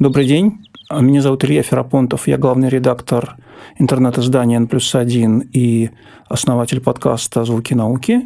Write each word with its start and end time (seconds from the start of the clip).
Добрый 0.00 0.24
день. 0.24 0.64
Меня 0.90 1.20
зовут 1.20 1.44
Илья 1.44 1.62
Ферапонтов. 1.62 2.26
Я 2.26 2.38
главный 2.38 2.70
редактор 2.70 3.36
интернет-издания 3.78 4.56
N 4.56 4.66
плюс 4.66 4.94
один 4.94 5.40
и 5.52 5.90
основатель 6.26 6.80
подкаста 6.80 7.44
«Звуки 7.44 7.74
науки». 7.74 8.22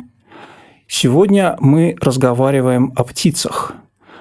Сегодня 0.86 1.57
мы 1.58 1.96
разговариваем 2.00 2.93
о 2.95 3.02
птицах. 3.02 3.75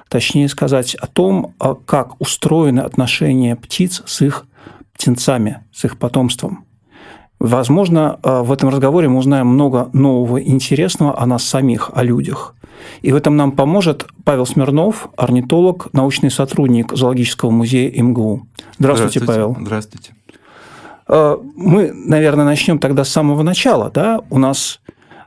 Точнее 0.09 0.49
сказать, 0.49 0.95
о 0.95 1.05
том, 1.05 1.53
как 1.85 2.19
устроены 2.19 2.79
отношения 2.79 3.55
птиц 3.55 4.01
с 4.03 4.23
их 4.23 4.47
птенцами, 4.95 5.63
с 5.71 5.85
их 5.85 5.99
потомством. 5.99 6.65
Возможно, 7.39 8.19
в 8.23 8.51
этом 8.51 8.69
разговоре 8.69 9.09
мы 9.09 9.17
узнаем 9.17 9.47
много 9.47 9.89
нового 9.91 10.37
и 10.37 10.49
интересного 10.49 11.19
о 11.19 11.25
нас 11.25 11.43
самих, 11.43 11.91
о 11.93 12.03
людях. 12.03 12.55
И 13.01 13.11
в 13.11 13.15
этом 13.15 13.35
нам 13.35 13.51
поможет 13.51 14.05
Павел 14.23 14.45
Смирнов, 14.45 15.09
орнитолог, 15.17 15.87
научный 15.93 16.31
сотрудник 16.31 16.93
Зоологического 16.93 17.51
музея 17.51 17.91
МГУ. 18.01 18.47
Здравствуйте, 18.79 19.19
Здравствуйте. 19.19 19.25
Павел. 19.25 19.57
Здравствуйте. 19.59 20.13
Э, 21.07 21.37
мы, 21.55 21.91
наверное, 21.93 22.45
начнем 22.45 22.79
тогда 22.79 23.03
с 23.03 23.09
самого 23.09 23.43
начала. 23.43 23.91
Да? 23.93 24.21
У 24.29 24.37
нас 24.37 24.79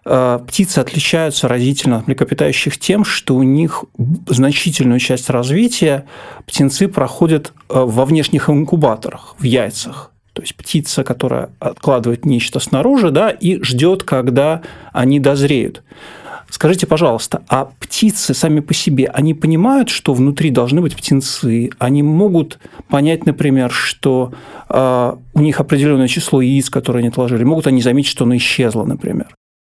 э, 0.04 0.38
птицы 0.46 0.79
отличаются 0.79 1.48
разительно 1.48 1.98
от 1.98 2.07
млекопитающих 2.07 2.79
тем, 2.79 3.04
что 3.04 3.34
у 3.37 3.43
них 3.43 3.84
значительную 4.27 5.01
часть 5.01 5.30
развития 5.30 6.07
птенцы 6.46 6.88
проходят 6.88 7.52
э, 7.68 7.74
во 7.79 8.04
внешних 8.04 8.48
инкубаторах, 8.48 9.37
в 9.38 9.45
яйцах. 9.45 10.12
То 10.36 10.42
есть 10.42 10.54
птица, 10.54 11.02
которая 11.02 11.48
откладывает 11.60 12.26
нечто 12.26 12.60
снаружи, 12.60 13.10
да, 13.10 13.30
и 13.30 13.62
ждет, 13.62 14.02
когда 14.02 14.60
они 14.92 15.18
дозреют. 15.18 15.82
Скажите, 16.50 16.87
пожалуйста, 16.87 17.43
а 17.48 17.70
птицы 17.80 18.34
сами 18.34 18.60
по 18.60 18.74
себе, 18.74 19.06
они 19.06 19.32
понимают, 19.32 19.88
что 19.88 20.12
внутри 20.12 20.51
должны 20.51 20.82
быть 20.82 20.95
птенцы? 20.95 21.70
Они 21.78 22.02
могут 22.02 22.59
понять, 22.88 23.24
например, 23.24 23.70
что 23.70 24.34
э, 24.68 25.12
у 25.32 25.40
них 25.40 25.59
определенное 25.59 26.06
число 26.06 26.43
яиц, 26.43 26.68
которые 26.68 27.00
они 27.00 27.09
отложили? 27.09 27.43
Могут 27.43 27.66
они 27.66 27.80
заметить, 27.80 28.10
что 28.10 28.24
оно 28.24 28.37
исчезло, 28.37 28.84
например? 28.84 29.28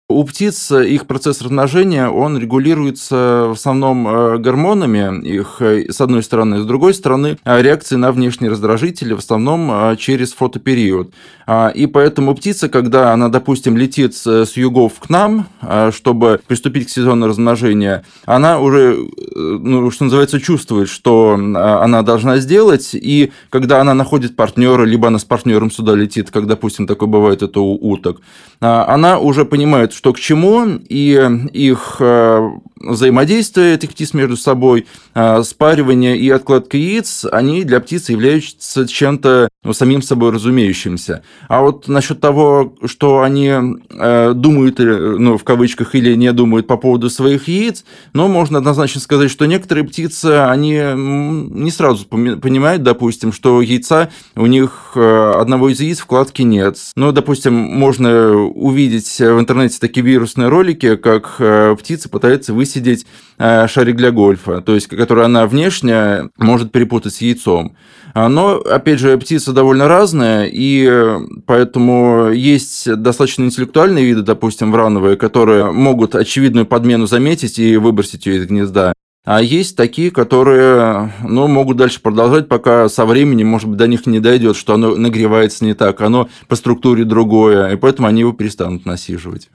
У 0.09 0.23
птиц 0.23 0.71
их 0.71 1.05
процесс 1.05 1.41
размножения, 1.41 2.07
он 2.07 2.37
регулируется 2.37 3.47
в 3.49 3.51
основном 3.51 4.07
э, 4.07 4.37
гормонами, 4.37 5.21
их 5.27 5.57
э, 5.59 5.91
с 5.91 5.99
одной 5.99 6.23
стороны, 6.23 6.61
с 6.61 6.65
другой 6.65 6.93
стороны, 6.93 7.37
э, 7.43 7.61
реакции 7.61 7.97
на 7.97 8.13
внешние 8.13 8.49
раздражители, 8.49 9.13
в 9.13 9.17
основном 9.17 9.97
через 9.97 10.31
фотопериод. 10.31 11.13
А, 11.45 11.67
и 11.67 11.87
поэтому 11.87 12.35
птица, 12.35 12.69
когда 12.69 13.11
она, 13.11 13.27
допустим, 13.27 13.75
летит 13.75 14.15
с 14.15 14.55
югов 14.55 14.93
к 14.99 15.09
нам, 15.09 15.47
чтобы 15.91 16.39
приступить 16.47 16.87
к 16.87 16.89
сезону 16.89 17.27
размножения, 17.27 18.05
она 18.25 18.59
уже, 18.59 18.97
ну, 19.35 19.91
что 19.91 20.05
называется, 20.05 20.39
чувствует, 20.39 20.89
что 20.89 21.33
она 21.33 22.01
должна 22.01 22.37
сделать, 22.37 22.91
и 22.93 23.31
когда 23.49 23.79
она 23.79 23.93
находит 23.93 24.35
партнера, 24.35 24.83
либо 24.83 25.07
она 25.07 25.19
с 25.19 25.25
партнером 25.25 25.71
сюда 25.71 25.95
летит, 25.95 26.31
как, 26.31 26.47
допустим, 26.47 26.85
такое 26.85 27.07
бывает, 27.07 27.41
это 27.43 27.61
у 27.61 27.75
уток, 27.75 28.21
она 28.59 29.19
уже 29.19 29.45
понимает, 29.45 29.93
что 29.97 30.13
к 30.13 30.19
чему, 30.19 30.79
и 30.89 31.19
их 31.53 31.95
э, 31.99 32.51
взаимодействие 32.79 33.75
этих 33.75 33.91
птиц 33.91 34.13
между 34.13 34.37
собой, 34.37 34.85
э, 35.13 35.43
спаривание 35.43 36.17
и 36.17 36.29
откладка 36.29 36.77
яиц, 36.77 37.25
они 37.31 37.63
для 37.63 37.79
птиц 37.79 38.09
являются 38.09 38.87
чем-то 38.87 39.49
ну, 39.63 39.73
самим 39.73 40.01
собой 40.01 40.31
разумеющимся. 40.31 41.23
А 41.47 41.61
вот 41.61 41.87
насчет 41.87 42.19
того, 42.19 42.75
что 42.85 43.21
они 43.21 43.51
э, 43.89 44.33
думают, 44.33 44.79
ну, 44.79 45.37
в 45.37 45.43
кавычках, 45.43 45.95
или 45.95 46.15
не 46.15 46.31
думают 46.33 46.67
по 46.67 46.77
поводу 46.77 47.09
своих 47.09 47.47
яиц, 47.47 47.83
ну, 48.13 48.27
можно 48.27 48.59
однозначно 48.59 49.01
сказать, 49.01 49.31
что 49.31 49.45
некоторые 49.45 49.85
птицы, 49.85 50.45
они 50.47 50.77
не 50.77 51.71
сразу 51.71 52.05
понимают, 52.05 52.83
допустим, 52.83 53.31
что 53.33 53.61
яйца, 53.61 54.09
у 54.35 54.45
них 54.45 54.95
одного 54.95 55.69
из 55.69 55.79
яиц 55.79 55.99
вкладки 55.99 56.41
нет. 56.41 56.77
Ну, 56.95 57.11
допустим, 57.11 57.53
можно 57.53 58.35
увидеть 58.35 59.19
в 59.19 59.39
интернете 59.39 59.77
такие 59.79 60.05
вирусные 60.05 60.49
ролики, 60.49 60.95
как 60.95 61.35
э, 61.39 61.75
птица 61.77 62.09
пытается 62.09 62.53
высидеть 62.67 63.05
э, 63.37 63.67
шарик 63.67 63.95
для 63.95 64.11
гольфа, 64.11 64.61
то 64.61 64.75
есть, 64.75 64.87
который 64.87 65.25
она 65.25 65.47
внешне 65.47 66.29
может 66.37 66.71
перепутать 66.71 67.15
с 67.15 67.21
яйцом. 67.21 67.75
А, 68.13 68.29
но, 68.29 68.57
опять 68.57 68.99
же, 68.99 69.17
птица 69.17 69.53
довольно 69.53 69.87
разная, 69.87 70.45
и 70.45 70.87
э, 70.89 71.19
поэтому 71.45 72.29
есть 72.29 72.93
достаточно 72.95 73.43
интеллектуальные 73.43 74.05
виды, 74.05 74.21
допустим, 74.21 74.71
врановые, 74.71 75.17
которые 75.17 75.71
могут 75.71 76.15
очевидную 76.15 76.65
подмену 76.65 77.05
заметить 77.05 77.59
и 77.59 77.77
выбросить 77.77 78.25
ее 78.25 78.37
из 78.37 78.47
гнезда. 78.47 78.93
А 79.25 79.41
есть 79.41 79.75
такие, 79.75 80.09
которые 80.09 81.11
ну, 81.21 81.47
могут 81.47 81.75
дальше 81.75 82.01
продолжать, 82.01 82.47
пока 82.47 82.87
со 82.87 83.05
временем, 83.05 83.47
может 83.47 83.67
быть, 83.67 83.77
до 83.77 83.85
них 83.85 84.05
не 84.05 84.21
дойдет, 84.21 84.55
что 84.55 84.75
оно 84.75 84.95
нагревается 84.95 85.65
не 85.65 85.73
так, 85.73 85.99
оно 85.99 86.29
по 86.47 86.55
структуре 86.55 87.03
другое, 87.03 87.73
и 87.73 87.75
поэтому 87.75 88.07
они 88.07 88.21
его 88.21 88.31
перестанут 88.31 88.85
насиживать. 88.85 89.49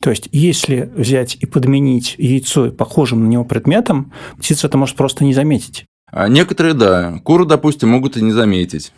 То 0.00 0.10
есть, 0.10 0.28
если 0.30 0.90
взять 0.94 1.36
и 1.36 1.46
подменить 1.46 2.14
яйцо 2.18 2.70
похожим 2.70 3.24
на 3.24 3.28
него 3.28 3.44
предметом, 3.44 4.12
птица 4.38 4.68
это 4.68 4.78
может 4.78 4.96
просто 4.96 5.24
не 5.24 5.34
заметить. 5.34 5.86
А 6.10 6.28
некоторые, 6.28 6.74
да. 6.74 7.20
Куры, 7.24 7.44
допустим, 7.44 7.90
могут 7.90 8.16
и 8.16 8.22
не 8.22 8.32
заметить. 8.32 8.92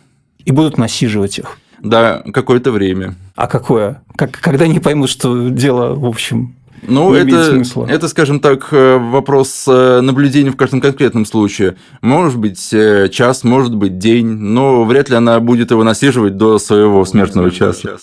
И 0.45 0.51
будут 0.51 0.77
насиживать 0.77 1.39
их. 1.39 1.57
Да, 1.81 2.23
какое-то 2.33 2.71
время. 2.71 3.15
А 3.35 3.47
какое? 3.47 4.03
Как, 4.15 4.31
когда 4.31 4.65
они 4.65 4.79
поймут, 4.79 5.09
что 5.09 5.49
дело, 5.49 5.95
в 5.95 6.05
общем, 6.05 6.55
ну, 6.81 7.13
это, 7.13 7.45
смысла. 7.45 7.87
это, 7.89 8.07
скажем 8.07 8.39
так, 8.39 8.67
э, 8.71 8.97
вопрос 8.97 9.65
э, 9.67 10.01
наблюдения 10.01 10.51
в 10.51 10.55
каждом 10.55 10.81
конкретном 10.81 11.25
случае. 11.25 11.75
Может 12.01 12.37
быть, 12.37 12.73
э, 12.73 13.09
час, 13.09 13.43
может 13.43 13.75
быть, 13.75 13.97
день, 13.97 14.27
но 14.27 14.83
вряд 14.83 15.09
ли 15.09 15.15
она 15.15 15.39
будет 15.39 15.71
его 15.71 15.83
насиживать 15.83 16.37
до 16.37 16.59
своего 16.59 17.05
смертного 17.05 17.51
часа. 17.51 17.97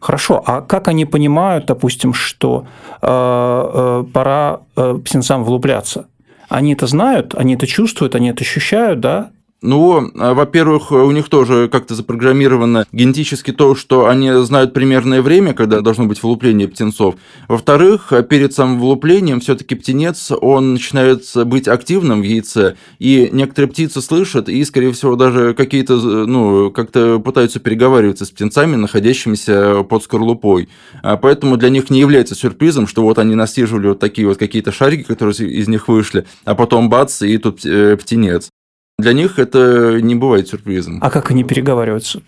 Хорошо, 0.00 0.42
а 0.46 0.60
как 0.60 0.88
они 0.88 1.04
понимают, 1.04 1.66
допустим, 1.66 2.14
что 2.14 2.66
э, 3.02 3.06
э, 3.08 4.04
пора 4.12 4.60
э, 4.76 4.98
птенцам 5.04 5.44
влупляться? 5.44 6.06
Они 6.48 6.74
это 6.74 6.86
знают, 6.86 7.34
они 7.34 7.54
это 7.54 7.66
чувствуют, 7.66 8.14
они 8.14 8.28
это 8.28 8.42
ощущают, 8.42 9.00
да? 9.00 9.30
Ну, 9.62 10.10
а, 10.16 10.34
во-первых, 10.34 10.92
у 10.92 11.10
них 11.10 11.28
тоже 11.30 11.68
как-то 11.72 11.94
запрограммировано 11.94 12.86
генетически 12.92 13.52
то, 13.52 13.74
что 13.74 14.06
они 14.06 14.30
знают 14.44 14.74
примерное 14.74 15.22
время, 15.22 15.54
когда 15.54 15.80
должно 15.80 16.04
быть 16.04 16.22
вылупление 16.22 16.68
птенцов. 16.68 17.14
Во-вторых, 17.48 18.12
перед 18.28 18.52
самым 18.52 18.78
вылуплением 18.78 19.40
все 19.40 19.54
таки 19.54 19.74
птенец, 19.74 20.30
он 20.30 20.74
начинает 20.74 21.24
быть 21.46 21.68
активным 21.68 22.20
в 22.20 22.24
яйце, 22.24 22.76
и 22.98 23.30
некоторые 23.32 23.70
птицы 23.70 24.02
слышат, 24.02 24.50
и, 24.50 24.62
скорее 24.64 24.92
всего, 24.92 25.16
даже 25.16 25.54
какие-то, 25.54 25.96
ну, 25.96 26.70
как-то 26.70 27.18
пытаются 27.18 27.58
переговариваться 27.58 28.26
с 28.26 28.30
птенцами, 28.30 28.76
находящимися 28.76 29.82
под 29.84 30.04
скорлупой. 30.04 30.68
А 31.02 31.16
поэтому 31.16 31.56
для 31.56 31.70
них 31.70 31.88
не 31.88 32.00
является 32.00 32.34
сюрпризом, 32.34 32.86
что 32.86 33.02
вот 33.02 33.18
они 33.18 33.34
насиживали 33.34 33.88
вот 33.88 34.00
такие 34.00 34.28
вот 34.28 34.36
какие-то 34.36 34.70
шарики, 34.70 35.04
которые 35.04 35.34
из 35.34 35.66
них 35.66 35.88
вышли, 35.88 36.26
а 36.44 36.54
потом 36.54 36.90
бац, 36.90 37.22
и 37.22 37.38
тут 37.38 37.64
э, 37.64 37.96
птенец. 37.96 38.50
Для 38.98 39.12
них 39.12 39.38
это 39.38 40.00
не 40.00 40.14
бывает 40.14 40.48
сюрпризом. 40.48 41.00
А 41.02 41.10
как 41.10 41.30
они 41.30 41.44
переговариваются? 41.44 42.22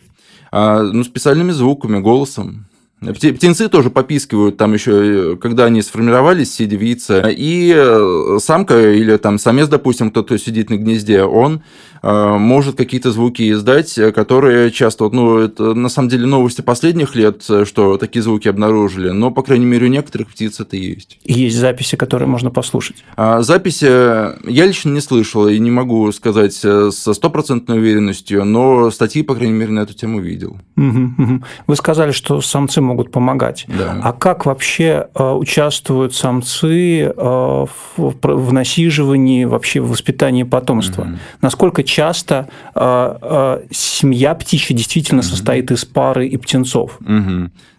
А, 0.53 0.83
ну, 0.83 1.03
специальными 1.03 1.51
звуками, 1.51 1.99
голосом. 1.99 2.67
Птенцы 3.01 3.69
тоже 3.69 3.91
попискивают 3.91 4.57
там 4.59 4.75
еще, 4.75 5.37
когда 5.37 5.65
они 5.65 5.81
сформировались, 5.81 6.53
сидя 6.53 6.77
в 6.77 6.81
яйце. 6.81 7.33
И 7.33 7.73
э, 7.75 8.39
самка 8.43 8.93
или 8.93 9.17
там 9.17 9.39
самец, 9.39 9.69
допустим, 9.69 10.11
кто-то 10.11 10.37
сидит 10.37 10.69
на 10.69 10.77
гнезде, 10.77 11.23
он 11.23 11.57
э, 11.57 11.61
может 12.03 12.77
какие-то 12.77 13.13
звуки 13.13 13.53
издать, 13.53 13.95
которые 14.15 14.71
часто, 14.71 15.09
ну, 15.09 15.39
это 15.39 15.75
на 15.75 15.89
самом 15.89 16.09
деле 16.09 16.27
новости 16.27 16.61
последних 16.61 17.15
лет, 17.15 17.43
что 17.65 17.97
такие 17.97 18.23
звуки 18.23 18.49
обнаружили, 18.49 19.11
но, 19.11 19.31
по 19.31 19.43
крайней 19.43 19.67
мере, 19.67 19.87
у 19.87 19.91
некоторых 19.91 20.29
птиц 20.29 20.61
это 20.61 20.77
есть. 20.77 21.19
И 21.25 21.33
есть 21.33 21.57
записи, 21.57 21.97
которые 21.97 22.29
можно 22.29 22.51
послушать? 22.51 23.05
А, 23.17 23.43
записи 23.43 23.85
я 23.85 24.67
лично 24.67 24.91
не 24.91 25.01
слышал 25.01 25.49
и 25.49 25.59
не 25.59 25.71
могу 25.71 26.11
сказать 26.13 26.55
со 26.55 26.91
стопроцентной 26.91 27.79
уверенностью, 27.79 28.45
но 28.45 28.91
статьи, 28.91 29.23
по 29.23 29.35
крайней 29.35 29.55
мере, 29.55 29.73
на 29.73 29.81
эту 29.81 29.95
тему 29.95 30.21
видел. 30.21 30.59
Вы 30.77 31.77
сказали, 31.77 32.13
что 32.13 32.41
самцы 32.41 32.81
могут 32.81 33.11
помогать. 33.11 33.67
Да. 33.69 34.01
А 34.03 34.13
как 34.13 34.47
вообще 34.47 35.09
э, 35.15 35.31
участвуют 35.33 36.15
самцы 36.15 37.03
э, 37.05 37.67
в 37.97 38.53
насиживании, 38.53 39.45
вообще 39.45 39.81
в 39.81 39.91
воспитании 39.91 40.45
потомства? 40.45 41.03
Угу. 41.03 41.11
Насколько 41.43 41.83
часто 41.89 42.49
э, 42.75 43.63
семья 43.71 44.35
птичья 44.35 44.75
действительно 44.75 45.23
состоит 45.23 45.71
из 45.71 45.85
пары 45.85 46.29
и 46.29 46.37
птенцов? 46.37 46.99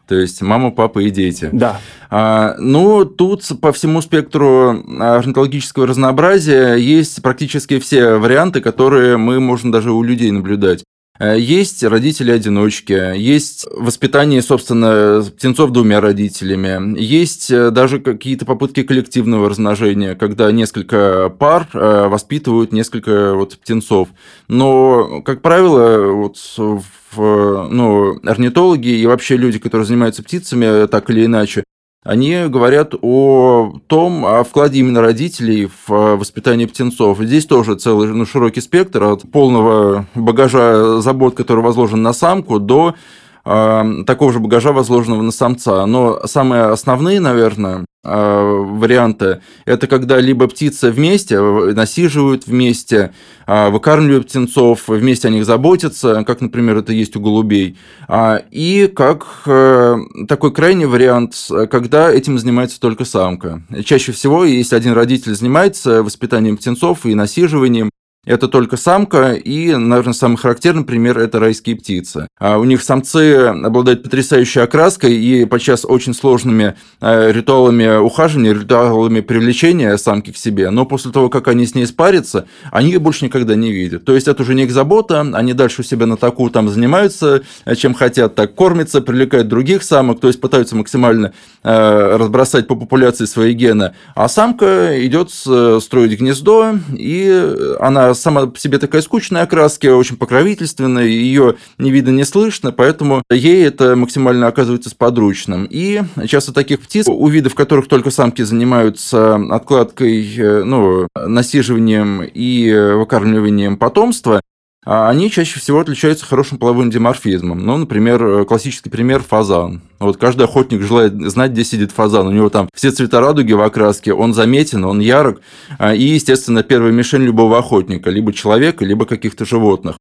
То 0.09 0.15
есть 0.15 0.41
мама, 0.41 0.71
папа 0.71 0.99
и 0.99 1.11
дети. 1.11 1.49
Да. 1.51 1.79
А, 2.09 2.55
ну, 2.57 3.05
тут 3.05 3.43
по 3.61 3.71
всему 3.71 4.01
спектру 4.01 4.83
орнитологического 4.99 5.85
разнообразия 5.85 6.73
есть 6.73 7.21
практически 7.21 7.77
все 7.77 8.15
варианты, 8.15 8.59
которые 8.59 9.17
мы 9.17 9.39
можем 9.39 9.69
даже 9.69 9.91
у 9.91 10.01
людей 10.01 10.31
наблюдать. 10.31 10.83
Э, 11.19 11.37
есть 11.37 11.83
родители-одиночки, 11.83 13.17
есть 13.17 13.67
воспитание, 13.71 14.41
собственно, 14.41 15.23
птенцов 15.35 15.71
двумя 15.71 15.99
родителями, 15.99 16.97
есть 16.97 17.51
э, 17.51 17.71
даже 17.71 17.99
какие-то 17.99 18.45
попытки 18.45 18.83
коллективного 18.83 19.49
размножения, 19.49 20.15
когда 20.15 20.51
несколько 20.51 21.29
пар 21.37 21.67
э, 21.73 22.07
воспитывают 22.07 22.71
несколько 22.71 23.33
вот 23.35 23.57
птенцов. 23.57 24.07
Но, 24.47 25.21
как 25.21 25.41
правило, 25.41 26.13
вот 26.13 26.37
в, 26.57 27.67
ну, 27.69 28.19
орнитологи 28.23 28.89
и 28.89 29.05
вообще 29.05 29.35
люди, 29.35 29.59
которые 29.59 29.85
занимаются 29.85 30.23
птицами 30.23 30.87
так 30.87 31.09
или 31.09 31.25
иначе, 31.25 31.63
они 32.09 32.45
говорят 32.47 32.95
о 33.03 33.75
том, 33.85 34.25
о 34.25 34.43
вкладе 34.43 34.79
именно 34.79 34.99
родителей 34.99 35.67
в 35.67 35.93
э, 35.93 36.15
воспитание 36.15 36.67
птенцов. 36.67 37.19
Здесь 37.19 37.45
тоже 37.45 37.75
целый 37.75 38.07
ну, 38.07 38.25
широкий 38.25 38.61
спектр 38.61 39.03
от 39.03 39.31
полного 39.31 40.07
багажа 40.15 41.01
забот, 41.01 41.35
который 41.35 41.63
возложен 41.63 42.01
на 42.01 42.13
самку, 42.13 42.59
до 42.59 42.95
такого 43.43 44.33
же 44.33 44.39
багажа, 44.39 44.71
возложенного 44.71 45.21
на 45.21 45.31
самца. 45.31 45.85
Но 45.85 46.21
самые 46.25 46.65
основные, 46.65 47.19
наверное, 47.19 47.85
а, 48.01 48.41
варианты– 48.43 49.41
это 49.65 49.87
когда 49.87 50.21
либо 50.21 50.47
птицы 50.47 50.89
вместе 50.89 51.39
насиживают 51.41 52.47
вместе, 52.47 53.13
а, 53.45 53.69
выкармливают 53.69 54.27
птенцов, 54.27 54.87
вместе 54.87 55.27
о 55.27 55.31
них 55.31 55.45
заботятся, 55.45 56.23
как, 56.23 56.39
например, 56.39 56.77
это 56.77 56.93
есть 56.93 57.17
у 57.17 57.19
голубей. 57.19 57.77
А, 58.07 58.41
и 58.51 58.87
как 58.87 59.27
э, 59.45 59.97
такой 60.29 60.53
крайний 60.53 60.85
вариант, 60.85 61.35
когда 61.69 62.09
этим 62.09 62.39
занимается 62.39 62.79
только 62.79 63.03
самка. 63.03 63.63
Чаще 63.83 64.13
всего, 64.13 64.45
если 64.45 64.77
один 64.77 64.93
родитель 64.93 65.35
занимается 65.35 66.01
воспитанием 66.01 66.55
птенцов 66.55 67.05
и 67.05 67.15
насиживанием, 67.15 67.89
это 68.25 68.49
только 68.49 68.75
самка, 68.75 69.31
и, 69.31 69.73
наверное, 69.73 70.13
самый 70.13 70.35
характерный 70.35 70.83
пример– 70.83 71.17
это 71.19 71.39
райские 71.39 71.77
птицы. 71.77 72.27
А 72.37 72.57
у 72.57 72.65
них 72.65 72.83
самцы 72.83 73.35
обладают 73.45 74.03
потрясающей 74.03 74.61
окраской 74.61 75.15
и 75.15 75.45
подчас 75.45 75.85
очень 75.85 76.13
сложными 76.13 76.75
э, 76.99 77.31
ритуалами 77.31 77.97
ухаживания, 77.97 78.53
ритуалами 78.53 79.21
привлечения 79.21 79.97
самки 79.97 80.31
к 80.31 80.37
себе, 80.37 80.69
но 80.69 80.85
после 80.85 81.11
того, 81.11 81.29
как 81.29 81.47
они 81.47 81.65
с 81.65 81.75
ней 81.75 81.85
спарятся, 81.87 82.45
они 82.71 82.91
ее 82.91 82.99
больше 82.99 83.23
никогда 83.23 83.55
не 83.55 83.71
видят. 83.71 84.03
То 84.03 84.13
есть 84.13 84.27
это 84.27 84.43
уже 84.43 84.53
не 84.53 84.63
их 84.63 84.71
забота, 84.71 85.21
они 85.21 85.53
дальше 85.53 85.81
у 85.81 85.85
себя 85.85 86.05
на 86.05 86.17
таку 86.17 86.49
там 86.49 86.67
занимаются, 86.67 87.43
э, 87.63 87.75
чем 87.75 87.93
хотят, 87.93 88.35
так 88.35 88.53
кормятся, 88.53 88.99
привлекают 88.99 89.47
других 89.47 89.81
самок, 89.81 90.19
то 90.19 90.27
есть 90.27 90.41
пытаются 90.41 90.75
максимально 90.75 91.31
э, 91.63 92.17
разбросать 92.17 92.67
по 92.67 92.75
популяции 92.75 93.25
свои 93.25 93.53
гены, 93.53 93.93
а 94.13 94.27
самка 94.27 95.05
идет 95.05 95.31
строить 95.31 96.19
гнездо, 96.19 96.75
и 96.91 97.49
она 97.79 98.08
сама 98.13 98.47
по 98.47 98.59
себе 98.59 98.77
такая 98.77 99.01
скучная 99.01 99.43
окраски, 99.43 99.87
очень 99.87 100.17
покровительственная, 100.17 101.05
ее 101.05 101.55
не 101.77 101.91
видно, 101.91 102.11
не 102.11 102.23
слышно, 102.23 102.71
поэтому 102.71 103.23
ей 103.31 103.65
это 103.65 103.95
максимально 103.95 104.47
оказывается 104.47 104.89
сподручным. 104.89 105.67
И 105.69 106.01
часто 106.27 106.53
таких 106.53 106.81
птиц, 106.81 107.07
у 107.07 107.27
видов 107.27 107.55
которых 107.55 107.87
только 107.87 108.11
самки 108.11 108.41
занимаются 108.41 109.35
откладкой, 109.35 110.35
э, 110.35 110.63
ну, 110.63 111.07
насиживанием 111.15 112.23
и 112.23 112.71
выкармливанием 112.95 113.77
потомства, 113.77 114.41
они 114.85 115.29
чаще 115.29 115.59
всего 115.59 115.79
отличаются 115.79 116.25
хорошим 116.25 116.57
половым 116.57 116.89
диморфизмом. 116.89 117.59
Ну, 117.59 117.77
например, 117.77 118.45
классический 118.45 118.89
пример– 118.89 119.21
фазан. 119.27 119.81
Вот 119.99 120.17
каждый 120.17 120.43
охотник 120.43 120.81
желает 120.81 121.13
знать, 121.29 121.51
где 121.51 121.63
сидит 121.63 121.91
фазан. 121.91 122.27
У 122.27 122.31
него 122.31 122.49
там 122.49 122.69
все 122.73 122.91
цвета 122.91 123.19
радуги 123.19 123.53
в 123.53 123.61
окраске, 123.61 124.13
он 124.13 124.33
заметен, 124.33 124.85
он 124.85 124.99
ярок. 124.99 125.41
А, 125.77 125.93
и, 125.93 126.03
естественно, 126.03 126.63
первая 126.63 126.91
мишень 126.91 127.23
любого 127.23 127.57
охотника– 127.57 128.09
либо 128.11 128.33
человека, 128.33 128.85
либо 128.85 129.05
каких-то 129.05 129.45
животных 129.45 129.97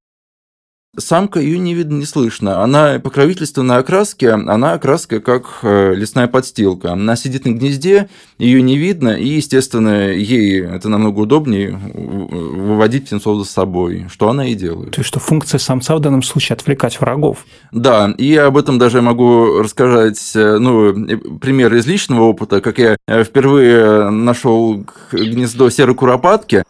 самка 0.96 1.40
ее 1.40 1.58
не 1.58 1.74
видно, 1.74 1.96
не 1.96 2.04
слышно. 2.04 2.62
Она 2.62 2.98
покровительственная 2.98 3.78
окраски, 3.78 4.26
она 4.26 4.72
окраска 4.72 5.20
как 5.20 5.58
э, 5.62 5.94
лесная 5.94 6.28
подстилка. 6.28 6.92
Она 6.92 7.16
сидит 7.16 7.44
на 7.44 7.50
гнезде, 7.50 8.08
ее 8.38 8.62
не 8.62 8.76
видно, 8.76 9.10
и, 9.10 9.26
естественно, 9.26 10.10
ей 10.10 10.62
это 10.62 10.88
намного 10.88 11.20
удобнее 11.20 11.78
выводить 11.94 13.06
птенцов 13.06 13.38
за 13.38 13.44
собой, 13.44 14.06
что 14.10 14.28
она 14.28 14.48
и 14.48 14.54
делает. 14.54 14.92
То 14.92 15.00
есть, 15.00 15.08
что 15.08 15.20
функция 15.20 15.58
самца 15.58 15.96
в 15.96 16.00
данном 16.00 16.22
случае 16.22 16.54
отвлекать 16.54 17.00
врагов. 17.00 17.44
Да, 17.72 18.12
и 18.16 18.34
об 18.36 18.56
этом 18.56 18.78
даже 18.78 18.98
я 18.98 19.02
могу 19.02 19.58
рассказать, 19.58 20.32
э, 20.34 20.58
ну, 20.58 21.38
пример 21.38 21.74
из 21.74 21.86
личного 21.86 22.24
опыта, 22.24 22.60
как 22.60 22.78
я 22.78 22.96
э, 23.06 23.24
впервые 23.24 24.10
нашел 24.10 24.84
гнездо 25.12 25.70
серой 25.70 25.94
куропатки, 25.94 26.64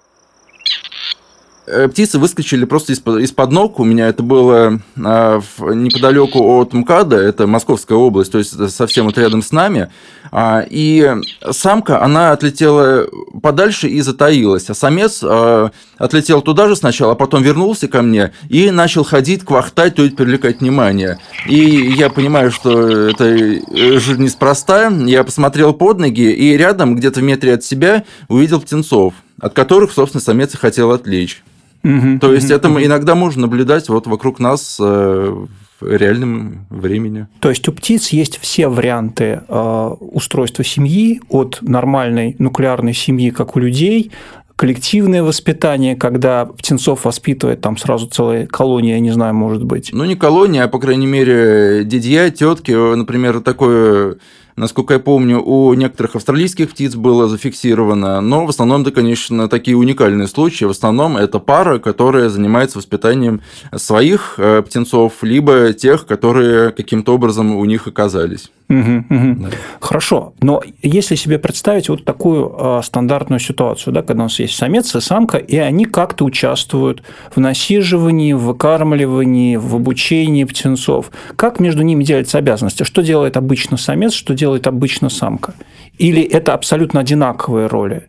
птицы 1.89 2.19
выскочили 2.19 2.65
просто 2.65 2.93
из-под, 2.93 3.51
ног. 3.51 3.81
У 3.81 3.85
меня 3.85 4.09
это 4.09 4.23
было 4.23 4.81
а, 4.97 5.41
неподалеку 5.61 6.59
от 6.59 6.73
МКАДа, 6.73 7.17
это 7.17 7.47
Московская 7.47 7.97
область, 7.97 8.33
то 8.33 8.39
есть 8.39 8.71
совсем 8.71 9.07
вот 9.07 9.19
рядом 9.19 9.43
с 9.43 9.53
нами. 9.53 9.91
А, 10.31 10.65
и 10.69 11.15
самка, 11.51 12.03
она 12.03 12.33
отлетела 12.33 13.07
подальше 13.43 13.89
и 13.89 14.01
затаилась, 14.01 14.69
а 14.69 14.75
самец 14.75 15.21
а, 15.23 15.71
отлетел 15.97 16.43
туда 16.43 16.69
же 16.69 16.77
сначала, 16.77 17.13
а 17.13 17.17
потом 17.17 17.43
вернулся 17.43 17.89
ко 17.89 18.03
мне 18.03 18.33
и 18.49 18.71
начал 18.71 19.05
ходить, 19.05 19.45
квахтать, 19.45 19.95
то 19.95 20.03
есть 20.03 20.17
привлекать 20.17 20.61
внимание. 20.61 21.19
И 21.47 21.57
я 21.57 22.11
понимаю, 22.11 22.51
что 22.51 23.09
это 23.09 23.25
э, 23.25 23.99
жизнь 23.99 24.23
неспроста. 24.23 24.89
Я 24.89 25.25
посмотрел 25.25 25.73
под 25.73 25.99
ноги 25.99 26.33
и 26.33 26.57
рядом, 26.57 26.97
где-то 26.97 27.21
в 27.21 27.23
метре 27.23 27.55
от 27.55 27.65
себя, 27.65 28.05
увидел 28.29 28.61
птенцов, 28.61 29.15
от 29.41 29.55
которых, 29.55 29.93
собственно, 29.93 30.23
самец 30.23 30.55
и 30.55 30.57
хотел 30.57 30.91
отвлечь. 30.91 31.43
Угу, 31.85 32.19
То 32.21 32.33
есть 32.33 32.47
угу, 32.47 32.55
это 32.55 32.69
угу. 32.71 32.81
иногда 32.81 33.15
можно 33.15 33.43
наблюдать 33.43 33.89
вот 33.89 34.07
вокруг 34.07 34.41
нас 34.41 34.79
э, 34.81 35.47
в 35.81 35.97
реальном 35.97 36.67
времени. 36.71 37.29
То 37.41 37.51
есть 37.51 37.69
у 37.69 37.73
птиц 37.73 38.09
есть 38.09 38.39
все 38.39 38.69
варианты 38.69 39.43
э, 39.47 39.91
устройства 40.01 40.65
семьи, 40.65 41.21
от 41.29 41.59
нормальной 41.63 42.35
нуклеарной 42.39 42.95
семьи, 42.95 43.31
как 43.31 43.57
у 43.57 43.61
людей, 43.61 44.11
коллективное 44.57 45.23
воспитание, 45.23 45.95
когда 45.95 46.45
птенцов 46.45 47.05
воспитывает 47.05 47.61
там 47.61 47.77
сразу 47.77 48.09
целая 48.09 48.47
колония, 48.47 48.95
я 48.95 49.01
не 49.01 49.13
знаю, 49.13 49.33
может 49.35 49.65
быть. 49.65 49.91
Ну, 49.93 50.05
не 50.05 50.17
колония, 50.17 50.65
а, 50.65 50.69
по 50.69 50.81
крайней 50.81 51.07
мере, 51.07 51.85
дядья, 51.85 52.29
тетки, 52.31 52.73
например, 52.73 53.41
такое 53.41 54.17
Насколько 54.59 54.95
я 54.95 54.99
помню, 54.99 55.41
у 55.41 55.73
некоторых 55.75 56.17
австралийских 56.17 56.71
птиц 56.71 56.97
было 56.97 57.29
зафиксировано, 57.29 58.21
но 58.21 58.45
в 58.45 58.49
основном 58.49 58.83
это, 58.83 58.91
конечно, 58.91 59.49
такие 59.49 59.77
уникальные 59.77 60.27
случаи. 60.27 60.65
В 60.65 60.71
основном 60.71 61.17
это 61.17 61.39
пара, 61.39 61.79
которая 61.79 62.29
занимается 62.29 62.79
воспитанием 62.79 63.41
своих 63.77 64.35
э, 64.39 64.63
птенцов, 64.63 65.23
либо 65.23 65.73
тех, 65.73 66.07
которые 66.07 66.73
каким-то 66.73 67.15
образом 67.15 67.55
у 67.55 67.65
них 67.67 67.87
оказались. 67.87 68.51
Угу, 68.69 69.05
угу. 69.09 69.35
Да. 69.41 69.49
Хорошо, 69.81 70.35
но 70.41 70.63
если 70.83 71.15
себе 71.15 71.39
представить 71.39 71.89
вот 71.89 72.05
такую 72.05 72.55
э, 72.59 72.81
стандартную 72.85 73.41
ситуацию, 73.41 73.95
да, 73.95 74.03
когда 74.03 74.25
у 74.25 74.27
нас 74.27 74.39
есть 74.39 74.57
самец 74.57 74.95
и 74.95 75.01
самка, 75.01 75.39
и 75.39 75.57
они 75.57 75.87
как-то 75.87 76.27
участвуют 76.27 77.03
в 77.35 77.41
насиживании, 77.41 78.35
в 78.35 78.41
выкармливании, 78.41 79.57
в 79.57 79.75
обучении 79.75 80.45
птенцов, 80.45 81.11
как 81.37 81.61
между 81.61 81.83
ними 81.83 82.05
делятся 82.05 82.39
обязанности? 82.39 82.83
Что 82.83 83.03
делает 83.03 83.39
обычно 83.39 83.79
самец, 83.79 84.13
что 84.13 84.35
делает 84.35 84.67
обычно 84.67 85.09
самка? 85.09 85.55
Или 85.97 86.23
это 86.23 86.53
абсолютно 86.53 87.01
одинаковые 87.01 87.69
роли? 87.69 88.09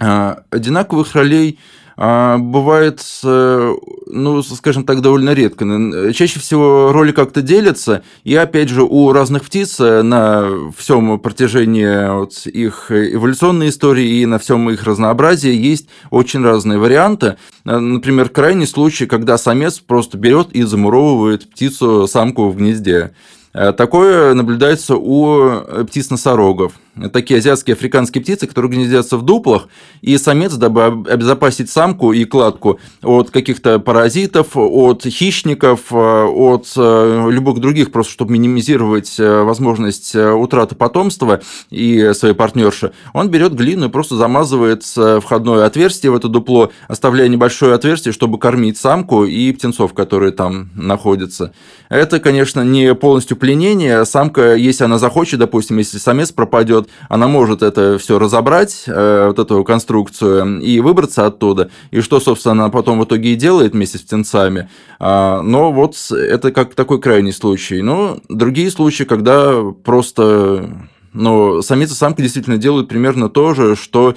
А, 0.00 0.38
одинаковых 0.50 1.14
ролей 1.14 1.58
бывает, 1.98 3.04
э, 3.24 3.74
ну, 4.06 4.42
скажем 4.44 4.84
так, 4.84 5.00
довольно 5.00 5.34
редко. 5.34 5.64
Чаще 6.12 6.38
всего 6.38 6.92
роли 6.92 7.10
как-то 7.10 7.42
делятся, 7.42 8.02
и 8.22 8.36
опять 8.36 8.68
же 8.68 8.84
у 8.84 9.10
разных 9.12 9.44
птиц 9.44 9.80
э, 9.80 10.02
на 10.02 10.48
всем 10.76 11.18
протяжении 11.18 12.08
вот 12.16 12.46
их 12.46 12.92
эволюционной 12.92 13.70
истории 13.70 14.20
и 14.20 14.26
на 14.26 14.38
всем 14.38 14.70
их 14.70 14.84
разнообразии 14.84 15.52
есть 15.52 15.88
очень 16.10 16.44
разные 16.44 16.78
варианты. 16.78 17.36
Э, 17.64 17.78
например, 17.78 18.28
крайний 18.28 18.68
случай, 18.68 19.06
когда 19.06 19.36
самец 19.36 19.80
просто 19.80 20.18
берет 20.18 20.52
и 20.52 20.62
замуровывает 20.62 21.50
птицу 21.50 22.06
самку 22.06 22.48
в 22.48 22.56
гнезде. 22.56 23.10
Такое 23.52 24.34
наблюдается 24.34 24.94
у 24.94 25.84
птиц-носорогов 25.86 26.74
такие 27.12 27.38
азиатские 27.38 27.74
африканские 27.74 28.22
птицы, 28.22 28.46
которые 28.46 28.72
гнездятся 28.72 29.16
в 29.16 29.22
дуплах, 29.22 29.68
и 30.00 30.16
самец, 30.18 30.54
дабы 30.54 30.84
обезопасить 31.08 31.70
самку 31.70 32.12
и 32.12 32.24
кладку 32.24 32.78
от 33.02 33.30
каких-то 33.30 33.78
паразитов, 33.78 34.56
от 34.56 35.04
хищников, 35.04 35.92
э, 35.92 35.96
от 35.96 36.72
э, 36.76 37.28
любых 37.30 37.60
других, 37.60 37.92
просто 37.92 38.12
чтобы 38.12 38.32
минимизировать 38.32 39.18
э, 39.18 39.42
возможность 39.42 40.14
утраты 40.14 40.74
потомства 40.74 41.40
и 41.70 42.12
своей 42.14 42.34
партнерши, 42.34 42.92
он 43.12 43.28
берет 43.30 43.54
глину 43.54 43.86
и 43.86 43.90
просто 43.90 44.16
замазывает 44.16 44.84
входное 44.84 45.66
отверстие 45.66 46.12
в 46.12 46.16
это 46.16 46.28
дупло, 46.28 46.70
оставляя 46.88 47.28
небольшое 47.28 47.74
отверстие, 47.74 48.12
чтобы 48.12 48.38
кормить 48.38 48.78
самку 48.78 49.24
и 49.24 49.52
птенцов, 49.52 49.94
которые 49.94 50.32
там 50.32 50.70
находятся. 50.74 51.52
Это, 51.88 52.20
конечно, 52.20 52.62
не 52.62 52.94
полностью 52.94 53.36
пленение. 53.36 54.04
Самка, 54.04 54.54
если 54.54 54.84
она 54.84 54.98
захочет, 54.98 55.40
допустим, 55.40 55.78
если 55.78 55.98
самец 55.98 56.32
пропадет, 56.32 56.87
она 57.08 57.28
может 57.28 57.62
это 57.62 57.98
все 57.98 58.18
разобрать, 58.18 58.84
э, 58.86 59.26
вот 59.28 59.38
эту 59.38 59.64
конструкцию, 59.64 60.60
и 60.60 60.80
выбраться 60.80 61.26
оттуда. 61.26 61.70
И 61.90 62.00
что, 62.00 62.20
собственно, 62.20 62.52
она 62.52 62.68
потом 62.70 63.00
в 63.00 63.04
итоге 63.04 63.32
и 63.32 63.36
делает 63.36 63.72
вместе 63.72 63.98
с 63.98 64.02
птенцами. 64.02 64.68
А, 64.98 65.42
но 65.42 65.72
вот 65.72 65.96
это 66.10 66.52
как 66.52 66.74
такой 66.74 67.00
крайний 67.00 67.32
случай. 67.32 67.82
Но 67.82 68.18
другие 68.28 68.70
случаи, 68.70 69.04
когда 69.04 69.62
просто 69.84 70.88
ну, 71.12 71.62
самец 71.62 71.90
и 71.90 71.94
самка 71.94 72.22
действительно 72.22 72.58
делают 72.58 72.88
примерно 72.88 73.28
то 73.28 73.54
же, 73.54 73.76
что 73.76 74.14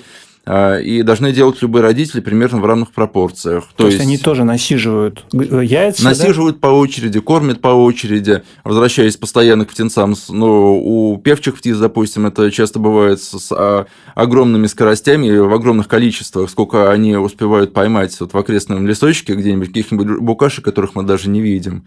и 0.47 1.03
должны 1.03 1.31
делать 1.31 1.61
любые 1.61 1.83
родители 1.83 2.19
примерно 2.19 2.59
в 2.59 2.65
равных 2.65 2.91
пропорциях. 2.91 3.65
То, 3.65 3.83
То 3.83 3.85
есть, 3.85 3.99
есть 3.99 4.07
они 4.07 4.17
тоже 4.17 4.43
насиживают 4.43 5.23
э, 5.33 5.63
яйца? 5.63 6.03
Насиживают 6.03 6.55
да? 6.59 6.67
по 6.67 6.71
очереди, 6.71 7.19
кормят 7.19 7.61
по 7.61 7.67
очереди, 7.67 8.41
возвращаясь 8.63 9.17
постоянно 9.17 9.65
к 9.65 9.69
птенцам. 9.69 10.15
Ну, 10.29 10.81
у 10.83 11.17
певчих 11.17 11.57
птиц, 11.57 11.77
допустим, 11.77 12.25
это 12.25 12.49
часто 12.49 12.79
бывает 12.79 13.21
с 13.21 13.51
а, 13.51 13.85
огромными 14.15 14.65
скоростями 14.65 15.29
в 15.37 15.53
огромных 15.53 15.87
количествах, 15.87 16.49
сколько 16.49 16.91
они 16.91 17.15
успевают 17.15 17.73
поймать 17.73 18.19
вот 18.19 18.33
в 18.33 18.37
окрестном 18.37 18.87
лесочке 18.87 19.35
где-нибудь, 19.35 19.67
каких-нибудь 19.67 20.19
букашек, 20.19 20.65
которых 20.65 20.95
мы 20.95 21.03
даже 21.03 21.29
не 21.29 21.41
видим. 21.41 21.85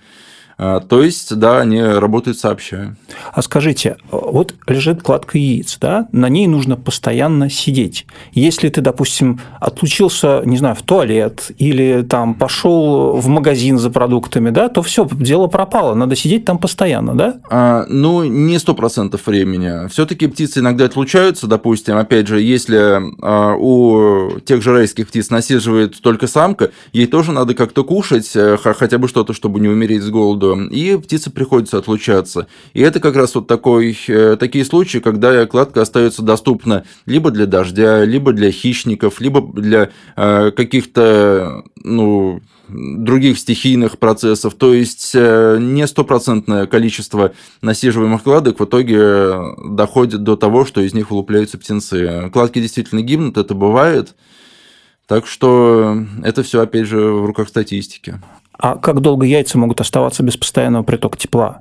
А, 0.56 0.80
то 0.80 1.02
есть, 1.02 1.34
да, 1.36 1.60
они 1.60 1.82
работают 1.82 2.38
сообща. 2.38 2.96
А 3.32 3.42
скажите, 3.42 3.96
вот 4.10 4.54
лежит 4.66 5.02
кладка 5.02 5.38
яиц, 5.38 5.78
да, 5.80 6.08
на 6.12 6.28
ней 6.28 6.46
нужно 6.46 6.76
постоянно 6.76 7.50
сидеть. 7.50 8.06
Если 8.32 8.68
ты, 8.68 8.80
допустим, 8.80 9.40
отлучился, 9.60 10.42
не 10.44 10.56
знаю, 10.56 10.76
в 10.76 10.82
туалет 10.82 11.50
или 11.58 12.02
там 12.02 12.34
пошел 12.34 13.16
в 13.16 13.26
магазин 13.28 13.78
за 13.78 13.90
продуктами, 13.90 14.50
да, 14.50 14.68
то 14.68 14.82
все, 14.82 15.08
дело 15.12 15.48
пропало, 15.48 15.94
надо 15.94 16.16
сидеть 16.16 16.44
там 16.44 16.58
постоянно, 16.58 17.14
да? 17.14 17.40
А, 17.50 17.84
ну, 17.88 18.24
не 18.24 18.58
сто 18.58 18.74
процентов 18.74 19.26
времени. 19.26 19.88
Все-таки 19.88 20.26
птицы 20.26 20.60
иногда 20.60 20.84
отлучаются, 20.84 21.46
допустим, 21.46 21.96
опять 21.96 22.28
же, 22.28 22.40
если 22.40 23.00
а, 23.22 23.54
у 23.58 24.38
тех 24.40 24.62
же 24.62 24.72
райских 24.72 25.08
птиц 25.08 25.30
насиживает 25.30 26.00
только 26.00 26.26
самка, 26.26 26.70
ей 26.92 27.06
тоже 27.06 27.32
надо 27.32 27.54
как-то 27.54 27.84
кушать, 27.84 28.30
э, 28.34 28.56
хотя 28.56 28.98
бы 28.98 29.08
что-то, 29.08 29.32
чтобы 29.32 29.60
не 29.60 29.68
умереть 29.68 30.02
с 30.02 30.10
голоду 30.10 30.43
воду, 30.44 30.68
и 30.70 30.96
птице 30.96 31.30
приходится 31.30 31.78
отлучаться. 31.78 32.46
И 32.72 32.80
это 32.80 33.00
как 33.00 33.16
раз 33.16 33.34
вот 33.34 33.46
такой, 33.46 33.96
э, 34.08 34.36
такие 34.38 34.64
случаи, 34.64 34.98
когда 34.98 35.46
кладка 35.46 35.82
остается 35.82 36.22
доступна 36.22 36.84
либо 37.06 37.30
для 37.30 37.46
дождя, 37.46 38.04
либо 38.04 38.32
для 38.32 38.50
хищников, 38.50 39.20
либо 39.20 39.40
для 39.60 39.90
э, 40.16 40.50
каких-то, 40.50 41.64
ну, 41.82 42.40
других 42.68 43.38
стихийных 43.38 43.98
процессов. 43.98 44.54
То 44.54 44.72
есть 44.72 45.12
э, 45.14 45.58
не 45.60 45.86
стопроцентное 45.86 46.66
количество 46.66 47.32
насиживаемых 47.62 48.22
кладок 48.22 48.60
в 48.60 48.64
итоге 48.64 49.34
доходит 49.64 50.22
до 50.22 50.36
того, 50.36 50.64
что 50.64 50.80
из 50.80 50.94
них 50.94 51.10
вылупляются 51.10 51.58
птенцы. 51.58 52.30
Кладки 52.32 52.60
действительно 52.60 53.02
гибнут, 53.02 53.36
это 53.36 53.54
бывает. 53.54 54.14
Так 55.06 55.26
что 55.26 55.98
это 56.22 56.42
все, 56.42 56.62
опять 56.62 56.86
же, 56.86 56.98
в 56.98 57.26
руках 57.26 57.48
статистики. 57.50 58.18
А 58.58 58.76
как 58.76 59.00
долго 59.00 59.26
яйца 59.26 59.58
могут 59.58 59.80
оставаться 59.80 60.22
без 60.22 60.36
постоянного 60.36 60.82
притока 60.82 61.18
тепла? 61.18 61.60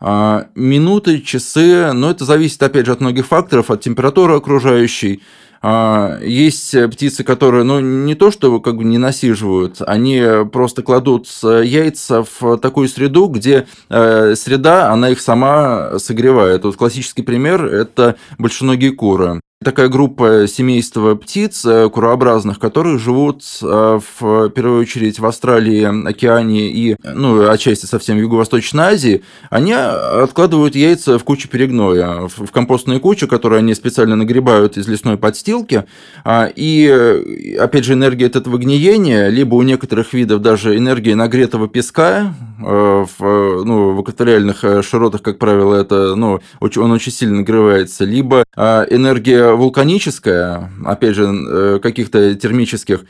А, 0.00 0.46
минуты, 0.54 1.20
часы, 1.20 1.92
но 1.92 2.10
это 2.10 2.24
зависит, 2.24 2.62
опять 2.62 2.86
же, 2.86 2.92
от 2.92 3.00
многих 3.00 3.26
факторов, 3.26 3.70
от 3.70 3.82
температуры 3.82 4.34
окружающей. 4.34 5.22
А, 5.62 6.18
есть 6.22 6.74
птицы, 6.90 7.22
которые, 7.22 7.64
ну, 7.64 7.80
не 7.80 8.14
то 8.14 8.30
что 8.30 8.60
как 8.60 8.78
бы 8.78 8.84
не 8.84 8.96
насиживают, 8.96 9.82
они 9.86 10.22
просто 10.50 10.82
кладут 10.82 11.28
яйца 11.42 12.24
в 12.40 12.56
такую 12.56 12.88
среду, 12.88 13.26
где 13.26 13.66
э, 13.90 14.34
среда, 14.36 14.90
она 14.90 15.10
их 15.10 15.20
сама 15.20 15.98
согревает. 15.98 16.64
Вот 16.64 16.76
классический 16.76 17.22
пример– 17.22 17.64
это 17.66 18.16
большеногие 18.38 18.92
куры 18.92 19.40
такая 19.62 19.88
группа 19.88 20.46
семейства 20.48 21.14
птиц 21.16 21.66
э, 21.66 21.90
курообразных, 21.90 22.58
которые 22.58 22.98
живут 22.98 23.42
э, 23.60 24.00
в 24.18 24.48
первую 24.48 24.80
очередь 24.80 25.18
в 25.18 25.26
Австралии, 25.26 26.08
Океании 26.08 26.70
и, 26.70 26.96
ну, 27.02 27.46
отчасти 27.46 27.84
совсем 27.84 28.16
в 28.16 28.20
Юго-Восточной 28.20 28.84
Азии, 28.84 29.22
они 29.50 29.72
откладывают 29.72 30.74
яйца 30.74 31.18
в 31.18 31.24
кучу 31.24 31.46
перегноя, 31.46 32.26
в 32.34 32.50
компостные 32.50 33.00
кучи, 33.00 33.26
которые 33.26 33.58
они 33.58 33.74
специально 33.74 34.16
нагребают 34.16 34.78
из 34.78 34.88
лесной 34.88 35.18
подстилки. 35.18 35.84
А, 36.24 36.50
и, 36.56 37.56
опять 37.60 37.84
же, 37.84 37.92
энергия 37.92 38.28
от 38.28 38.36
этого 38.36 38.56
гниения, 38.56 39.28
либо 39.28 39.56
у 39.56 39.62
некоторых 39.62 40.14
видов 40.14 40.40
даже 40.40 40.74
энергия 40.74 41.14
нагретого 41.14 41.68
песка, 41.68 42.34
э, 42.60 42.64
в, 42.64 43.64
ну, 43.64 43.92
в 43.92 44.00
экваториальных 44.00 44.64
широтах, 44.82 45.20
как 45.20 45.38
правило, 45.38 45.74
это, 45.74 46.14
ну, 46.16 46.40
он 46.60 46.92
очень 46.92 47.12
сильно 47.12 47.36
нагревается, 47.36 48.06
либо 48.06 48.44
энергия 48.56 49.49
вулканическая, 49.54 50.70
опять 50.84 51.14
же, 51.14 51.24
э, 51.24 51.78
каких-то 51.82 52.34
термических 52.34 53.04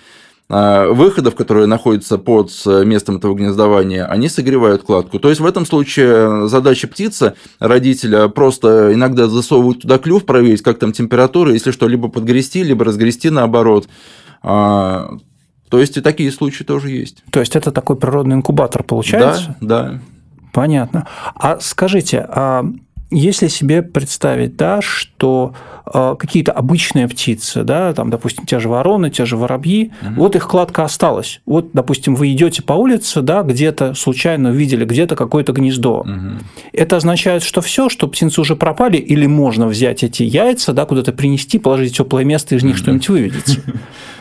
э, 0.49 0.88
выходов, 0.88 1.35
которые 1.35 1.66
находятся 1.66 2.18
под 2.18 2.50
местом 2.85 3.16
этого 3.16 3.35
гнездования, 3.35 4.04
они 4.06 4.28
согревают 4.28 4.82
кладку. 4.82 5.18
То 5.18 5.28
есть 5.28 5.40
в 5.40 5.47
этом 5.47 5.66
случае 5.66 6.49
задача 6.49 6.88
птицы, 6.88 7.35
родителя, 7.59 8.28
просто 8.28 8.92
иногда 8.92 9.28
засовывают 9.28 9.82
туда 9.82 9.99
клюв, 9.99 10.25
проверить, 10.25 10.62
как 10.62 10.78
там 10.78 10.92
температура, 10.92 11.52
если 11.52 11.70
что, 11.70 11.88
либо 11.88 12.09
подгрести, 12.09 12.62
либо 12.62 12.85
разгрести 12.85 13.30
наоборот. 13.30 13.88
А, 14.42 15.11
то 15.70 15.78
есть 15.78 15.97
и 15.97 16.00
такие 16.00 16.32
случаи 16.32 16.64
тоже 16.64 16.90
есть. 16.90 17.23
То 17.30 17.40
есть 17.40 17.54
это 17.54 17.70
такой 17.70 17.97
природный 17.97 18.37
инкубатор 18.37 18.82
получается? 18.82 19.56
Да, 19.61 19.82
да. 19.85 20.00
Понятно. 20.52 21.06
А 21.37 21.59
скажите, 21.61 22.26
а 22.28 22.64
если 23.11 23.49
себе 23.49 23.83
представить, 23.83 24.57
да, 24.57 24.81
что 24.81 25.55
э, 25.93 26.17
какие-то 26.19 26.52
обычные 26.52 27.09
птицы, 27.09 27.64
да, 27.64 27.93
там, 27.93 28.11
допустим, 28.11 28.47
те 28.47 28.59
же 28.61 28.69
вороны, 28.69 29.11
те 29.11 29.25
же 29.25 29.37
воробьи, 29.37 29.93
угу. 30.02 30.14
вот 30.17 30.37
их 30.37 30.47
кладка 30.47 30.85
осталась. 30.85 31.40
Вот, 31.47 31.71
допустим, 31.73 32.14
вы 32.14 32.33
идете 32.33 32.62
по 32.62 32.75
улице, 32.75 33.23
да, 33.23 33.43
где-то 33.43 33.95
случайно 33.95 34.50
увидели 34.50 34.85
где-то 34.85 35.17
какое-то 35.17 35.52
гнездо. 35.52 36.00
Угу. 36.00 36.45
Это 36.73 36.97
означает, 36.97 37.43
что 37.43 37.61
все, 37.61 37.88
что 37.88 38.07
птенцы 38.07 38.40
уже 38.40 38.57
пропали, 38.57 38.97
или 38.97 39.26
можно 39.26 39.67
взять 39.67 40.05
эти 40.05 40.23
яйца, 40.23 40.73
да, 40.73 40.87
куда-то 40.87 41.12
принести, 41.12 41.59
положить 41.59 41.95
в 41.95 41.97
теплое 41.97 42.25
место, 42.25 42.55
из 42.55 42.62
них 42.62 42.76
угу. 42.76 42.83
что-нибудь 42.83 43.09
выведется. 43.09 43.61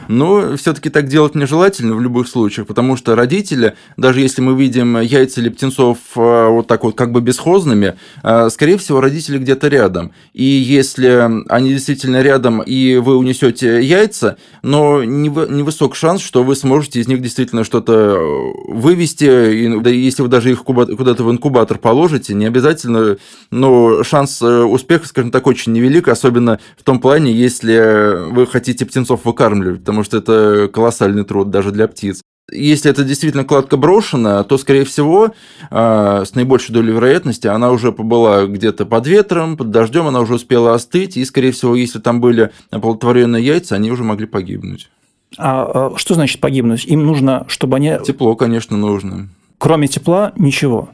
Но 0.09 0.57
все-таки 0.57 0.89
так 0.89 1.07
делать 1.07 1.35
нежелательно 1.35 1.95
в 1.95 2.01
любых 2.01 2.27
случаях, 2.27 2.65
потому 2.65 2.97
что 2.97 3.15
родители, 3.15 3.75
даже 3.95 4.21
если 4.21 4.41
мы 4.41 4.59
видим 4.59 4.99
яйца 4.99 5.39
или 5.39 5.49
птенцов 5.49 5.99
э, 6.15 6.47
вот 6.49 6.65
так 6.65 6.83
вот 6.83 6.95
как 6.95 7.11
бы 7.11 7.21
бесхозными, 7.21 7.93
э, 8.23 8.49
скорее 8.49 8.79
всего, 8.79 9.01
родители 9.01 9.37
где-то 9.37 9.67
рядом. 9.67 10.11
И 10.33 10.43
если 10.43 11.29
они 11.47 11.69
действительно 11.69 12.23
рядом, 12.23 12.63
и 12.63 12.95
вы 12.97 13.17
унесете 13.17 13.83
яйца, 13.83 14.37
но 14.63 15.03
невысок 15.03 15.95
шанс, 15.95 16.23
что 16.23 16.43
вы 16.43 16.55
сможете 16.55 17.01
из 17.01 17.07
них 17.07 17.21
действительно 17.21 17.63
что-то 17.63 17.93
э, 17.93 18.73
вывести, 18.73 19.25
и, 19.25 19.95
если 19.95 20.23
вы 20.23 20.27
даже 20.27 20.49
их 20.49 20.63
куда-то 20.63 21.23
в 21.23 21.29
инкубатор 21.29 21.77
положите, 21.77 22.33
не 22.33 22.47
обязательно, 22.47 23.17
но 23.51 24.01
шанс 24.03 24.41
успеха, 24.41 25.07
скажем 25.07 25.29
так, 25.29 25.45
очень 25.45 25.71
невелик, 25.71 26.07
особенно 26.07 26.59
в 26.79 26.83
том 26.83 26.99
плане, 26.99 27.31
если 27.31 28.31
вы 28.31 28.47
хотите 28.47 28.87
птенцов 28.87 29.25
выкармливать, 29.25 29.81
потому 29.81 29.98
потому 29.99 30.03
что 30.03 30.17
это 30.17 30.69
колоссальный 30.69 31.23
труд 31.25 31.49
даже 31.49 31.71
для 31.71 31.87
птиц. 31.87 32.21
Если 32.51 32.89
это 32.89 33.03
действительно 33.03 33.43
кладка 33.43 33.77
брошена, 33.77 34.43
то, 34.43 34.57
скорее 34.57 34.83
всего, 34.83 35.33
а, 35.69 36.25
с 36.25 36.33
наибольшей 36.33 36.73
долей 36.73 36.93
вероятности 36.93 37.45
она 37.45 37.69
уже 37.71 37.91
побыла 37.91 38.47
где-то 38.47 38.85
под 38.85 39.05
ветром, 39.05 39.55
под 39.55 39.69
дождем, 39.69 40.07
она 40.07 40.19
уже 40.21 40.35
успела 40.35 40.73
остыть, 40.73 41.15
и, 41.15 41.25
скорее 41.25 41.51
всего, 41.51 41.75
если 41.75 41.99
там 41.99 42.21
были 42.21 42.49
оплодотворенные 42.71 43.45
яйца, 43.45 43.75
они 43.75 43.91
уже 43.91 44.03
могли 44.03 44.25
погибнуть. 44.25 44.89
А, 45.37 45.91
а 45.93 45.97
что 45.97 46.15
значит 46.15 46.39
погибнуть? 46.39 46.85
Им 46.85 47.05
нужно, 47.05 47.45
чтобы 47.49 47.75
они... 47.75 47.97
Тепло, 48.03 48.35
конечно, 48.35 48.77
нужно. 48.77 49.29
Кроме 49.59 49.87
тепла 49.87 50.31
ничего. 50.37 50.89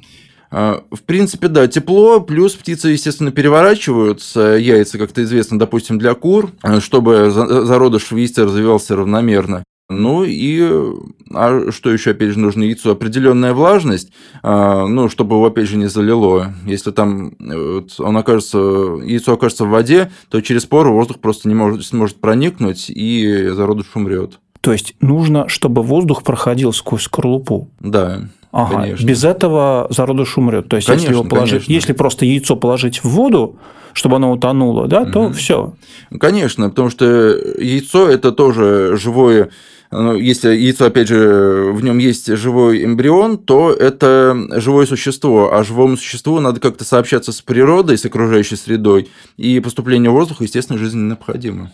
А, 0.52 0.84
в 0.92 1.02
принципе, 1.04 1.48
да, 1.48 1.68
тепло, 1.68 2.20
плюс 2.22 2.54
птицы, 2.54 2.90
естественно, 2.90 3.32
переворачиваются, 3.32 4.56
яйца, 4.58 4.98
как-то 4.98 5.24
известно, 5.24 5.60
допустим, 5.60 6.00
для 6.00 6.14
кур, 6.14 6.52
э, 6.64 6.80
чтобы 6.80 7.32
зародыш 7.32 8.12
в 8.12 8.16
яйце 8.16 8.46
развивался 8.46 8.96
равномерно. 8.96 9.64
Ну 9.88 10.24
и 10.24 10.62
а 11.32 11.72
что 11.72 11.92
еще, 11.92 12.12
опять 12.12 12.32
же, 12.32 12.40
нужно 12.40 12.64
яйцу? 12.64 12.90
Определенная 12.90 13.54
влажность, 13.54 14.12
а, 14.42 14.88
ну, 14.88 15.10
чтобы 15.10 15.36
его, 15.36 15.46
опять 15.46 15.68
же, 15.68 15.78
не 15.78 15.88
залило. 15.88 16.54
Если 16.66 16.90
там 16.90 17.34
э, 17.40 17.74
вот, 17.74 18.00
он 18.00 18.18
окажется, 18.18 18.58
яйцо 19.04 19.34
окажется 19.34 19.66
в 19.66 19.70
воде, 19.70 20.12
то 20.30 20.42
через 20.42 20.66
пору 20.66 20.94
воздух 20.94 21.20
просто 21.20 21.48
не 21.48 21.56
может, 21.56 21.86
сможет 21.86 22.20
проникнуть, 22.20 22.90
и 22.90 23.50
зародыш 23.50 23.88
умрет. 23.94 24.40
То 24.62 24.72
есть 24.72 24.96
нужно, 25.00 25.48
чтобы 25.48 25.84
воздух 25.84 26.24
проходил 26.24 26.74
сквозь 26.74 27.04
скорлупу. 27.04 27.70
Да. 27.80 28.22
Ага, 28.56 28.84
конечно. 28.84 29.06
без 29.06 29.24
этого 29.26 29.88
зародыш 29.90 30.38
умрет. 30.38 30.70
То 30.70 30.78
есть, 30.78 30.88
конечно, 30.88 31.08
если, 31.08 31.14
его 31.14 31.24
положить, 31.26 31.66
конечно. 31.66 31.74
если 31.74 31.94
просто 31.94 32.26
яйцо 32.26 32.56
положить 32.56 33.04
в 33.04 33.10
воду, 33.10 33.58
чтобы 33.92 34.16
оно 34.16 34.32
утонуло, 34.32 34.88
да, 34.88 35.04
то 35.04 35.24
угу. 35.24 35.34
все. 35.34 35.74
Конечно, 36.18 36.70
потому 36.70 36.90
что 36.90 37.06
яйцо 37.60 38.08
это 38.08 38.32
тоже 38.32 38.96
живое 38.96 39.50
ну, 39.92 40.16
если 40.16 40.56
яйцо, 40.56 40.86
опять 40.86 41.10
же, 41.10 41.72
в 41.72 41.84
нем 41.84 41.98
есть 41.98 42.28
живой 42.36 42.84
эмбрион, 42.84 43.38
то 43.38 43.72
это 43.72 44.36
живое 44.56 44.86
существо, 44.86 45.54
а 45.54 45.64
живому 45.64 45.96
существу 45.96 46.40
надо 46.40 46.60
как-то 46.60 46.84
сообщаться 46.84 47.32
с 47.32 47.42
природой, 47.42 47.98
с 47.98 48.06
окружающей 48.06 48.56
средой, 48.56 49.10
и 49.38 49.60
поступление 49.60 50.10
воздуха, 50.10 50.44
естественно, 50.44 50.80
жизненно 50.80 51.10
необходимо. 51.10 51.72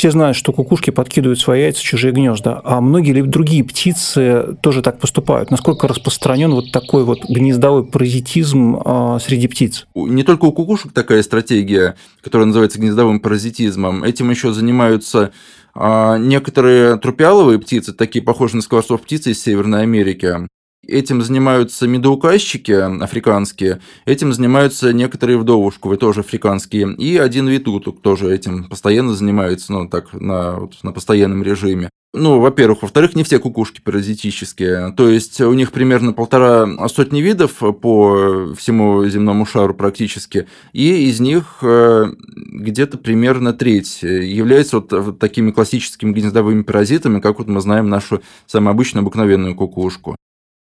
Все 0.00 0.10
знают, 0.10 0.34
что 0.34 0.54
кукушки 0.54 0.88
подкидывают 0.88 1.38
свои 1.38 1.60
яйца 1.60 1.82
в 1.82 1.84
чужие 1.84 2.14
гнезда, 2.14 2.62
а 2.64 2.80
многие 2.80 3.12
ли 3.12 3.20
другие 3.20 3.62
птицы 3.62 4.56
тоже 4.62 4.80
так 4.80 4.98
поступают? 4.98 5.50
Насколько 5.50 5.88
распространен 5.88 6.52
вот 6.52 6.72
такой 6.72 7.04
вот 7.04 7.28
гнездовой 7.28 7.84
паразитизм 7.84 8.80
а, 8.82 9.18
среди 9.18 9.46
птиц? 9.46 9.86
Не 9.94 10.22
только 10.22 10.46
у 10.46 10.52
кукушек 10.52 10.92
такая 10.94 11.22
стратегия, 11.22 11.96
которая 12.22 12.46
называется 12.46 12.78
гнездовым 12.78 13.20
паразитизмом. 13.20 14.02
Этим 14.02 14.30
еще 14.30 14.54
занимаются 14.54 15.32
а, 15.74 16.16
некоторые 16.16 16.96
трупиаловые 16.96 17.58
птицы, 17.58 17.92
такие 17.92 18.24
похожие 18.24 18.56
на 18.56 18.62
скворцов 18.62 19.02
птицы 19.02 19.32
из 19.32 19.42
Северной 19.42 19.82
Америки. 19.82 20.48
Этим 20.86 21.22
занимаются 21.22 21.86
медоуказчики 21.86 22.72
африканские, 22.72 23.80
этим 24.06 24.32
занимаются 24.32 24.92
некоторые 24.92 25.38
вдовушковые, 25.38 25.98
тоже 25.98 26.20
африканские, 26.20 26.94
и 26.96 27.16
один 27.16 27.48
вид 27.48 27.68
уток 27.68 28.00
тоже 28.00 28.34
этим 28.34 28.64
постоянно 28.64 29.14
занимается, 29.14 29.72
ну, 29.72 29.88
так, 29.88 30.12
на, 30.12 30.58
вот, 30.58 30.82
на 30.82 30.92
постоянном 30.92 31.42
режиме. 31.42 31.90
Ну, 32.12 32.40
во-первых. 32.40 32.82
Во-вторых, 32.82 33.14
не 33.14 33.22
все 33.22 33.38
кукушки 33.38 33.80
паразитические. 33.80 34.92
То 34.96 35.08
есть 35.08 35.40
у 35.40 35.52
них 35.52 35.70
примерно 35.70 36.12
полтора 36.12 36.66
сотни 36.88 37.20
видов 37.20 37.62
по 37.80 38.52
всему 38.56 39.06
земному 39.06 39.46
шару 39.46 39.74
практически. 39.74 40.48
И 40.72 41.08
из 41.08 41.20
них 41.20 41.58
э, 41.62 42.06
где-то 42.34 42.98
примерно 42.98 43.52
треть 43.52 44.02
являются 44.02 44.80
вот 44.80 45.20
такими 45.20 45.52
классическими 45.52 46.12
гнездовыми 46.12 46.62
паразитами, 46.62 47.20
как 47.20 47.38
вот 47.38 47.46
мы 47.46 47.60
знаем 47.60 47.88
нашу 47.88 48.22
самую 48.46 48.72
обычную 48.72 49.02
обыкновенную 49.02 49.54
кукушку. 49.54 50.16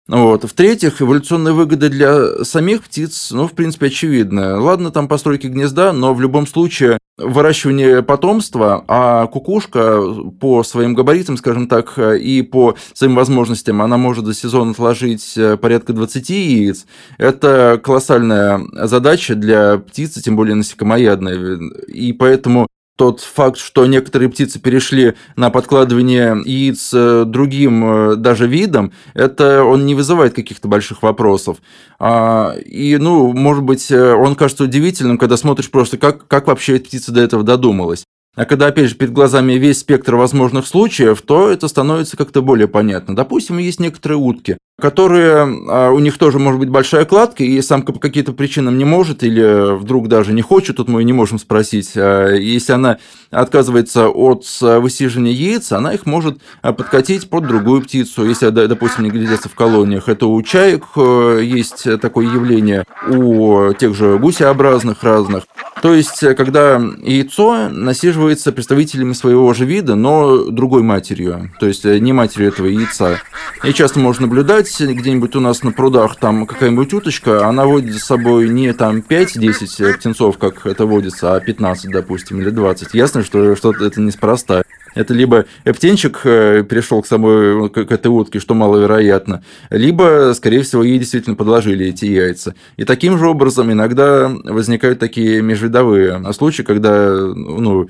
Вот. 0.07 0.43
В-третьих, 0.43 1.01
эволюционная 1.01 1.53
выгода 1.53 1.89
для 1.89 2.43
самих 2.43 2.83
птиц, 2.83 3.31
ну, 3.31 3.47
в 3.47 3.53
принципе, 3.53 3.87
очевидна. 3.87 4.59
Ладно, 4.59 4.91
там 4.91 5.07
постройки 5.07 5.47
гнезда, 5.47 5.93
но 5.93 6.13
в 6.13 6.19
любом 6.19 6.45
случае 6.45 6.97
выращивание 7.17 8.03
потомства, 8.03 8.83
а 8.87 9.27
кукушка 9.27 10.01
по 10.41 10.63
своим 10.63 10.93
габаритам, 10.93 11.37
скажем 11.37 11.67
так, 11.67 11.97
и 11.97 12.41
по 12.41 12.75
своим 12.93 13.15
возможностям, 13.15 13.81
она 13.81 13.97
может 13.97 14.25
за 14.25 14.33
сезон 14.33 14.71
отложить 14.71 15.37
э, 15.37 15.55
порядка 15.57 15.93
20 15.93 16.29
яиц. 16.29 16.85
Это 17.17 17.79
колоссальная 17.81 18.61
задача 18.73 19.35
для 19.35 19.77
птицы, 19.77 20.21
тем 20.21 20.35
более 20.35 20.55
насекомоядной. 20.55 21.69
И 21.87 22.11
поэтому 22.13 22.67
тот 22.95 23.21
факт, 23.21 23.57
что 23.57 23.85
некоторые 23.85 24.29
птицы 24.29 24.59
перешли 24.59 25.15
на 25.35 25.49
подкладывание 25.49 26.37
яиц 26.45 26.91
э, 26.93 27.23
другим 27.25 27.85
э, 27.85 28.15
даже 28.17 28.47
видам, 28.47 28.91
это 29.13 29.63
он 29.63 29.85
не 29.85 29.95
вызывает 29.95 30.33
каких-то 30.33 30.67
больших 30.67 31.01
вопросов. 31.01 31.57
А, 31.99 32.53
и, 32.53 32.97
ну, 32.97 33.33
может 33.33 33.63
быть, 33.63 33.89
э, 33.91 34.13
он 34.13 34.35
кажется 34.35 34.65
удивительным, 34.65 35.17
когда 35.17 35.37
смотришь 35.37 35.71
просто, 35.71 35.97
как, 35.97 36.27
как 36.27 36.47
вообще 36.47 36.79
птица 36.79 37.11
до 37.11 37.21
этого 37.21 37.43
додумалась. 37.43 38.03
А 38.35 38.45
когда, 38.45 38.67
опять 38.67 38.89
же, 38.89 38.95
перед 38.95 39.13
глазами 39.13 39.53
весь 39.53 39.79
спектр 39.79 40.15
возможных 40.15 40.65
случаев, 40.65 41.21
то 41.21 41.49
это 41.49 41.67
становится 41.67 42.17
как-то 42.17 42.41
более 42.41 42.67
понятно. 42.67 43.15
Допустим, 43.15 43.59
есть 43.59 43.79
некоторые 43.79 44.17
утки, 44.17 44.57
которые, 44.81 45.47
а, 45.69 45.91
у 45.91 45.99
них 45.99 46.17
тоже 46.17 46.39
может 46.39 46.59
быть 46.59 46.69
большая 46.69 47.05
кладка, 47.05 47.43
и 47.43 47.61
самка 47.61 47.93
по 47.93 47.99
каким-то 47.99 48.33
причинам 48.33 48.77
не 48.77 48.85
может, 48.85 49.23
или 49.23 49.77
вдруг 49.77 50.07
даже 50.07 50.33
не 50.33 50.41
хочет, 50.41 50.77
тут 50.77 50.87
мы 50.87 51.03
не 51.03 51.13
можем 51.13 51.37
спросить. 51.37 51.91
А, 51.95 52.33
если 52.33 52.73
она 52.73 52.97
отказывается 53.29 54.09
от 54.09 54.45
высиживания 54.61 55.31
яиц, 55.31 55.71
она 55.71 55.93
их 55.93 56.07
может 56.07 56.39
а, 56.61 56.73
подкатить 56.73 57.29
под 57.29 57.45
другую 57.47 57.83
птицу. 57.83 58.25
Если, 58.25 58.49
допустим, 58.49 59.03
не 59.03 59.11
глядятся 59.11 59.47
в 59.47 59.53
колониях, 59.53 60.09
это 60.09 60.25
у 60.25 60.41
чаек 60.41 60.85
э, 60.95 61.41
есть 61.43 61.87
такое 62.01 62.25
явление, 62.25 62.85
у 63.07 63.73
тех 63.73 63.95
же 63.95 64.17
гусеобразных 64.17 65.03
разных. 65.03 65.43
То 65.81 65.93
есть, 65.93 66.19
когда 66.35 66.81
яйцо 67.03 67.69
насиживается 67.69 68.51
представителями 68.51 69.13
своего 69.13 69.53
же 69.53 69.65
вида, 69.65 69.95
но 69.95 70.49
другой 70.49 70.81
матерью, 70.81 71.51
то 71.59 71.67
есть 71.67 71.83
не 71.83 72.13
матерью 72.13 72.47
этого 72.49 72.67
яйца. 72.67 73.19
И 73.63 73.73
часто 73.73 73.99
можно 73.99 74.23
наблюдать, 74.23 74.62
представьте, 74.63 74.93
где-нибудь 74.93 75.35
у 75.35 75.41
нас 75.41 75.61
на 75.63 75.73
прудах 75.73 76.15
там 76.15 76.45
какая-нибудь 76.45 76.93
уточка, 76.93 77.45
она 77.45 77.65
водит 77.65 77.91
за 77.91 77.99
собой 77.99 78.47
не 78.47 78.71
там 78.71 78.99
5-10 78.99 79.97
птенцов, 79.97 80.37
как 80.37 80.65
это 80.65 80.85
водится, 80.85 81.35
а 81.35 81.41
15, 81.41 81.91
допустим, 81.91 82.39
или 82.39 82.49
20. 82.49 82.93
Ясно, 82.93 83.23
что 83.23 83.57
что-то 83.57 83.83
это 83.83 83.99
неспроста. 83.99 84.63
Это 84.95 85.13
либо 85.13 85.45
птенчик 85.65 86.21
э, 86.23 86.63
перешел 86.63 87.01
к 87.01 87.07
самой 87.07 87.69
к 87.69 87.77
этой 87.77 88.07
утке, 88.07 88.39
что 88.39 88.53
маловероятно, 88.53 89.43
либо, 89.69 90.31
скорее 90.33 90.61
всего, 90.61 90.81
ей 90.81 90.97
действительно 90.97 91.35
подложили 91.35 91.87
эти 91.87 92.05
яйца. 92.05 92.55
И 92.77 92.85
таким 92.85 93.17
же 93.17 93.27
образом 93.27 93.69
иногда 93.69 94.31
возникают 94.45 94.99
такие 94.99 95.41
межвидовые 95.41 96.31
случаи, 96.31 96.61
когда 96.61 97.11
ну, 97.11 97.89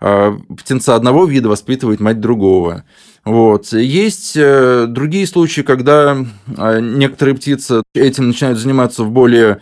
а, 0.00 0.38
птенца 0.56 0.94
одного 0.94 1.26
вида 1.26 1.50
воспитывает 1.50 2.00
мать 2.00 2.20
другого. 2.20 2.84
Вот. 3.24 3.72
Есть 3.72 4.36
э, 4.36 4.86
другие 4.86 5.26
случаи, 5.26 5.62
когда 5.62 6.24
а, 6.58 6.78
некоторые 6.78 7.34
птицы 7.34 7.82
этим 7.94 8.28
начинают 8.28 8.58
заниматься 8.58 9.02
в 9.02 9.10
более 9.10 9.60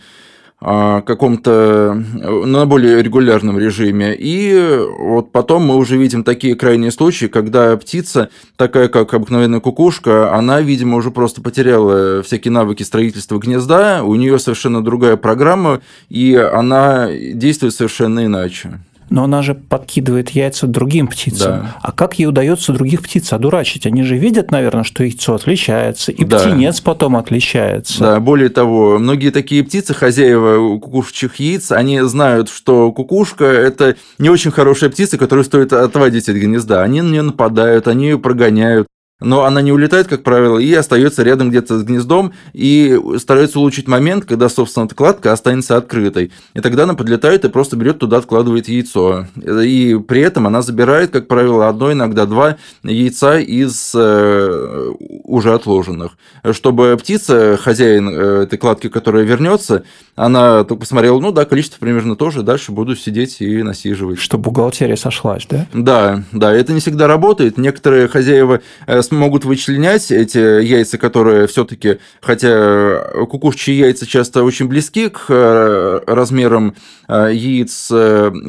а, 0.59 1.01
каком-то 1.01 1.93
на 1.93 2.65
более 2.65 3.01
регулярном 3.01 3.57
режиме. 3.57 4.15
И 4.17 4.81
вот 4.99 5.31
потом 5.31 5.65
мы 5.65 5.77
уже 5.77 5.97
видим 5.97 6.25
такие 6.25 6.55
крайние 6.55 6.91
случаи, 6.91 7.27
когда 7.27 7.75
птица, 7.77 8.29
такая 8.57 8.89
как 8.89 9.13
обыкновенная 9.13 9.61
кукушка, 9.61 10.33
она, 10.33 10.59
видимо, 10.59 10.97
уже 10.97 11.11
просто 11.11 11.41
потеряла 11.41 12.21
всякие 12.21 12.51
навыки 12.51 12.83
строительства 12.83 13.39
гнезда, 13.39 14.03
у 14.03 14.15
нее 14.15 14.39
совершенно 14.39 14.83
другая 14.83 15.15
программа, 15.15 15.81
и 16.09 16.35
она 16.35 17.09
действует 17.11 17.73
совершенно 17.73 18.25
иначе 18.25 18.79
но 19.09 19.23
она 19.23 19.41
же 19.41 19.55
подкидывает 19.55 20.29
яйца 20.31 20.67
другим 20.67 21.07
птицам. 21.07 21.51
Да. 21.51 21.75
А 21.81 21.91
как 21.91 22.19
ей 22.19 22.25
удается 22.25 22.73
других 22.73 23.01
птиц 23.01 23.33
одурачить? 23.33 23.85
Они 23.85 24.03
же 24.03 24.17
видят, 24.17 24.51
наверное, 24.51 24.83
что 24.83 25.03
яйцо 25.03 25.35
отличается, 25.35 26.11
и 26.11 26.23
да. 26.25 26.39
птенец 26.39 26.81
потом 26.81 27.15
отличается. 27.15 27.99
Да, 27.99 28.19
более 28.19 28.49
того, 28.49 28.99
многие 28.99 29.29
такие 29.29 29.63
птицы, 29.63 29.93
хозяева 29.93 30.79
кукушечьих 30.79 31.35
яиц, 31.35 31.71
они 31.71 32.01
знают, 32.01 32.49
что 32.49 32.91
кукушка– 32.91 33.45
это 33.45 33.95
не 34.17 34.29
очень 34.29 34.51
хорошая 34.51 34.89
птица, 34.89 35.17
которую 35.17 35.45
стоит 35.45 35.73
отводить 35.73 36.29
от 36.29 36.35
гнезда. 36.35 36.83
Они 36.83 37.01
на 37.01 37.09
нее 37.09 37.21
нападают, 37.21 37.87
они 37.87 38.05
ее 38.05 38.19
прогоняют 38.19 38.87
но 39.23 39.45
она 39.45 39.61
не 39.61 39.71
улетает, 39.71 40.07
как 40.07 40.23
правило, 40.23 40.57
и 40.59 40.73
остается 40.73 41.23
рядом 41.23 41.49
где-то 41.49 41.79
с 41.79 41.83
гнездом 41.83 42.33
и 42.53 42.99
старается 43.17 43.59
улучшить 43.59 43.87
момент, 43.87 44.25
когда, 44.25 44.49
собственно, 44.49 44.85
эта 44.85 44.95
кладка 44.95 45.31
останется 45.31 45.77
открытой. 45.77 46.31
И 46.53 46.59
тогда 46.59 46.83
она 46.83 46.93
подлетает 46.93 47.45
и 47.45 47.49
просто 47.49 47.75
берет 47.75 47.99
туда, 47.99 48.17
откладывает 48.17 48.67
яйцо. 48.67 49.27
И 49.35 49.99
при 50.07 50.21
этом 50.21 50.47
она 50.47 50.61
забирает, 50.61 51.11
как 51.11 51.27
правило, 51.27 51.69
одно, 51.69 51.91
иногда 51.91 52.25
два 52.25 52.57
яйца 52.83 53.39
из 53.39 53.93
э, 53.95 54.91
уже 55.23 55.53
отложенных. 55.53 56.11
Чтобы 56.51 56.97
птица, 56.99 57.57
хозяин 57.57 58.09
э, 58.09 58.43
этой 58.43 58.57
кладки, 58.57 58.89
которая 58.89 59.23
вернется, 59.23 59.83
она 60.15 60.63
только 60.63 60.81
посмотрела, 60.81 61.19
ну 61.19 61.31
да, 61.31 61.45
количество 61.45 61.79
примерно 61.79 62.15
тоже, 62.15 62.43
дальше 62.43 62.71
буду 62.71 62.95
сидеть 62.95 63.41
и 63.41 63.63
насиживать. 63.63 64.19
Что 64.19 64.37
бухгалтерия 64.37 64.95
сошлась, 64.95 65.45
да? 65.49 65.67
Да, 65.73 66.23
да, 66.31 66.53
это 66.53 66.73
не 66.73 66.79
всегда 66.79 67.07
работает. 67.07 67.57
Некоторые 67.57 68.07
хозяева 68.07 68.61
э, 68.85 69.01
могут 69.15 69.45
вычленять 69.45 70.11
эти 70.11 70.37
яйца, 70.63 70.97
которые 70.97 71.47
все-таки, 71.47 71.99
хотя 72.21 73.25
кукушечьи 73.29 73.75
яйца 73.75 74.05
часто 74.05 74.43
очень 74.43 74.67
близки 74.67 75.09
к 75.09 75.25
э, 75.29 75.99
размерам 76.07 76.75
э, 77.07 77.29
яиц 77.33 77.91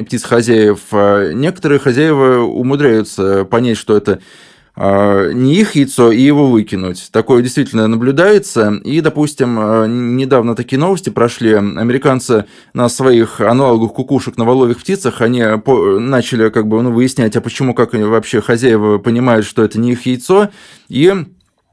птиц 0.06 0.24
хозяев, 0.24 0.80
а 0.92 1.32
некоторые 1.32 1.78
хозяева 1.78 2.40
умудряются 2.42 3.44
понять, 3.44 3.78
что 3.78 3.96
это 3.96 4.20
не 4.76 5.54
их 5.54 5.76
яйцо 5.76 6.10
и 6.10 6.20
его 6.20 6.50
выкинуть. 6.50 7.08
Такое 7.12 7.42
действительно 7.42 7.86
наблюдается. 7.86 8.80
И, 8.82 9.00
допустим, 9.00 9.56
а, 9.58 9.86
недавно 9.86 10.56
такие 10.56 10.78
новости 10.78 11.10
прошли. 11.10 11.52
Американцы 11.52 12.46
на 12.72 12.88
своих 12.88 13.40
аналогах 13.40 13.92
кукушек 13.92 14.36
на 14.36 14.44
воловьих 14.44 14.80
птицах, 14.80 15.20
они 15.20 15.44
начали 16.00 16.48
как 16.48 16.66
бы 16.66 16.82
ну, 16.82 16.90
выяснять, 16.90 17.36
а 17.36 17.40
почему, 17.40 17.72
как 17.74 17.94
вообще 17.94 18.40
хозяева 18.40 18.98
понимают, 18.98 19.46
что 19.46 19.62
это 19.62 19.78
не 19.78 19.92
их 19.92 20.06
яйцо. 20.06 20.50
И 20.88 21.12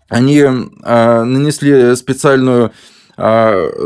они 0.08 0.44
а, 0.84 1.24
нанесли 1.24 1.96
специальную 1.96 2.66
а, 2.66 2.72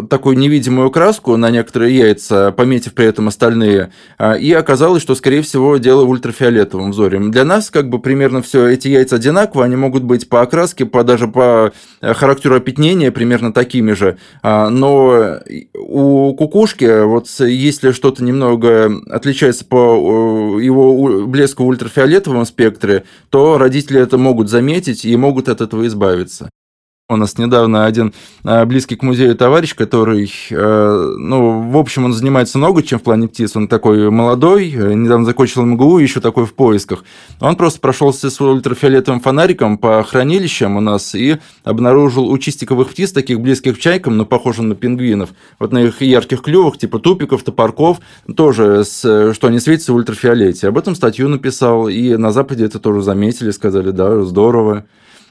такую 0.10 0.38
невидимую 0.38 0.91
краску 0.91 1.36
на 1.36 1.50
некоторые 1.50 1.98
яйца, 1.98 2.52
пометив 2.52 2.93
при 2.93 3.06
этом 3.06 3.28
остальные, 3.28 3.91
а, 4.17 4.34
и 4.34 4.52
оказалось, 4.54 5.02
что, 5.02 5.13
скорее 5.15 5.41
всего, 5.41 5.78
дело 5.78 6.06
в 6.06 6.10
ультрафиолетовом 6.10 6.91
взоре. 6.91 7.19
Для 7.19 7.43
нас 7.43 7.69
как 7.69 7.89
бы 7.89 8.00
примерно 8.00 8.41
все 8.41 8.67
эти 8.67 8.88
яйца 8.88 9.17
одинаковые, 9.17 9.65
они 9.65 9.76
могут 9.76 10.04
быть 10.04 10.30
по 10.30 10.41
окраске, 10.41 10.86
по, 10.86 11.04
даже 11.04 11.28
по 11.28 11.74
э, 12.02 12.13
характеру 12.13 12.56
опятнения 12.56 13.12
примерно 13.12 13.52
такими 13.52 13.91
же, 13.91 14.17
а, 14.41 14.69
но 14.69 15.39
у 15.78 16.34
кукушки, 16.34 17.04
вот 17.04 17.28
если 17.39 17.91
что-то 17.91 18.24
немного 18.24 18.91
отличается 19.10 19.65
по 19.65 20.60
его 20.60 21.26
блеску 21.28 21.63
в 21.65 21.67
ультрафиолетовом 21.67 22.45
спектре, 22.45 23.04
то 23.30 23.58
родители 23.58 24.00
это 24.00 24.17
могут 24.17 24.50
заметить 24.50 25.04
и 25.04 25.15
могут 25.17 25.50
от 25.50 25.62
этого 25.62 25.86
избавиться. 25.88 26.50
У 27.08 27.18
нас 27.18 27.38
недавно 27.38 27.86
один 27.86 28.15
а, 28.44 28.65
близкий 28.65 28.96
к 28.96 29.04
музею 29.04 29.36
товарищ, 29.36 29.76
который, 29.76 30.34
э, 30.50 31.13
ну, 31.20 31.70
в 31.70 31.78
общем, 31.78 32.06
он 32.06 32.13
занимается 32.13 32.58
много 32.58 32.82
чем 32.82 32.98
в 32.98 33.04
плане 33.04 33.28
птиц. 33.28 33.56
Он 33.56 33.68
такой 33.68 34.10
молодой, 34.10 34.72
э, 34.72 34.94
недавно 34.96 35.24
закончил 35.24 35.63
МГУ, 35.65 36.00
еще 36.00 36.20
такой 36.20 36.48
в 36.48 36.56
поисках. 36.56 37.04
Он 37.39 37.58
просто 37.58 37.80
прошелся 37.80 38.32
с 38.32 38.41
ультрафиолетовым 38.41 39.22
фонариком 39.22 39.78
по 39.78 40.02
хранилищам 40.02 40.78
у 40.78 40.80
нас 40.80 41.13
и 41.13 41.38
обнаружил 41.63 42.28
у 42.28 42.36
чистиковых 42.39 42.89
птиц, 42.89 43.12
таких 43.12 43.39
близких 43.39 43.76
к 43.76 43.80
чайкам, 43.80 44.18
но 44.18 44.26
похожих 44.26 44.65
на 44.65 44.74
пингвинов. 44.74 45.30
Вот 45.60 45.74
на 45.74 45.84
их 45.84 46.02
ярких 46.02 46.41
клювах, 46.41 46.80
типа 46.80 46.98
тупиков, 46.98 47.44
топорков, 47.44 48.00
тоже, 48.36 48.84
с, 48.84 49.32
что 49.36 49.48
они 49.48 49.60
светятся 49.60 49.94
в 49.94 49.96
ультрафиолете. 49.98 50.70
Об 50.70 50.78
этом 50.80 50.96
статью 50.96 51.30
написал, 51.30 51.88
и 51.88 52.18
на 52.18 52.32
Западе 52.32 52.65
это 52.65 52.80
тоже 52.80 53.04
заметили, 53.04 53.52
сказали, 53.52 53.91
да, 53.91 54.24
здорово. 54.24 54.86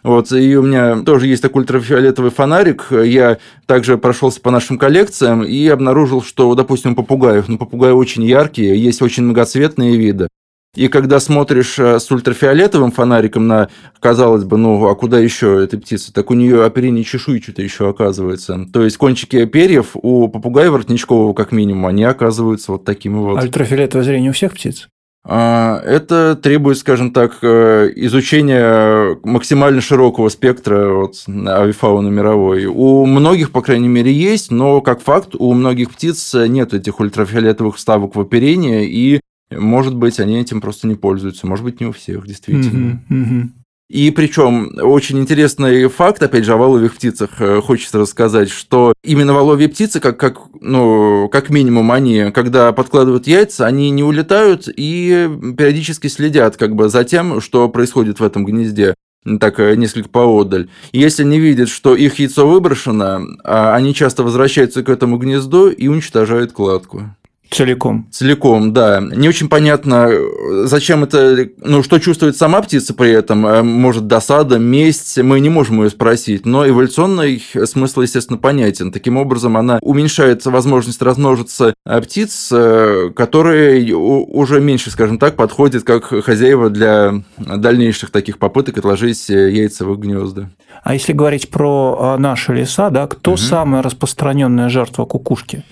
Вот, 0.04 0.30
и 0.32 0.56
у 0.56 0.62
меня 0.62 1.00
тоже 1.00 1.26
есть 1.26 1.42
такой 1.42 1.62
ультрафиолетовый 1.62 2.30
фонарик. 2.30 2.88
Я 2.90 3.38
также 3.66 3.96
прошелся 3.96 4.38
по 4.40 4.50
нашим 4.50 4.76
коллекциям 4.76 5.42
и 5.42 5.66
обнаружил, 5.66 6.22
что, 6.22 6.54
допустим, 6.54 6.92
у 6.92 6.94
попугаев, 6.94 7.48
ну, 7.48 7.56
попугаи 7.56 7.92
очень 7.92 8.22
яркие, 8.22 8.80
есть 8.80 9.00
очень 9.00 9.24
многоцветные 9.24 9.96
виды. 9.96 10.28
И 10.74 10.88
когда 10.88 11.20
смотришь 11.20 11.78
э, 11.78 12.00
с 12.00 12.10
ультрафиолетовым 12.10 12.90
фонариком 12.90 13.46
на, 13.46 13.68
казалось 14.00 14.44
бы, 14.44 14.56
ну 14.56 14.88
а 14.88 14.96
куда 14.96 15.20
еще 15.20 15.62
этой 15.62 15.78
птицы, 15.78 16.12
так 16.12 16.30
у 16.30 16.34
нее 16.34 16.64
оперение 16.64 17.04
чешуйчатое 17.04 17.64
еще 17.64 17.88
оказывается. 17.88 18.66
То 18.72 18.82
есть 18.82 18.96
кончики 18.96 19.44
перьев 19.46 19.90
у 19.94 20.28
попугая 20.28 20.70
воротничкового, 20.70 21.32
как 21.32 21.52
минимум, 21.52 21.86
они 21.86 22.02
оказываются 22.02 22.72
вот 22.72 22.84
такими 22.84 23.14
вот. 23.14 23.42
Ультрафиолетовое 23.42 24.04
зрение 24.04 24.30
у 24.30 24.34
всех 24.34 24.52
птиц? 24.52 24.88
А, 25.26 25.80
это 25.80 26.36
требует, 26.36 26.76
скажем 26.76 27.10
так, 27.10 27.38
э, 27.40 27.90
изучения 27.96 29.18
максимально 29.22 29.80
широкого 29.80 30.28
спектра 30.28 30.90
вот, 30.90 31.24
авифауны 31.26 32.10
мировой. 32.10 32.66
У 32.66 33.06
многих, 33.06 33.50
по 33.50 33.62
крайней 33.62 33.88
мере, 33.88 34.12
есть, 34.12 34.50
но 34.50 34.82
как 34.82 35.00
факт 35.00 35.34
у 35.34 35.54
многих 35.54 35.90
птиц 35.92 36.34
нет 36.34 36.74
этих 36.74 37.00
ультрафиолетовых 37.00 37.76
вставок 37.76 38.16
в 38.16 38.20
оперение, 38.20 38.86
и, 38.86 39.20
может 39.50 39.94
быть, 39.94 40.20
они 40.20 40.38
этим 40.38 40.60
просто 40.60 40.88
не 40.88 40.94
пользуются. 40.94 41.46
Может 41.46 41.64
быть, 41.64 41.80
не 41.80 41.86
у 41.86 41.92
всех, 41.92 42.26
действительно. 42.26 43.02
Mm-hmm, 43.08 43.16
mm-hmm. 43.16 43.63
И 43.90 44.10
причем 44.10 44.70
очень 44.80 45.18
интересный 45.18 45.88
факт, 45.88 46.22
опять 46.22 46.44
же, 46.44 46.54
о 46.54 46.56
воловьих 46.56 46.94
птицах 46.94 47.40
э, 47.40 47.60
хочется 47.60 47.98
рассказать, 47.98 48.48
что 48.48 48.94
именно 49.04 49.34
воловьи 49.34 49.66
птицы, 49.66 50.00
как, 50.00 50.18
как, 50.18 50.40
ну, 50.60 51.28
как 51.30 51.50
минимум 51.50 51.92
они, 51.92 52.30
когда 52.32 52.72
подкладывают 52.72 53.26
яйца, 53.26 53.66
они 53.66 53.90
не 53.90 54.02
улетают 54.02 54.68
и 54.74 55.28
периодически 55.56 56.06
следят 56.06 56.56
как 56.56 56.74
бы 56.74 56.88
за 56.88 57.04
тем, 57.04 57.42
что 57.42 57.68
происходит 57.68 58.20
в 58.20 58.24
этом 58.24 58.46
гнезде 58.46 58.94
так 59.38 59.58
э, 59.60 59.74
несколько 59.76 60.08
поодаль. 60.08 60.68
Если 60.92 61.22
они 61.22 61.38
видят, 61.38 61.68
что 61.68 61.94
их 61.94 62.18
яйцо 62.18 62.48
выброшено, 62.48 63.20
а 63.42 63.74
они 63.74 63.94
часто 63.94 64.22
возвращаются 64.22 64.82
к 64.82 64.88
этому 64.88 65.18
гнезду 65.18 65.68
и 65.68 65.88
уничтожают 65.88 66.52
кладку. 66.52 67.14
Целиком. 67.54 68.08
Целиком, 68.10 68.72
да. 68.72 69.00
Не 69.00 69.28
очень 69.28 69.48
понятно, 69.48 70.10
зачем 70.64 71.04
это, 71.04 71.48
ну, 71.58 71.84
что 71.84 72.00
чувствует 72.00 72.36
сама 72.36 72.60
птица 72.60 72.94
при 72.94 73.12
этом, 73.12 73.46
э, 73.46 73.62
может, 73.62 74.08
досада, 74.08 74.58
месть, 74.58 75.18
мы 75.18 75.38
не 75.38 75.50
можем 75.50 75.82
ее 75.82 75.90
спросить, 75.90 76.46
но 76.46 76.66
эволюционный 76.68 77.40
смысл, 77.66 78.00
естественно, 78.00 78.38
понятен. 78.38 78.90
Таким 78.90 79.16
образом, 79.16 79.56
она 79.56 79.78
уменьшает 79.82 80.44
возможность 80.46 81.00
размножиться 81.00 81.74
э, 81.86 82.00
птиц, 82.00 82.48
э, 82.50 83.10
которые 83.14 83.94
уже 83.94 84.60
меньше, 84.60 84.90
скажем 84.90 85.18
так, 85.18 85.36
подходят 85.36 85.84
как 85.84 86.06
хозяева 86.06 86.70
для 86.70 87.22
дальнейших 87.38 88.10
таких 88.10 88.38
попыток 88.38 88.78
отложить 88.78 89.28
яйца 89.28 89.84
в 89.84 89.92
их 89.92 90.00
гнезда. 90.00 90.50
А 90.82 90.94
если 90.94 91.12
говорить 91.12 91.50
про 91.50 92.16
наши 92.18 92.52
леса, 92.52 92.90
да, 92.90 93.06
кто 93.06 93.32
угу. 93.32 93.38
самая 93.38 93.82
распространенная 93.82 94.68
жертва 94.68 95.04
кукушки? 95.04 95.62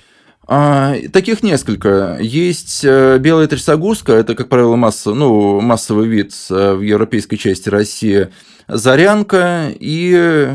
А, 0.55 0.97
таких 1.11 1.43
несколько. 1.43 2.19
Есть 2.21 2.85
э, 2.85 3.17
белая 3.17 3.47
трясогузка, 3.47 4.13
это, 4.13 4.35
как 4.35 4.51
правило, 4.51 4.77
масса, 4.77 5.15
ну, 5.15 5.63
массовый 5.63 6.07
вид 6.07 6.35
э, 6.51 6.75
в 6.75 6.83
европейской 6.83 7.37
части 7.37 7.71
России. 7.71 8.29
Зарянка 8.69 9.73
и 9.81 10.51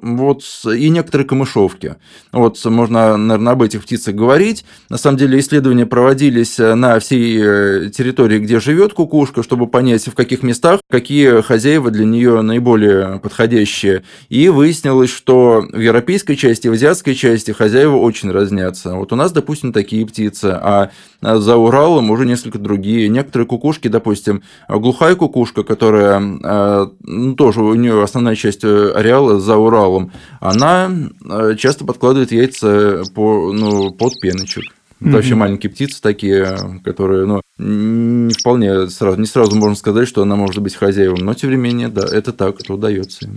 вот, 0.00 0.42
и 0.64 0.88
некоторые 0.90 1.26
камышовки. 1.26 1.96
Вот 2.32 2.62
можно, 2.64 3.16
наверное, 3.16 3.52
об 3.52 3.62
этих 3.62 3.82
птицах 3.82 4.14
говорить. 4.14 4.64
На 4.88 4.98
самом 4.98 5.18
деле 5.18 5.38
исследования 5.38 5.86
проводились 5.86 6.58
э, 6.60 6.74
на 6.74 6.98
всей 7.00 7.38
э, 7.40 7.90
территории, 7.90 8.38
где 8.38 8.60
живет 8.60 8.92
кукушка, 8.92 9.42
чтобы 9.42 9.66
понять, 9.66 10.06
в 10.06 10.14
каких 10.14 10.42
местах 10.42 10.80
какие 10.88 11.42
хозяева 11.42 11.90
для 11.90 12.04
нее 12.04 12.42
наиболее 12.42 13.18
подходящие. 13.20 14.04
И 14.28 14.48
выяснилось, 14.48 15.10
что 15.10 15.64
в 15.72 15.78
европейской 15.78 16.36
части, 16.36 16.68
в 16.68 16.72
азиатской 16.72 17.14
части 17.14 17.50
хозяева 17.50 17.96
очень 17.96 18.30
разнятся. 18.30 18.94
Вот 18.94 19.12
у 19.12 19.16
нас, 19.16 19.32
допустим, 19.32 19.72
такие 19.72 20.06
птицы, 20.06 20.46
а 20.46 20.90
за 21.20 21.56
Уралом 21.56 22.10
уже 22.10 22.26
несколько 22.26 22.58
другие. 22.58 23.08
Некоторые 23.08 23.46
кукушки, 23.46 23.88
допустим, 23.88 24.42
глухая 24.68 25.14
кукушка, 25.14 25.62
которая 25.62 26.20
э, 26.20 26.86
ну, 27.02 27.34
тоже 27.34 27.62
у 27.62 27.74
нее 27.74 28.02
основная 28.02 28.36
часть 28.36 28.64
ареала 28.64 29.40
за 29.40 29.56
Уралом, 29.56 30.12
она 30.40 30.90
э, 31.24 31.56
часто 31.56 31.84
подкладывает 31.84 32.32
яйца 32.32 33.02
по, 33.14 33.52
ну, 33.52 33.90
под 33.90 34.20
пеночек. 34.20 34.64
Это 35.00 35.10
mm-hmm. 35.10 35.12
вообще 35.12 35.34
маленькие 35.36 35.70
птицы 35.70 36.02
такие, 36.02 36.80
которые, 36.84 37.24
ну, 37.24 37.40
не 37.58 38.32
вполне 38.32 38.88
сразу, 38.88 39.20
не 39.20 39.26
сразу 39.26 39.54
можно 39.54 39.76
сказать, 39.76 40.08
что 40.08 40.22
она 40.22 40.34
может 40.34 40.60
быть 40.60 40.74
хозяевом, 40.74 41.20
но 41.20 41.34
тем 41.34 41.50
не 41.50 41.56
менее, 41.56 41.88
да, 41.88 42.02
это 42.02 42.32
так, 42.32 42.60
это 42.60 42.74
удается 42.74 43.26
им. 43.26 43.34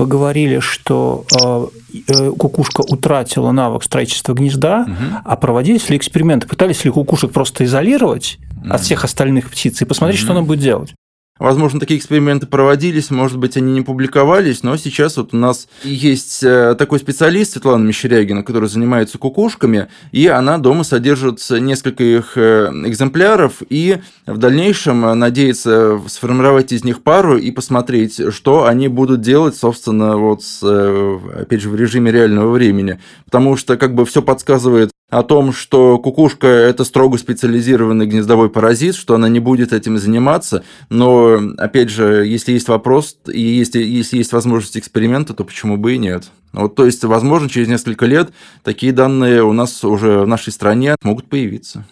Вы 0.00 0.06
говорили, 0.06 0.60
что 0.60 1.26
э, 1.30 1.66
э, 2.08 2.30
кукушка 2.30 2.80
утратила 2.80 3.52
навык 3.52 3.84
строительства 3.84 4.32
гнезда, 4.32 4.86
угу. 4.88 4.94
а 5.22 5.36
проводились 5.36 5.90
ли 5.90 5.98
эксперименты? 5.98 6.48
Пытались 6.48 6.86
ли 6.86 6.90
кукушек 6.90 7.32
просто 7.32 7.64
изолировать 7.64 8.38
угу. 8.64 8.72
от 8.72 8.80
всех 8.80 9.04
остальных 9.04 9.50
птиц 9.50 9.82
и 9.82 9.84
посмотреть, 9.84 10.20
угу. 10.20 10.24
что 10.24 10.32
она 10.32 10.40
будет 10.40 10.60
делать? 10.60 10.94
Возможно, 11.40 11.80
такие 11.80 11.98
эксперименты 11.98 12.46
проводились, 12.46 13.10
может 13.10 13.38
быть, 13.38 13.56
они 13.56 13.72
не 13.72 13.80
публиковались, 13.80 14.62
но 14.62 14.76
сейчас 14.76 15.16
вот 15.16 15.32
у 15.32 15.38
нас 15.38 15.68
есть 15.82 16.42
э, 16.42 16.74
такой 16.78 16.98
специалист, 16.98 17.52
Светлана 17.52 17.82
Мещерягина, 17.82 18.42
которая 18.42 18.68
занимается 18.68 19.16
кукушками, 19.16 19.88
и 20.12 20.26
она 20.26 20.58
дома 20.58 20.84
содержит 20.84 21.40
несколько 21.50 22.04
их 22.04 22.36
э, 22.36 22.70
экземпляров, 22.84 23.62
и 23.70 24.00
в 24.26 24.36
дальнейшем 24.36 25.18
надеется 25.18 25.98
сформировать 26.08 26.72
из 26.72 26.84
них 26.84 27.02
пару 27.02 27.38
и 27.38 27.50
посмотреть, 27.50 28.20
что 28.34 28.66
они 28.66 28.88
будут 28.88 29.22
делать, 29.22 29.56
собственно, 29.56 30.18
вот, 30.18 30.42
э, 30.62 31.18
опять 31.40 31.62
же, 31.62 31.70
в 31.70 31.74
режиме 31.74 32.12
реального 32.12 32.50
времени. 32.50 33.00
Потому 33.24 33.56
что 33.56 33.78
как 33.78 33.94
бы 33.94 34.04
все 34.04 34.20
подсказывает 34.20 34.90
о 35.10 35.22
том, 35.22 35.52
что 35.52 35.98
кукушка– 35.98 36.46
это 36.48 36.84
строго 36.84 37.18
специализированный 37.18 38.06
гнездовой 38.06 38.48
паразит, 38.48 38.94
что 38.94 39.14
она 39.14 39.28
не 39.28 39.40
будет 39.40 39.72
этим 39.72 39.98
заниматься. 39.98 40.64
Но, 40.88 41.38
опять 41.58 41.90
же, 41.90 42.24
если 42.26 42.52
есть 42.52 42.68
вопрос 42.68 43.16
и 43.26 43.40
если, 43.40 43.82
если 43.82 44.18
есть 44.18 44.32
возможность 44.32 44.78
эксперимента, 44.78 45.34
то 45.34 45.44
почему 45.44 45.76
бы 45.76 45.94
и 45.94 45.98
нет? 45.98 46.30
Вот, 46.52 46.74
то 46.74 46.86
есть, 46.86 47.04
возможно, 47.04 47.48
через 47.48 47.68
несколько 47.68 48.06
лет 48.06 48.30
такие 48.64 48.92
данные 48.92 49.42
у 49.44 49.52
нас 49.52 49.84
уже 49.84 50.20
в 50.20 50.26
нашей 50.26 50.52
стране 50.52 50.96
могут 51.02 51.26
появиться. 51.26 51.84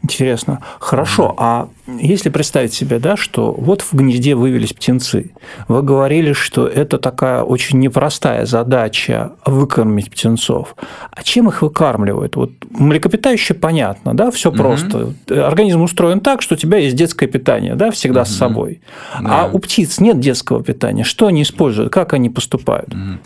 Интересно. 0.00 0.60
Хорошо. 0.78 1.34
А 1.38 1.68
если 1.86 2.28
представить 2.28 2.72
себе, 2.72 3.00
да, 3.00 3.16
что 3.16 3.52
вот 3.52 3.82
в 3.82 3.94
гнезде 3.94 4.36
вывелись 4.36 4.72
птенцы, 4.72 5.32
вы 5.66 5.82
говорили, 5.82 6.32
что 6.32 6.68
это 6.68 6.98
такая 6.98 7.42
очень 7.42 7.80
непростая 7.80 8.46
задача 8.46 9.32
выкормить 9.44 10.10
птенцов. 10.10 10.76
А 11.10 11.22
чем 11.24 11.48
их 11.48 11.62
выкармливают? 11.62 12.36
Вот 12.36 12.52
млекопитающие 12.70 13.58
понятно, 13.58 14.14
да, 14.14 14.30
все 14.30 14.50
угу. 14.50 14.58
просто. 14.58 15.14
Организм 15.28 15.82
устроен 15.82 16.20
так, 16.20 16.42
что 16.42 16.54
у 16.54 16.58
тебя 16.58 16.78
есть 16.78 16.94
детское 16.94 17.26
питание, 17.26 17.74
да, 17.74 17.90
всегда 17.90 18.22
угу. 18.22 18.28
с 18.28 18.36
собой. 18.36 18.80
Да. 19.20 19.42
А 19.42 19.50
у 19.52 19.58
птиц 19.58 19.98
нет 19.98 20.20
детского 20.20 20.62
питания. 20.62 21.02
Что 21.02 21.26
они 21.26 21.42
используют? 21.42 21.92
Как 21.92 22.12
они 22.12 22.30
поступают? 22.30 22.94
Угу. 22.94 23.18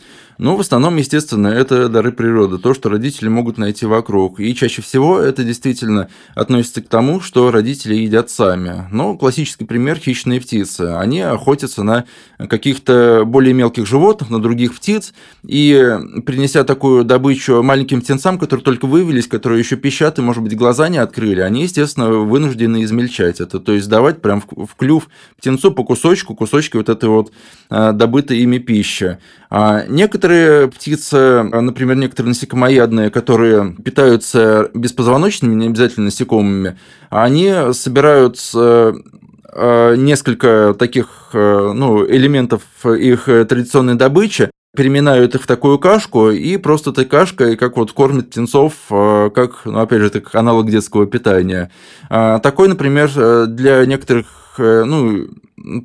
Но 0.42 0.56
в 0.56 0.60
основном, 0.60 0.96
естественно, 0.96 1.46
это 1.46 1.88
дары 1.88 2.10
природы, 2.10 2.58
то, 2.58 2.74
что 2.74 2.88
родители 2.88 3.28
могут 3.28 3.58
найти 3.58 3.86
вокруг. 3.86 4.40
И 4.40 4.52
чаще 4.56 4.82
всего 4.82 5.20
это 5.20 5.44
действительно 5.44 6.08
относится 6.34 6.82
к 6.82 6.88
тому, 6.88 7.20
что 7.20 7.52
родители 7.52 7.94
едят 7.94 8.28
сами. 8.28 8.88
Но 8.90 9.16
классический 9.16 9.64
пример– 9.64 9.98
хищные 10.04 10.40
птицы. 10.40 10.96
Они 10.98 11.20
охотятся 11.20 11.84
на 11.84 12.06
каких-то 12.38 13.22
более 13.24 13.54
мелких 13.54 13.86
животных, 13.86 14.30
на 14.30 14.42
других 14.42 14.74
птиц, 14.74 15.14
и 15.46 15.96
принеся 16.26 16.64
такую 16.64 17.04
добычу 17.04 17.62
маленьким 17.62 18.00
птенцам, 18.00 18.36
которые 18.36 18.64
только 18.64 18.86
вывелись, 18.86 19.28
которые 19.28 19.60
еще 19.60 19.76
пищат 19.76 20.18
и, 20.18 20.22
может 20.22 20.42
быть, 20.42 20.56
глаза 20.56 20.88
не 20.88 20.98
открыли, 20.98 21.40
они, 21.40 21.62
естественно, 21.62 22.08
вынуждены 22.10 22.82
измельчать 22.82 23.40
это, 23.40 23.60
то 23.60 23.74
есть 23.74 23.88
давать 23.88 24.20
прям 24.20 24.42
в 24.42 24.74
клюв 24.76 25.08
птенцу 25.38 25.70
по 25.70 25.84
кусочку, 25.84 26.34
кусочки 26.34 26.76
вот 26.78 26.88
этой 26.88 27.08
вот 27.08 27.30
а, 27.70 27.92
добытой 27.92 28.38
ими 28.38 28.58
пищи. 28.58 29.18
А 29.54 29.84
некоторые 29.86 30.31
птицы, 30.74 31.42
например, 31.42 31.96
некоторые 31.96 32.30
насекомоядные, 32.30 33.10
которые 33.10 33.74
питаются 33.84 34.70
беспозвоночными, 34.74 35.54
не 35.54 35.66
обязательно 35.66 36.06
насекомыми, 36.06 36.78
они 37.10 37.52
собирают 37.72 38.38
а, 38.54 39.94
несколько 39.96 40.74
таких 40.78 41.30
ну, 41.32 42.06
элементов 42.06 42.62
их 42.84 43.24
традиционной 43.24 43.94
добычи, 43.94 44.50
переминают 44.74 45.34
их 45.34 45.42
в 45.42 45.46
такую 45.46 45.78
кашку, 45.78 46.30
и 46.30 46.56
просто 46.56 46.90
этой 46.90 47.04
кашкой, 47.04 47.56
как 47.56 47.76
вот 47.76 47.92
кормят 47.92 48.30
птенцов, 48.30 48.72
как, 48.88 49.66
ну, 49.66 49.78
опять 49.80 50.00
же, 50.00 50.06
это 50.06 50.22
аналог 50.32 50.70
детского 50.70 51.06
питания. 51.06 51.70
Такой, 52.08 52.68
например, 52.68 53.10
для 53.48 53.84
некоторых 53.84 54.26
ну, 54.58 55.26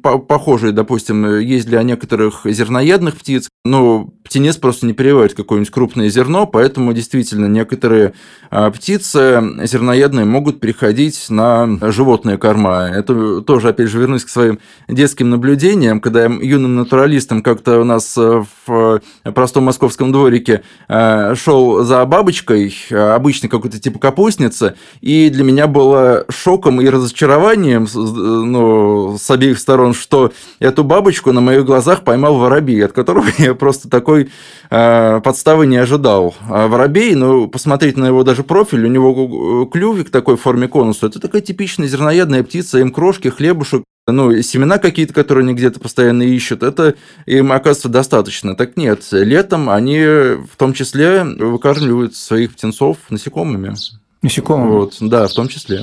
похожие, 0.02 0.72
допустим, 0.72 1.40
есть 1.40 1.68
для 1.68 1.84
некоторых 1.84 2.42
зерноедных 2.46 3.16
птиц, 3.18 3.50
но 3.66 4.10
птенец 4.24 4.58
просто 4.58 4.86
не 4.86 4.94
переваривает 4.94 5.34
какое-нибудь 5.34 5.72
крупное 5.72 6.10
зерно, 6.10 6.46
поэтому 6.46 6.94
действительно 6.94 7.46
некоторые 7.46 8.14
а, 8.50 8.72
птицы 8.72 9.42
зерноедные 9.64 10.26
могут 10.26 10.60
переходить 10.60 11.30
на 11.30 11.68
животные 11.92 12.38
корма. 12.38 12.90
Это 12.90 13.42
тоже, 13.42 13.70
опять 13.70 13.90
же, 13.90 14.00
вернусь 14.00 14.26
к 14.26 14.30
своим 14.30 14.60
детским 14.88 15.30
наблюдениям, 15.30 16.02
когда 16.02 16.26
я 16.26 16.28
юным 16.28 16.76
натуралистом 16.76 17.42
как-то 17.42 17.80
у 17.80 17.84
нас 17.84 18.18
э, 18.18 18.44
в 18.66 19.02
простом 19.24 19.66
московском 19.66 20.12
дворике 20.12 20.64
э, 20.88 21.36
шел 21.36 21.84
за 21.84 22.06
бабочкой, 22.06 22.74
обычной 22.92 23.50
какой-то 23.50 23.80
типа 23.80 24.00
капустницы, 24.00 24.76
и 25.02 25.30
для 25.30 25.44
меня 25.44 25.68
было 25.68 26.26
шоком 26.30 26.82
и 26.82 26.88
разочарованием 26.88 27.88
ну, 27.94 29.18
с 29.18 29.30
обеих 29.30 29.60
сторон, 29.68 29.94
что 29.94 30.32
эту 30.60 30.86
бабочку 30.86 31.34
на 31.34 31.42
моих 31.42 31.66
глазах 31.66 32.06
поймал 32.06 32.38
воробей, 32.38 32.86
от 32.86 32.94
которого 32.94 33.26
я 33.38 33.54
просто 33.54 33.90
такой 33.90 34.30
э, 34.70 35.22
подставы 35.22 35.68
не 35.68 35.76
ожидал. 35.76 36.36
А 36.50 36.70
воробей, 36.70 37.16
ну, 37.16 37.50
посмотреть 37.50 37.98
на 37.98 38.06
его 38.06 38.24
даже 38.24 38.44
профиль, 38.44 38.86
у 38.86 38.88
него 38.88 39.66
клювик 39.66 40.10
такой 40.10 40.38
в 40.38 40.42
форме 40.42 40.70
конуса, 40.70 41.08
это 41.08 41.20
такая 41.20 41.42
типичная 41.42 41.90
зерноядная 41.90 42.44
птица, 42.44 42.80
им 42.80 42.94
крошки, 42.94 43.28
хлебушек, 43.28 43.84
ну, 44.08 44.42
семена 44.42 44.78
какие-то, 44.78 45.14
которые 45.14 45.44
они 45.44 45.54
где-то 45.54 45.82
постоянно 45.82 46.24
ищут, 46.24 46.64
это 46.64 46.96
им 47.26 47.52
оказывается 47.52 47.90
достаточно. 47.90 48.56
Так 48.56 48.78
нет, 48.78 49.02
летом 49.12 49.70
они 49.70 50.00
в 50.00 50.56
том 50.58 50.72
числе 50.72 51.26
выкармливают 51.26 52.16
своих 52.16 52.54
птенцов 52.54 53.00
насекомыми. 53.10 53.76
Насекомыми? 54.22 54.70
Вот, 54.70 54.96
да, 55.02 55.28
в 55.28 55.34
том 55.34 55.50
числе. 55.50 55.82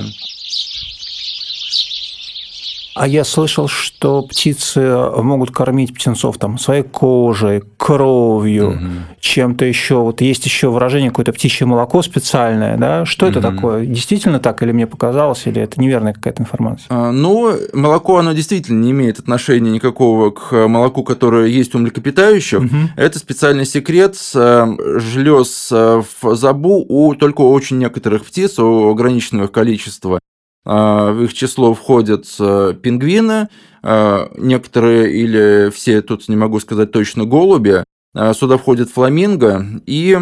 А 2.95 3.09
я 3.09 3.25
слышал, 3.25 3.67
что 3.67 4.21
птицы 4.21 4.79
могут 5.17 5.51
кормить 5.51 5.93
птенцов 5.93 6.37
там 6.37 6.57
своей 6.57 6.83
кожей, 6.83 7.61
кровью, 7.75 8.69
угу. 8.69 8.79
чем-то 9.19 9.65
еще. 9.65 9.95
Вот 9.95 10.21
есть 10.21 10.45
еще 10.45 10.69
выражение 10.69 11.09
какое-то 11.09 11.33
птичье 11.33 11.67
молоко 11.67 12.01
специальное, 12.01 12.77
да? 12.77 13.05
Что 13.05 13.25
угу. 13.25 13.31
это 13.31 13.41
такое? 13.41 13.85
Действительно 13.85 14.39
так 14.39 14.63
или 14.63 14.71
мне 14.71 14.87
показалось, 14.87 15.45
или 15.45 15.61
это 15.61 15.81
неверная 15.81 16.13
какая-то 16.13 16.43
информация? 16.43 16.87
А, 16.89 17.11
ну, 17.11 17.51
молоко, 17.73 18.17
оно 18.17 18.31
действительно 18.31 18.81
не 18.81 18.91
имеет 18.91 19.19
отношения 19.19 19.71
никакого 19.71 20.31
к 20.31 20.67
молоку, 20.67 21.03
которое 21.03 21.47
есть 21.47 21.75
у 21.75 21.79
млекопитающих. 21.79 22.59
Угу. 22.59 22.77
Это 22.95 23.19
специальный 23.19 23.65
секрет 23.65 24.15
э, 24.33 24.99
желез 24.99 25.67
э, 25.69 26.01
в 26.21 26.35
забу 26.35 26.85
у 26.87 27.13
только 27.15 27.41
у 27.41 27.51
очень 27.51 27.77
некоторых 27.77 28.23
птиц, 28.25 28.57
у 28.57 28.89
ограниченного 28.89 29.47
количества. 29.47 30.19
А, 30.65 31.11
в 31.11 31.23
их 31.23 31.33
число 31.33 31.73
входят 31.75 32.25
э, 32.39 32.73
пингвины, 32.81 33.49
а, 33.83 34.31
некоторые 34.35 35.13
или 35.13 35.69
все, 35.69 36.01
тут 36.01 36.27
не 36.27 36.35
могу 36.35 36.59
сказать 36.59 36.91
точно, 36.91 37.25
голуби. 37.25 37.83
А, 38.15 38.33
сюда 38.33 38.57
входят 38.57 38.89
фламинго 38.89 39.63
и, 39.85 40.17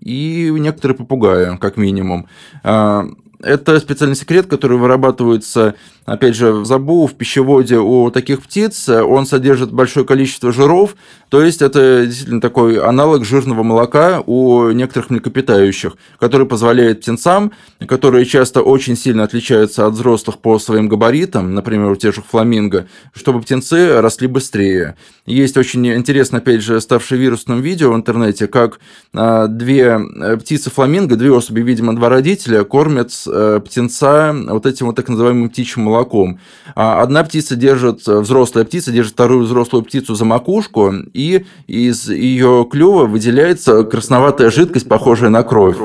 и 0.00 0.50
некоторые 0.50 0.96
попугаи, 0.96 1.56
как 1.58 1.76
минимум. 1.76 2.28
Это 2.62 3.78
специальный 3.78 4.16
секрет, 4.16 4.46
который 4.46 4.78
вырабатывается 4.78 5.74
опять 6.06 6.34
же, 6.34 6.52
в 6.52 6.64
забу, 6.64 7.06
в 7.06 7.14
пищеводе 7.14 7.78
у 7.78 8.10
таких 8.10 8.42
птиц 8.42 8.88
он 8.88 9.26
содержит 9.26 9.72
большое 9.72 10.06
количество 10.06 10.52
жиров, 10.52 10.96
то 11.28 11.42
есть 11.42 11.60
это 11.60 12.06
действительно 12.06 12.40
такой 12.40 12.78
аналог 12.78 13.24
жирного 13.24 13.64
молока 13.64 14.22
у 14.24 14.70
некоторых 14.70 15.10
млекопитающих, 15.10 15.96
который 16.20 16.46
позволяет 16.46 17.00
птенцам, 17.00 17.52
которые 17.86 18.24
часто 18.24 18.62
очень 18.62 18.96
сильно 18.96 19.24
отличаются 19.24 19.86
от 19.86 19.94
взрослых 19.94 20.38
по 20.38 20.58
своим 20.60 20.88
габаритам, 20.88 21.54
например, 21.54 21.90
у 21.90 21.96
тех 21.96 22.14
же 22.14 22.22
фламинго, 22.22 22.86
чтобы 23.12 23.40
птенцы 23.40 24.00
росли 24.00 24.28
быстрее. 24.28 24.96
Есть 25.26 25.56
очень 25.56 25.86
интересно, 25.88 26.38
опять 26.38 26.62
же, 26.62 26.80
ставшее 26.80 27.20
вирусным 27.20 27.60
видео 27.60 27.92
в 27.92 27.96
интернете, 27.96 28.46
как 28.46 28.78
а, 29.12 29.48
две 29.48 29.98
э, 29.98 30.36
птицы 30.36 30.70
фламинго, 30.70 31.16
две 31.16 31.32
особи, 31.32 31.62
видимо, 31.62 31.96
два 31.96 32.08
родителя, 32.08 32.62
кормят 32.62 33.10
э, 33.26 33.60
птенца 33.64 34.32
вот 34.32 34.66
этим 34.66 34.86
вот 34.86 34.94
так 34.94 35.08
называемым 35.08 35.50
птичьим 35.50 35.82
молоком 35.82 35.95
молоком. 35.96 36.38
А 36.74 37.02
одна 37.02 37.24
птица 37.24 37.56
держит, 37.56 38.06
э, 38.06 38.20
взрослая 38.20 38.64
птица 38.64 38.92
держит 38.92 39.14
вторую 39.14 39.44
взрослую 39.44 39.84
птицу 39.84 40.14
за 40.14 40.24
макушку, 40.24 40.92
и 41.12 41.46
из 41.66 42.08
ее 42.08 42.66
клюва 42.70 43.06
выделяется 43.06 43.84
красноватая 43.84 44.50
жидкость, 44.50 44.88
похожая 44.88 45.30
на 45.30 45.42
кровь. 45.42 45.76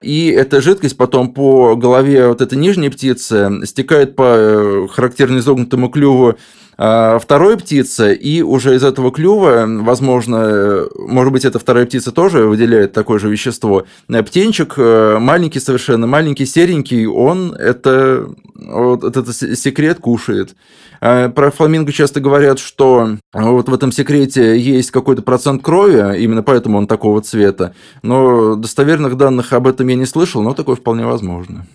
И 0.00 0.28
эта 0.28 0.60
жидкость 0.60 0.96
потом 0.96 1.32
по 1.32 1.74
голове 1.74 2.28
вот 2.28 2.40
этой 2.40 2.56
нижней 2.56 2.88
птицы 2.88 3.50
стекает 3.64 4.14
по 4.14 4.22
э, 4.22 4.88
характерно 4.88 5.38
изогнутому 5.38 5.88
клюву 5.88 6.36
а, 6.80 7.18
второй 7.18 7.58
птицы, 7.58 8.14
и 8.14 8.40
уже 8.40 8.76
из 8.76 8.84
этого 8.84 9.10
клюва, 9.10 9.64
возможно, 9.66 10.86
может 10.94 11.32
быть, 11.32 11.44
эта 11.44 11.58
вторая 11.58 11.86
птица 11.86 12.12
тоже 12.12 12.46
выделяет 12.46 12.92
такое 12.92 13.18
же 13.18 13.28
вещество. 13.28 13.84
Э, 14.08 14.22
птенчик 14.22 14.74
э, 14.76 15.18
маленький 15.18 15.58
совершенно, 15.58 16.06
маленький, 16.06 16.46
серенький, 16.46 17.06
он 17.06 17.52
это, 17.52 18.28
вот 18.54 19.02
этот 19.02 19.34
секрет 19.34 19.98
кушает. 19.98 20.54
А, 21.00 21.28
про 21.28 21.50
фламинго 21.50 21.92
часто 21.92 22.20
говорят, 22.20 22.58
что 22.58 23.16
вот 23.32 23.68
в 23.68 23.74
этом 23.74 23.92
секрете 23.92 24.58
есть 24.58 24.90
какой-то 24.90 25.22
процент 25.22 25.62
крови, 25.62 26.20
именно 26.22 26.42
поэтому 26.42 26.78
он 26.78 26.86
такого 26.86 27.20
цвета. 27.20 27.74
Но 28.02 28.56
достоверных 28.56 29.16
данных 29.16 29.52
об 29.52 29.66
этом 29.66 29.88
я 29.88 29.94
не 29.94 30.06
слышал, 30.06 30.42
но 30.42 30.54
такое 30.54 30.76
вполне 30.76 31.06
возможно. 31.06 31.66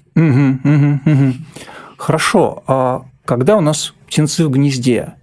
Хорошо. 1.98 2.64
А 2.68 3.04
когда 3.26 3.58
у 3.58 3.62
нас 3.62 3.94
птенцы 4.08 4.46
в 4.46 4.50
гнезде, 4.50 5.14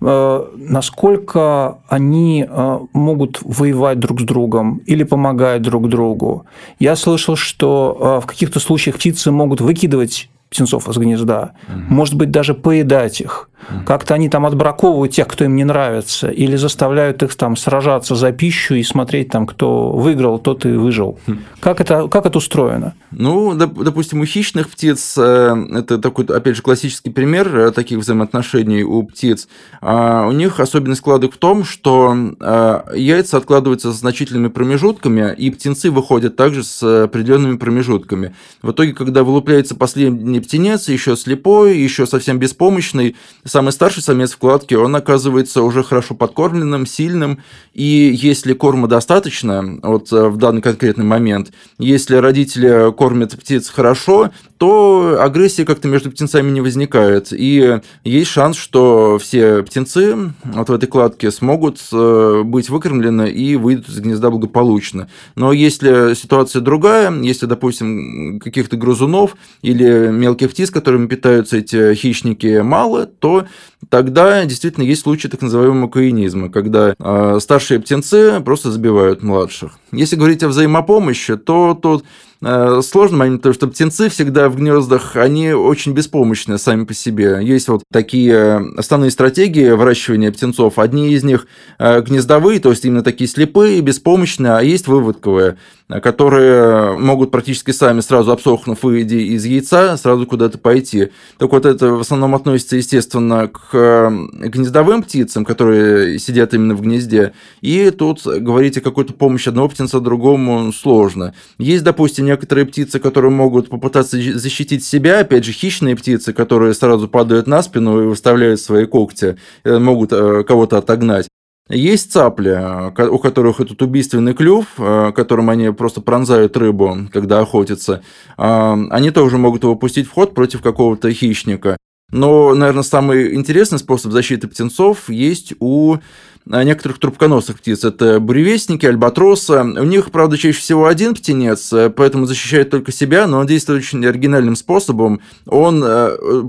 э, 0.00 0.44
насколько 0.56 1.78
они 1.88 2.48
могут 2.92 3.40
воевать 3.42 3.98
друг 3.98 4.20
с 4.20 4.24
другом 4.24 4.80
или 4.86 5.04
помогать 5.04 5.62
друг 5.62 5.88
другу. 5.88 6.46
Я 6.78 6.96
слышал, 6.96 7.36
что 7.36 8.20
в 8.22 8.26
каких-то 8.26 8.60
случаях 8.60 8.96
птицы 8.96 9.30
могут 9.30 9.60
выкидывать 9.60 10.30
птенцов 10.52 10.88
из 10.88 10.96
гнезда, 10.96 11.52
угу. 11.66 11.94
может 11.94 12.14
быть, 12.14 12.30
даже 12.30 12.54
поедать 12.54 13.20
их. 13.20 13.48
Как-то 13.86 14.14
они 14.14 14.28
там 14.28 14.46
отбраковывают 14.46 15.12
тех, 15.12 15.28
кто 15.28 15.44
им 15.44 15.56
не 15.56 15.64
нравится, 15.64 16.28
или 16.28 16.56
заставляют 16.56 17.22
их 17.22 17.34
там 17.34 17.56
сражаться 17.56 18.14
за 18.14 18.32
пищу 18.32 18.74
и 18.74 18.82
смотреть 18.82 19.30
там, 19.30 19.46
кто 19.46 19.90
выиграл, 19.90 20.38
тот 20.38 20.64
и 20.66 20.70
выжил. 20.70 21.18
Хм. 21.26 21.40
Как 21.60 21.80
это, 21.80 22.08
как 22.08 22.26
это 22.26 22.38
устроено? 22.38 22.94
Ну, 23.10 23.54
допустим, 23.54 24.20
у 24.20 24.24
хищных 24.24 24.68
птиц, 24.70 25.14
э, 25.18 25.54
это 25.74 25.98
такой, 25.98 26.24
опять 26.24 26.56
же, 26.56 26.62
классический 26.62 27.10
пример 27.10 27.54
э, 27.56 27.70
таких 27.72 27.98
взаимоотношений 27.98 28.82
у 28.82 29.02
птиц, 29.02 29.48
а 29.80 30.26
у 30.26 30.32
них 30.32 30.60
особенность 30.60 31.00
складок 31.00 31.34
в 31.34 31.38
том, 31.38 31.64
что 31.64 32.16
э, 32.40 32.80
яйца 32.94 33.36
откладываются 33.36 33.92
с 33.92 33.96
значительными 33.96 34.48
промежутками, 34.48 35.34
и 35.36 35.50
птенцы 35.50 35.90
выходят 35.90 36.36
также 36.36 36.64
с 36.64 37.04
определенными 37.04 37.56
промежутками. 37.56 38.34
В 38.62 38.72
итоге, 38.72 38.92
когда 38.92 39.24
вылупляется 39.24 39.74
последний 39.74 40.40
птенец, 40.40 40.88
еще 40.88 41.16
слепой, 41.16 41.78
еще 41.78 42.06
совсем 42.06 42.38
беспомощный, 42.38 43.16
самый 43.52 43.72
старший 43.72 44.02
самец 44.02 44.32
в 44.32 44.38
кладке, 44.38 44.78
он 44.78 44.96
оказывается 44.96 45.62
уже 45.62 45.84
хорошо 45.84 46.14
подкормленным, 46.14 46.86
сильным, 46.86 47.42
и 47.74 48.10
если 48.14 48.54
корма 48.54 48.88
достаточно, 48.88 49.78
вот 49.82 50.10
э, 50.10 50.28
в 50.28 50.38
данный 50.38 50.62
конкретный 50.62 51.04
момент, 51.04 51.52
если 51.78 52.16
родители 52.16 52.90
кормят 52.92 53.38
птиц 53.38 53.68
хорошо, 53.68 54.30
то 54.62 55.18
агрессии 55.20 55.64
как-то 55.64 55.88
между 55.88 56.12
птенцами 56.12 56.48
не 56.48 56.60
возникает. 56.60 57.32
И 57.32 57.80
есть 58.04 58.30
шанс, 58.30 58.56
что 58.56 59.18
все 59.20 59.64
птенцы 59.64 60.32
вот 60.44 60.68
в 60.68 60.72
этой 60.72 60.86
кладке 60.86 61.32
смогут 61.32 61.80
э, 61.92 62.42
быть 62.44 62.70
выкормлены 62.70 63.28
и 63.28 63.56
выйдут 63.56 63.88
из 63.88 63.98
гнезда 63.98 64.30
благополучно. 64.30 65.08
Но 65.34 65.52
если 65.52 66.14
ситуация 66.14 66.62
другая, 66.62 67.12
если, 67.22 67.46
допустим, 67.46 68.38
каких-то 68.38 68.76
грызунов 68.76 69.34
или 69.62 70.10
мелких 70.12 70.52
птиц, 70.52 70.70
которыми 70.70 71.08
питаются 71.08 71.56
эти 71.56 71.94
хищники, 71.94 72.60
мало, 72.60 73.06
то 73.06 73.46
тогда 73.88 74.44
действительно 74.44 74.84
есть 74.84 75.02
случаи 75.02 75.26
так 75.26 75.42
называемого 75.42 75.90
каинизма, 75.90 76.50
когда 76.50 76.94
э, 76.96 77.38
старшие 77.40 77.80
птенцы 77.80 78.40
просто 78.44 78.70
забивают 78.70 79.24
младших. 79.24 79.72
Если 79.90 80.14
говорить 80.14 80.44
о 80.44 80.48
взаимопомощи, 80.48 81.36
то 81.36 81.74
тут 81.74 82.04
Э, 82.44 82.80
сложный 82.82 83.18
момент, 83.18 83.42
потому 83.42 83.54
что 83.54 83.68
птенцы 83.68 84.08
всегда 84.08 84.48
в 84.48 84.56
гнездах, 84.56 85.14
они 85.14 85.52
очень 85.52 85.92
беспомощны 85.92 86.58
сами 86.58 86.84
по 86.84 86.92
себе. 86.92 87.38
Есть 87.40 87.68
вот 87.68 87.84
такие 87.92 88.56
основные 88.76 89.12
стратегии 89.12 89.70
выращивания 89.70 90.32
птенцов. 90.32 90.80
Одни 90.80 91.12
из 91.12 91.22
них 91.22 91.46
э, 91.78 92.00
гнездовые, 92.00 92.58
то 92.58 92.70
есть 92.70 92.84
именно 92.84 93.04
такие 93.04 93.28
слепые, 93.28 93.80
беспомощные, 93.80 94.54
а 94.54 94.60
есть 94.60 94.88
выводковые, 94.88 95.56
которые 96.00 96.96
могут 96.96 97.30
практически 97.30 97.70
сами 97.70 98.00
сразу 98.00 98.32
обсохнув, 98.32 98.82
выйдя 98.82 99.16
из 99.16 99.44
яйца, 99.44 99.96
сразу 99.96 100.26
куда-то 100.26 100.58
пойти. 100.58 101.10
Так 101.38 101.52
вот 101.52 101.66
это 101.66 101.88
в 101.88 102.00
основном 102.00 102.34
относится, 102.34 102.76
естественно, 102.76 103.48
к 103.48 103.70
э, 103.72 104.10
гнездовым 104.48 105.02
птицам, 105.02 105.44
которые 105.44 106.18
сидят 106.18 106.54
именно 106.54 106.74
в 106.74 106.82
гнезде. 106.82 107.32
И 107.60 107.90
тут 107.90 108.24
говорить 108.24 108.76
о 108.78 108.80
какой-то 108.80 109.12
помощи 109.12 109.48
одного 109.48 109.68
птенца 109.68 110.00
другому 110.00 110.72
сложно. 110.72 111.34
Есть, 111.58 111.84
допустим, 111.84 112.26
некоторые 112.26 112.66
птицы, 112.66 112.98
которые 112.98 113.30
могут 113.30 113.68
попытаться 113.68 114.16
защитить 114.16 114.84
себя, 114.84 115.20
опять 115.20 115.44
же, 115.44 115.52
хищные 115.52 115.96
птицы, 115.96 116.32
которые 116.32 116.74
сразу 116.74 117.08
падают 117.08 117.46
на 117.46 117.62
спину 117.62 118.02
и 118.02 118.06
выставляют 118.06 118.60
свои 118.60 118.86
когти, 118.86 119.36
э, 119.64 119.78
могут 119.78 120.12
э, 120.12 120.44
кого-то 120.44 120.78
отогнать. 120.78 121.26
Есть 121.68 122.12
цапли, 122.12 122.50
э, 122.50 123.08
у 123.08 123.18
которых 123.18 123.60
этот 123.60 123.80
убийственный 123.82 124.34
клюв, 124.34 124.66
которым 124.76 125.50
они 125.50 125.70
просто 125.70 126.00
пронзают 126.00 126.56
рыбу, 126.56 127.08
когда 127.12 127.40
охотятся. 127.40 128.02
Они 128.36 129.10
тоже 129.10 129.38
могут 129.38 129.62
его 129.62 129.76
пустить 129.76 130.06
в 130.06 130.12
ход 130.12 130.34
против 130.34 130.62
какого-то 130.62 131.12
хищника. 131.12 131.76
Но, 132.12 132.54
наверное, 132.54 132.82
самый 132.82 133.34
интересный 133.34 133.78
способ 133.78 134.12
защиты 134.12 134.46
птенцов 134.46 135.08
есть 135.08 135.54
у 135.60 135.96
некоторых 136.44 136.98
трубконосых 136.98 137.58
птиц. 137.58 137.84
Это 137.84 138.20
буревестники, 138.20 138.84
альбатросы. 138.84 139.60
У 139.60 139.84
них, 139.84 140.10
правда, 140.10 140.36
чаще 140.36 140.58
всего 140.58 140.86
один 140.86 141.14
птенец, 141.14 141.72
э, 141.72 141.88
поэтому 141.88 142.26
защищает 142.26 142.70
только 142.70 142.92
себя, 142.92 143.26
но 143.26 143.38
он 143.38 143.46
действует 143.46 143.82
очень 143.82 144.04
оригинальным 144.04 144.56
способом. 144.56 145.20
Он 145.46 145.82
э, 145.84 146.42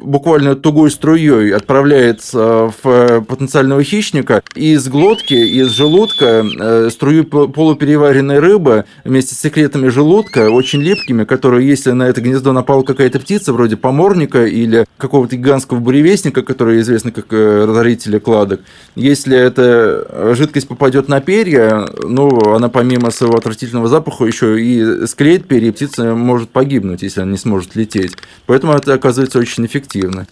буквально 0.00 0.54
тугой 0.54 0.90
струей 0.90 1.54
отправляется 1.54 2.72
в 2.82 3.20
потенциального 3.22 3.82
хищника, 3.82 4.42
и 4.54 4.72
из 4.72 4.88
глотки, 4.88 5.34
из 5.34 5.68
желудка 5.70 6.44
э, 6.58 6.90
струю 6.90 7.24
полупереваренной 7.24 8.38
рыбы 8.38 8.84
вместе 9.04 9.34
с 9.34 9.40
секретами 9.40 9.88
желудка, 9.88 10.50
очень 10.50 10.80
липкими, 10.80 11.24
которые, 11.24 11.68
если 11.68 11.90
на 11.90 12.04
это 12.04 12.20
гнездо 12.20 12.52
напала 12.52 12.82
какая-то 12.82 13.18
птица, 13.20 13.52
вроде 13.52 13.76
поморника 13.76 14.46
или 14.46 14.86
какого-то 14.96 15.36
гигантского 15.36 15.78
буревестника, 15.78 16.42
который 16.42 16.80
известны 16.80 17.10
как 17.10 17.26
э, 17.32 17.64
разорители 17.64 18.18
кладок, 18.18 18.60
если 18.94 19.36
эта 19.36 20.34
жидкость 20.34 20.68
попадет 20.68 21.08
на 21.08 21.20
перья, 21.20 21.88
ну, 22.02 22.54
она 22.54 22.68
помимо 22.68 23.10
своего 23.10 23.36
отвратительного 23.36 23.88
запаха 23.88 24.24
еще 24.24 24.60
и 24.60 25.06
склеит 25.06 25.46
перья, 25.46 25.68
и 25.68 25.72
птица 25.72 26.14
может 26.14 26.50
погибнуть, 26.50 27.02
если 27.02 27.20
она 27.20 27.32
не 27.32 27.38
сможет 27.38 27.74
лететь. 27.76 28.16
Поэтому 28.46 28.72
это 28.72 28.94
оказывается 28.94 29.38
очень 29.38 29.66
эффективно 29.66 29.87
эффективно. 29.88 30.26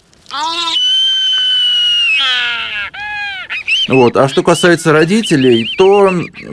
Вот. 3.89 4.17
А 4.17 4.27
что 4.27 4.43
касается 4.43 4.91
родителей, 4.91 5.65
то 5.77 6.11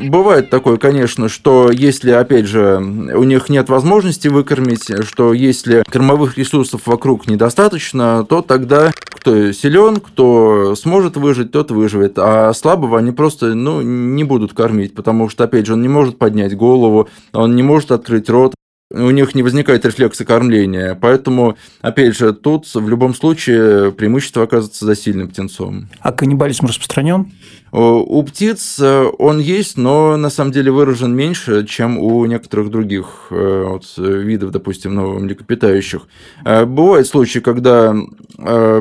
бывает 0.09 0.51
такое, 0.51 0.77
конечно, 0.77 1.29
что 1.29 1.73
если, 1.73 2.13
опять 2.13 2.47
же, 2.47 2.77
у 2.77 3.25
них 3.25 3.49
нет 3.49 3.69
возможности 3.69 4.29
выкормить, 4.29 4.89
что 5.05 5.33
если 5.33 5.83
кормовых 5.91 6.39
ресурсов 6.39 6.83
вокруг 6.87 7.27
недостаточно, 7.27 8.25
то 8.25 8.41
тогда 8.41 8.93
кто 9.11 9.51
силен, 9.51 9.97
кто 9.97 10.77
сможет 10.77 11.17
выжить, 11.17 11.51
тот 11.51 11.73
выживет. 11.73 12.19
А 12.19 12.53
слабого 12.53 12.99
они 12.99 13.11
просто 13.11 13.55
ну, 13.55 13.81
не 13.83 14.23
будут 14.23 14.53
кормить, 14.53 14.95
потому 14.95 15.29
что, 15.29 15.43
опять 15.45 15.67
же, 15.67 15.73
он 15.73 15.83
не 15.83 15.89
может 15.89 16.19
поднять 16.19 16.57
голову, 16.57 17.09
он 17.33 17.57
не 17.57 17.65
может 17.65 17.91
открыть 17.91 18.31
рот, 18.31 18.55
у 18.95 19.11
них 19.11 19.35
не 19.35 19.43
возникает 19.43 19.85
рефлекса 19.85 20.25
кормления. 20.25 20.95
Поэтому, 20.95 21.57
опять 21.81 22.17
же, 22.17 22.33
тут 22.33 22.67
в 22.73 22.89
любом 22.89 23.15
случае 23.15 23.93
преимущество 23.93 24.45
оказывается 24.45 24.85
за 24.85 24.95
сильным 24.95 25.29
птенцом. 25.29 25.89
А 26.01 26.13
каннибализм 26.13 26.67
распространен? 26.67 27.33
У 27.77 28.23
птиц 28.23 28.79
э, 28.79 29.07
он 29.19 29.41
есть, 29.41 29.77
но 29.77 30.17
на 30.17 30.31
самом 30.31 30.53
деле 30.53 30.71
выражен 30.71 31.13
меньше, 31.13 31.67
чем 31.67 31.99
у 31.99 32.25
некоторых 32.25 32.71
других 32.71 33.27
э, 33.31 33.65
вот, 33.69 33.85
видов, 33.97 34.53
допустим, 34.53 34.95
ну, 34.95 35.19
млекопитающих. 35.19 36.03
Э, 36.45 36.67
бывают 36.67 37.09
случаи, 37.09 37.41
когда 37.41 37.97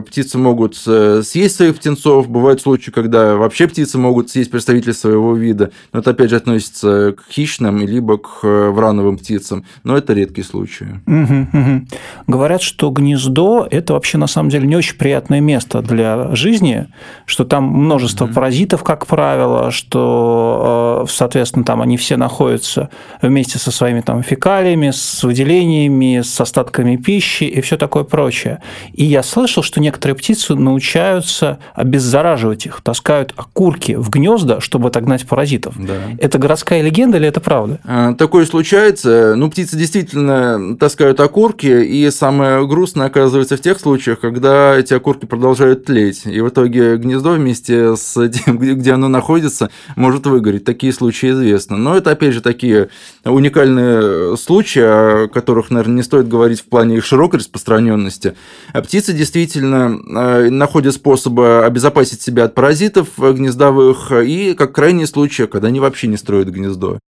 птицы 0.08 0.39
могут 0.39 0.75
съесть 0.75 1.56
своих 1.56 1.75
птенцов, 1.75 2.27
бывают 2.27 2.60
случаи, 2.62 2.89
когда 2.89 3.36
вообще 3.36 3.67
птицы 3.67 3.99
могут 3.99 4.32
съесть 4.32 4.49
представителей 4.49 4.93
своего 4.93 5.36
вида, 5.36 5.71
но 5.91 5.99
это 5.99 6.10
опять 6.10 6.32
же 6.32 6.38
относится 6.38 7.13
к 7.13 7.32
хищным 7.32 7.79
либо 7.86 8.17
к 8.17 8.39
врановым 8.41 9.17
птицам, 9.17 9.63
но 9.84 9.95
это 9.95 10.13
редкие 10.13 10.43
случаи. 10.43 11.01
Угу, 11.06 11.47
угу. 11.53 11.88
Говорят, 12.25 12.63
что 12.63 12.89
гнездо– 12.89 13.67
это 13.71 13.93
вообще 13.93 14.17
на 14.17 14.25
самом 14.25 14.49
деле 14.49 14.67
не 14.67 14.75
очень 14.75 14.97
приятное 14.97 15.39
место 15.39 15.84
для 15.84 16.36
жизни, 16.36 16.88
что 17.27 17.45
там 17.45 17.65
множество 17.65 18.25
угу. 18.25 18.34
паразитов, 18.34 18.83
как 18.84 19.08
правило, 19.08 19.72
что, 19.72 21.06
э, 21.06 21.12
соответственно, 21.12 21.65
там 21.65 21.82
они 21.82 21.98
все 21.98 22.17
находятся 22.17 22.89
вместе 23.22 23.58
со 23.58 23.72
своими 23.72 24.02
там 24.02 24.24
фекалиями, 24.24 24.91
с 24.91 25.24
выделениями, 25.24 26.22
с 26.22 26.39
остатками 26.39 26.98
пищи 26.98 27.46
и 27.46 27.62
все 27.62 27.78
такое 27.78 28.04
прочее. 28.04 28.62
И 28.93 29.06
я 29.06 29.24
слышал, 29.24 29.63
что 29.63 29.80
некоторые 29.80 30.15
птицы 30.15 30.56
научаются 30.56 31.60
обеззараживать 31.74 32.65
их, 32.65 32.82
таскают 32.82 33.34
окурки 33.36 33.93
в 33.93 34.10
гнезда, 34.10 34.60
чтобы 34.62 34.89
отогнать 34.89 35.28
паразитов. 35.28 35.76
Да. 35.78 35.93
Это 36.19 36.38
городская 36.38 36.82
легенда 36.82 37.17
или 37.17 37.28
это 37.28 37.39
правда? 37.39 37.80
А, 37.86 38.13
такое 38.13 38.46
случается. 38.46 39.36
Ну, 39.36 39.50
птицы 39.50 39.78
действительно 39.78 40.78
таскают 40.78 41.19
окурки, 41.19 41.84
и 41.84 42.10
самое 42.12 42.65
грустное 42.67 43.08
оказывается 43.08 43.58
в 43.58 43.62
тех 43.62 43.80
случаях, 43.80 44.19
когда 44.19 44.78
эти 44.78 44.93
окурки 44.93 45.26
продолжают 45.26 45.86
тлеть. 45.86 46.26
И 46.26 46.41
в 46.41 46.50
итоге 46.50 46.98
гнездо 46.98 47.32
вместе 47.32 47.96
с 47.96 48.30
тем, 48.30 48.58
где 48.71 48.93
оно 48.93 49.08
находится, 49.08 49.69
может 49.95 50.26
выгореть. 50.26 50.63
Такие 50.63 50.93
случаи 50.93 51.32
известны. 51.32 51.78
Но 51.78 51.97
это, 51.97 52.12
опять 52.12 52.34
же, 52.34 52.41
такие 52.41 52.89
уникальные 53.26 54.38
случаи, 54.38 54.82
о 54.82 55.28
которых, 55.28 55.69
наверное, 55.69 55.97
не 55.97 56.04
стоит 56.04 56.28
говорить 56.28 56.62
в 56.62 56.65
плане 56.65 56.97
их 56.97 57.06
широкой 57.06 57.39
распространенности. 57.39 58.36
А 58.73 58.82
птицы 58.82 59.13
действительно 59.13 59.99
э, 60.08 60.49
находят 60.49 60.95
способы 60.95 61.65
обезопасить 61.65 62.21
себя 62.21 62.45
от 62.45 62.56
паразитов 62.56 63.10
гнездовых 63.17 64.12
и, 64.12 64.54
как 64.54 64.73
крайний 64.73 65.08
случай, 65.08 65.47
когда 65.47 65.67
они 65.67 65.80
вообще 65.80 66.08
не 66.08 66.17
строят 66.17 66.49
гнездо. 66.49 66.99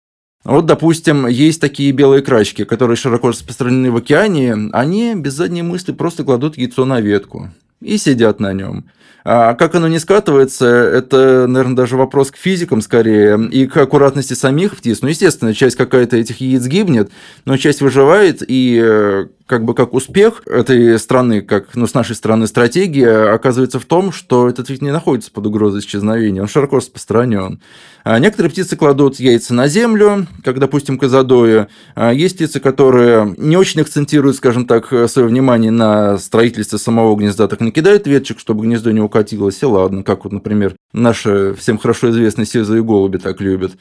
Вот, 0.45 0.67
допустим, 0.67 1.25
есть 1.25 1.59
такие 1.59 1.91
белые 1.91 2.21
крачки, 2.21 2.65
которые 2.65 2.95
широко 2.95 3.29
распространены 3.29 3.91
в 3.91 3.97
океане, 3.97 4.69
они 4.73 5.15
без 5.15 5.33
задней 5.33 5.63
мысли 5.63 5.91
просто 5.91 6.23
кладут 6.23 6.55
яйцо 6.55 6.85
на 6.85 7.01
ветку 7.01 7.49
и 7.81 7.97
сидят 7.97 8.39
на 8.39 8.53
нем. 8.53 8.85
А 9.27 9.55
как 9.55 9.73
оно 9.73 9.87
не 9.87 9.97
скатывается, 9.97 10.67
это, 10.67 11.47
наверное, 11.47 11.75
даже 11.75 11.97
вопрос 11.97 12.29
к 12.29 12.37
физикам 12.37 12.81
скорее 12.81 13.43
и 13.49 13.65
к 13.65 13.75
аккуратности 13.75 14.35
самих 14.35 14.77
птиц. 14.77 15.01
Ну, 15.01 15.07
естественно, 15.07 15.55
часть 15.55 15.75
какая-то 15.75 16.15
этих 16.15 16.41
яиц 16.41 16.67
гибнет, 16.67 17.09
но 17.43 17.57
часть 17.57 17.81
выживает, 17.81 18.43
и 18.47 18.79
э, 18.79 19.25
как 19.47 19.63
бы 19.63 19.73
как 19.75 19.93
успех 19.93 20.41
этой 20.45 20.97
страны, 20.97 21.41
как 21.41 21.75
ну, 21.75 21.85
с 21.85 21.93
нашей 21.93 22.15
стороны 22.15 22.47
стратегия, 22.47 23.33
оказывается 23.33 23.79
в 23.79 23.85
том, 23.85 24.11
что 24.11 24.47
этот 24.47 24.69
вид 24.69 24.81
не 24.81 24.91
находится 24.91 25.31
под 25.31 25.45
угрозой 25.47 25.81
исчезновения, 25.81 26.41
он 26.41 26.47
широко 26.47 26.77
распространен. 26.77 27.61
А 28.03 28.19
некоторые 28.19 28.51
птицы 28.51 28.75
кладут 28.75 29.19
яйца 29.19 29.55
на 29.55 29.67
землю, 29.67 30.27
как, 30.43 30.59
допустим, 30.59 30.99
казадои. 30.99 31.65
А 31.95 32.13
есть 32.13 32.35
птицы, 32.35 32.59
которые 32.59 33.33
не 33.37 33.57
очень 33.57 33.81
акцентируют, 33.81 34.37
скажем 34.37 34.67
так, 34.67 34.93
свое 35.09 35.27
внимание 35.27 35.71
на 35.71 36.19
строительстве 36.19 36.77
самого 36.77 37.15
гнезда, 37.15 37.47
так 37.47 37.61
накидают 37.61 38.05
веточек, 38.05 38.39
чтобы 38.39 38.63
гнездо 38.63 38.91
не 38.91 39.01
укатилось, 39.15 39.61
и 39.61 39.65
ладно, 39.65 40.03
как 40.03 40.25
вот, 40.25 40.33
например, 40.33 40.75
наши 40.93 41.53
всем 41.57 41.77
хорошо 41.77 42.09
известные 42.09 42.45
сизые 42.45 42.83
голуби 42.83 43.17
так 43.17 43.39
любят. 43.39 43.73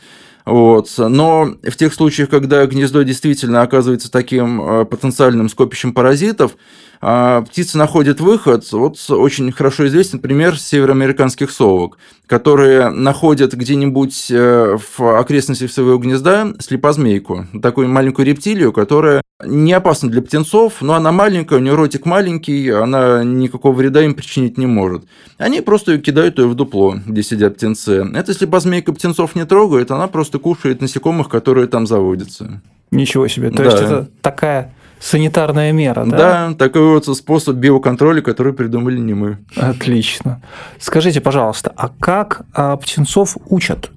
Вот. 0.47 0.89
Но 0.99 1.55
в 1.63 1.77
тех 1.77 1.93
случаях, 1.95 2.29
когда 2.29 2.65
гнездо 2.67 3.03
действительно 3.03 3.63
оказывается 3.63 4.11
таким 4.11 4.63
э, 4.63 4.85
потенциальным 4.85 5.49
скопищем 5.49 5.95
паразитов, 5.95 6.57
птицы 7.01 7.79
находят 7.79 8.21
выход. 8.21 8.71
Вот 8.73 8.99
очень 9.11 9.53
хорошо 9.53 9.87
известен 9.87 10.19
пример 10.19 10.59
североамериканских 10.59 11.51
совок, 11.51 11.99
которые 12.27 12.91
находят 12.91 13.53
где-нибудь 13.53 14.31
э, 14.31 14.77
в 14.79 15.19
окрестностях 15.19 15.71
своего 15.71 15.99
гнезда 15.99 16.55
слепозмейку, 16.59 17.47
такую 17.63 17.89
маленькую 17.89 18.27
рептилию, 18.27 18.73
которая 18.73 19.23
не 19.45 19.73
опасна 19.73 20.11
для 20.11 20.23
птенцов, 20.23 20.81
но 20.81 20.95
она 20.95 21.13
маленькая, 21.13 21.57
у 21.57 21.63
нее 21.63 21.75
ротик 21.75 22.07
маленький, 22.07 22.71
она 22.71 23.25
никакого 23.25 23.75
вреда 23.75 24.03
им 24.03 24.15
причинить 24.15 24.59
не 24.59 24.67
может. 24.67 25.05
Они 25.39 25.61
просто 25.61 25.99
кидают 25.99 26.39
ее 26.39 26.47
в 26.47 26.55
дупло, 26.55 26.97
где 27.07 27.23
сидят 27.23 27.57
птенцы. 27.57 28.07
Эта 28.15 28.33
слепозмейка 28.33 28.93
птенцов 28.93 29.35
не 29.35 29.45
трогает, 29.45 29.91
она 29.91 30.07
просто 30.07 30.39
кушает 30.39 30.81
насекомых, 30.81 31.29
которые 31.29 31.67
там 31.67 31.87
заводятся. 31.87 32.63
Ничего 32.91 33.27
себе. 33.29 33.51
То 33.51 33.57
да. 33.59 33.65
есть 33.65 33.77
это 33.77 34.09
такая 34.23 34.73
санитарная 35.05 35.71
мера, 35.73 36.07
да? 36.07 36.49
Да, 36.49 36.55
такой 36.55 36.95
вот 36.95 37.05
способ 37.17 37.57
биоконтроля, 37.57 38.23
который 38.23 38.55
придумали 38.55 38.99
не 38.99 39.13
мы. 39.13 39.39
Отлично. 39.55 40.41
Скажите, 40.79 41.21
пожалуйста, 41.21 41.73
а 41.77 41.89
как 41.89 42.47
а, 42.55 42.77
птенцов 42.77 43.37
учат? 43.51 43.91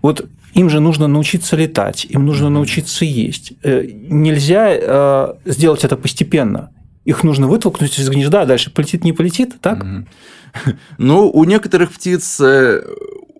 Вот 0.00 0.26
им 0.54 0.70
же 0.70 0.80
нужно 0.80 1.06
научиться 1.06 1.54
летать, 1.54 2.06
им 2.08 2.24
нужно 2.24 2.48
научиться 2.48 3.04
есть. 3.04 3.52
Э, 3.62 3.84
нельзя 3.86 4.68
э, 4.70 5.34
сделать 5.44 5.84
это 5.84 5.96
постепенно. 5.98 6.70
Их 7.04 7.22
нужно 7.22 7.46
вытолкнуть 7.46 7.98
из 7.98 8.08
гнезда, 8.08 8.42
а 8.42 8.46
дальше 8.46 8.70
полетит, 8.70 9.04
не 9.04 9.12
полетит, 9.12 9.60
так? 9.60 9.84
Ну, 10.96 11.30
у 11.30 11.44
некоторых 11.44 11.92
птиц 11.92 12.40
э, 12.40 12.82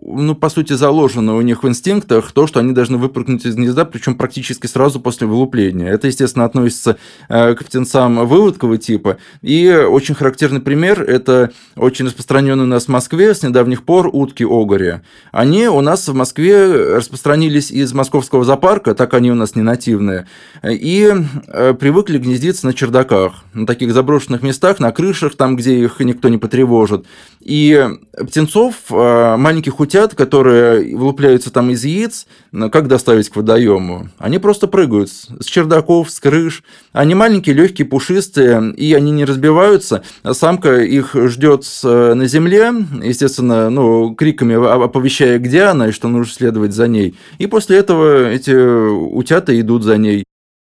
ну, 0.07 0.35
по 0.35 0.49
сути, 0.49 0.73
заложено 0.75 1.35
у 1.35 1.41
них 1.41 1.65
в 1.65 1.69
инстинктах 1.69 2.31
то, 2.31 2.47
что 2.47 2.61
они 2.61 2.73
должны 2.73 2.97
выпрыгнуть 2.97 3.45
из 3.45 3.57
гнезда, 3.57 3.85
причем 3.85 4.15
практически 4.15 4.67
сразу 4.67 5.01
после 5.01 5.27
вылупления. 5.27 5.89
Это, 5.89 6.07
естественно, 6.07 6.45
относится 6.45 6.97
э, 7.29 7.55
к 7.55 7.65
птенцам 7.65 8.27
выводкового 8.27 8.79
типа. 8.79 9.19
И 9.43 9.69
очень 9.69 10.15
характерный 10.15 10.61
пример– 10.61 11.03
это 11.09 11.51
очень 11.75 12.07
распространенный 12.07 12.65
у 12.65 12.69
нас 12.69 12.85
в 12.85 12.89
Москве 12.89 13.35
с 13.35 13.43
недавних 13.43 13.83
пор 13.83 14.09
утки-огори. 14.13 15.01
Они 15.33 15.67
у 15.67 15.81
нас 15.81 16.07
в 16.07 16.15
Москве 16.15 16.95
распространились 16.97 17.73
из 17.73 17.93
московского 17.93 18.45
зоопарка, 18.45 18.95
так 18.95 19.13
они 19.15 19.33
у 19.33 19.35
нас 19.35 19.57
не 19.57 19.63
нативные, 19.63 20.27
и 20.63 21.13
э, 21.49 21.75
привыкли 21.75 22.19
гнездиться 22.19 22.67
на 22.67 22.75
чердаках, 22.75 23.45
на 23.55 23.67
таких 23.67 23.93
заброшенных 23.93 24.43
местах, 24.43 24.79
на 24.79 24.93
крышах, 24.93 25.35
там, 25.35 25.57
где 25.57 25.81
их 25.81 25.99
никто 26.01 26.29
не 26.29 26.39
потревожит. 26.39 27.07
И 27.41 27.89
птенцов, 28.13 28.75
э, 28.91 29.37
маленьких 29.37 29.81
утят, 29.81 29.96
утят, 29.97 30.15
которые 30.15 30.95
вылупляются 30.95 31.51
там 31.51 31.71
из 31.71 31.85
яиц, 31.85 32.27
как 32.71 32.87
доставить 32.87 33.31
к 33.31 33.37
водоему? 33.37 34.09
Они 34.19 34.39
просто 34.39 34.67
прыгают 34.67 35.09
с 35.09 35.45
чердаков, 35.45 36.11
с 36.11 36.21
крыш. 36.21 36.63
Они 36.93 37.15
маленькие, 37.15 37.55
легкие, 37.55 37.87
пушистые, 37.87 38.75
и 38.75 38.93
они 38.93 39.11
не 39.11 39.25
разбиваются. 39.25 40.03
Самка 40.31 40.81
их 40.81 41.15
ждет 41.15 41.65
на 41.83 42.27
земле, 42.27 42.73
естественно, 43.03 43.71
ну, 43.71 44.15
криками 44.15 44.55
оповещая, 44.85 45.39
где 45.39 45.63
она 45.63 45.89
и 45.89 45.93
что 45.93 46.09
нужно 46.09 46.33
следовать 46.33 46.75
за 46.75 46.89
ней. 46.89 47.17
И 47.39 47.47
после 47.47 47.79
этого 47.79 48.29
эти 48.29 48.51
утята 48.51 49.59
идут 49.59 49.83
за 49.83 49.97
ней. 49.97 50.26